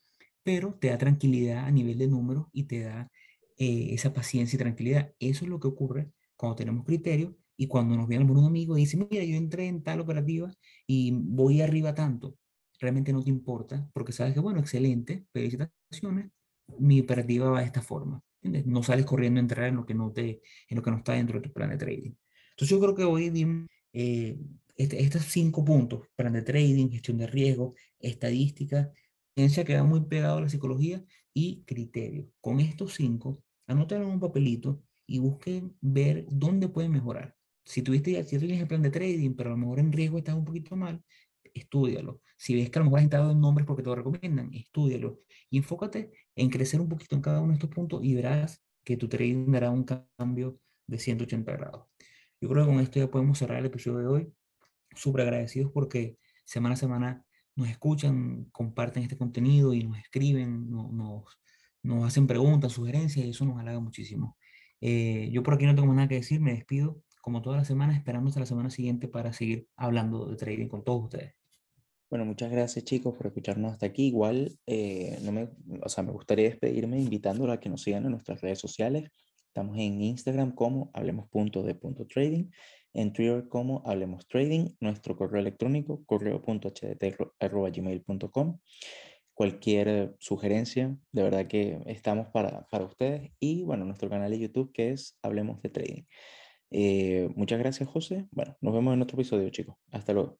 pero 0.43 0.75
te 0.75 0.89
da 0.89 0.97
tranquilidad 0.97 1.65
a 1.65 1.71
nivel 1.71 1.97
de 1.97 2.07
números 2.07 2.47
y 2.53 2.63
te 2.63 2.81
da 2.81 3.11
eh, 3.57 3.89
esa 3.93 4.13
paciencia 4.13 4.55
y 4.55 4.59
tranquilidad. 4.59 5.13
Eso 5.19 5.45
es 5.45 5.49
lo 5.49 5.59
que 5.59 5.67
ocurre 5.67 6.11
cuando 6.37 6.55
tenemos 6.55 6.85
criterios 6.85 7.33
y 7.61 7.67
cuando 7.67 7.95
nos 7.95 8.07
viene 8.07 8.25
algún 8.25 8.43
amigo 8.43 8.75
y 8.75 8.81
dice, 8.81 8.97
mira, 8.97 9.23
yo 9.23 9.35
entré 9.35 9.67
en 9.67 9.83
tal 9.83 9.99
operativa 9.99 10.51
y 10.87 11.11
voy 11.11 11.61
arriba 11.61 11.93
tanto, 11.93 12.35
realmente 12.79 13.13
no 13.13 13.23
te 13.23 13.29
importa, 13.29 13.87
porque 13.93 14.11
sabes 14.11 14.33
que, 14.33 14.39
bueno, 14.39 14.59
excelente, 14.59 15.27
felicitaciones, 15.31 16.31
mi 16.79 17.01
operativa 17.01 17.51
va 17.51 17.59
de 17.59 17.67
esta 17.67 17.83
forma. 17.83 18.19
No 18.41 18.81
sales 18.81 19.05
corriendo 19.05 19.39
a 19.39 19.41
entrar 19.43 19.67
en 19.67 19.75
lo 19.75 19.85
que 19.85 19.93
no, 19.93 20.11
te, 20.11 20.41
en 20.69 20.75
lo 20.75 20.81
que 20.81 20.89
no 20.89 20.97
está 20.97 21.13
dentro 21.13 21.39
de 21.39 21.47
tu 21.47 21.53
plan 21.53 21.69
de 21.69 21.77
trading. 21.77 22.13
Entonces 22.49 22.69
yo 22.69 22.79
creo 22.79 22.95
que 22.95 23.03
hoy 23.03 23.67
eh, 23.93 24.39
este, 24.75 25.03
estos 25.03 25.25
cinco 25.25 25.63
puntos, 25.63 26.07
plan 26.15 26.33
de 26.33 26.41
trading, 26.41 26.89
gestión 26.89 27.19
de 27.19 27.27
riesgo, 27.27 27.75
estadística, 27.99 28.91
ciencia 29.35 29.63
que 29.63 29.75
va 29.75 29.83
muy 29.83 30.01
pegado 30.05 30.39
a 30.39 30.41
la 30.41 30.49
psicología 30.49 31.05
y 31.31 31.61
criterio. 31.65 32.27
Con 32.41 32.59
estos 32.59 32.95
cinco, 32.95 33.43
anoten 33.67 34.01
en 34.01 34.07
un 34.07 34.19
papelito 34.19 34.81
y 35.05 35.19
busquen 35.19 35.77
ver 35.79 36.25
dónde 36.27 36.67
pueden 36.67 36.93
mejorar. 36.93 37.35
Si 37.63 37.81
tuviste 37.81 38.23
si 38.23 38.39
tienes 38.39 38.59
el 38.59 38.67
plan 38.67 38.81
de 38.81 38.89
trading, 38.89 39.35
pero 39.35 39.49
a 39.49 39.53
lo 39.53 39.57
mejor 39.57 39.79
en 39.79 39.91
riesgo 39.91 40.17
estás 40.17 40.35
un 40.35 40.45
poquito 40.45 40.75
mal, 40.75 41.03
estúdialo. 41.53 42.21
Si 42.37 42.55
ves 42.55 42.69
que 42.69 42.79
a 42.79 42.81
lo 42.81 42.85
mejor 42.85 42.99
has 42.99 43.03
entrado 43.03 43.31
en 43.31 43.39
nombres 43.39 43.65
porque 43.67 43.83
te 43.83 43.89
lo 43.89 43.95
recomiendan, 43.95 44.53
estúdialo. 44.53 45.21
Y 45.49 45.57
enfócate 45.57 46.11
en 46.35 46.49
crecer 46.49 46.81
un 46.81 46.89
poquito 46.89 47.15
en 47.15 47.21
cada 47.21 47.39
uno 47.39 47.49
de 47.49 47.55
estos 47.55 47.69
puntos 47.69 48.03
y 48.03 48.15
verás 48.15 48.63
que 48.83 48.97
tu 48.97 49.07
trading 49.07 49.51
dará 49.51 49.69
un 49.69 49.83
cambio 49.83 50.59
de 50.87 50.97
180 50.97 51.51
grados. 51.51 51.85
Yo 52.39 52.49
creo 52.49 52.65
que 52.65 52.71
con 52.71 52.79
esto 52.79 52.99
ya 52.99 53.11
podemos 53.11 53.37
cerrar 53.37 53.59
el 53.59 53.65
episodio 53.67 53.99
de 53.99 54.07
hoy. 54.07 54.33
Súper 54.95 55.21
agradecidos 55.21 55.71
porque 55.71 56.17
semana 56.45 56.73
a 56.73 56.77
semana 56.77 57.25
nos 57.55 57.69
escuchan, 57.69 58.45
comparten 58.51 59.03
este 59.03 59.17
contenido 59.17 59.73
y 59.73 59.83
nos 59.83 59.99
escriben, 59.99 60.69
nos, 60.69 61.37
nos 61.83 62.05
hacen 62.05 62.27
preguntas, 62.27 62.71
sugerencias 62.73 63.25
y 63.25 63.29
eso 63.29 63.45
nos 63.45 63.59
halaga 63.59 63.79
muchísimo. 63.79 64.37
Eh, 64.79 65.29
yo 65.31 65.43
por 65.43 65.53
aquí 65.53 65.65
no 65.65 65.75
tengo 65.75 65.93
nada 65.93 66.07
que 66.07 66.15
decir, 66.15 66.41
me 66.41 66.53
despido 66.53 67.03
como 67.21 67.41
toda 67.41 67.57
la 67.57 67.65
semana, 67.65 67.95
esperando 67.95 68.29
hasta 68.29 68.41
la 68.41 68.45
semana 68.45 68.69
siguiente 68.69 69.07
para 69.07 69.31
seguir 69.31 69.67
hablando 69.77 70.25
de 70.25 70.35
trading 70.35 70.67
con 70.67 70.83
todos 70.83 71.03
ustedes. 71.03 71.35
Bueno, 72.11 72.25
muchas 72.25 72.51
gracias 72.51 72.83
chicos 72.83 73.15
por 73.15 73.27
escucharnos 73.27 73.71
hasta 73.71 73.85
aquí. 73.85 74.07
Igual, 74.07 74.59
eh, 74.65 75.17
no 75.21 75.31
me, 75.31 75.47
o 75.81 75.87
sea, 75.87 76.03
me 76.03 76.11
gustaría 76.11 76.49
despedirme 76.49 76.99
invitándolos 76.99 77.55
a 77.55 77.59
que 77.61 77.69
nos 77.69 77.83
sigan 77.83 78.03
en 78.03 78.11
nuestras 78.11 78.41
redes 78.41 78.59
sociales. 78.59 79.09
Estamos 79.47 79.77
en 79.77 80.01
Instagram 80.01 80.53
como 80.53 80.91
hablemos.de.trading, 80.93 82.51
en 82.93 83.13
Twitter 83.13 83.47
como 83.47 83.81
hablemos 83.85 84.27
trading, 84.27 84.71
nuestro 84.81 85.15
correo 85.15 85.39
electrónico 85.39 86.03
correo.hdt.gmail.com. 86.05 88.59
Cualquier 89.33 90.13
sugerencia, 90.19 90.97
de 91.13 91.23
verdad 91.23 91.47
que 91.47 91.81
estamos 91.85 92.27
para, 92.27 92.67
para 92.67 92.83
ustedes. 92.83 93.31
Y 93.39 93.63
bueno, 93.63 93.85
nuestro 93.85 94.09
canal 94.09 94.31
de 94.31 94.39
YouTube 94.39 94.73
que 94.73 94.91
es 94.91 95.17
Hablemos 95.21 95.61
de 95.61 95.69
Trading. 95.69 96.03
Eh, 96.71 97.29
muchas 97.35 97.59
gracias, 97.59 97.87
José. 97.89 98.27
Bueno, 98.31 98.57
nos 98.61 98.73
vemos 98.73 98.93
en 98.93 99.01
otro 99.01 99.15
episodio, 99.15 99.49
chicos. 99.49 99.75
Hasta 99.91 100.13
luego. 100.13 100.39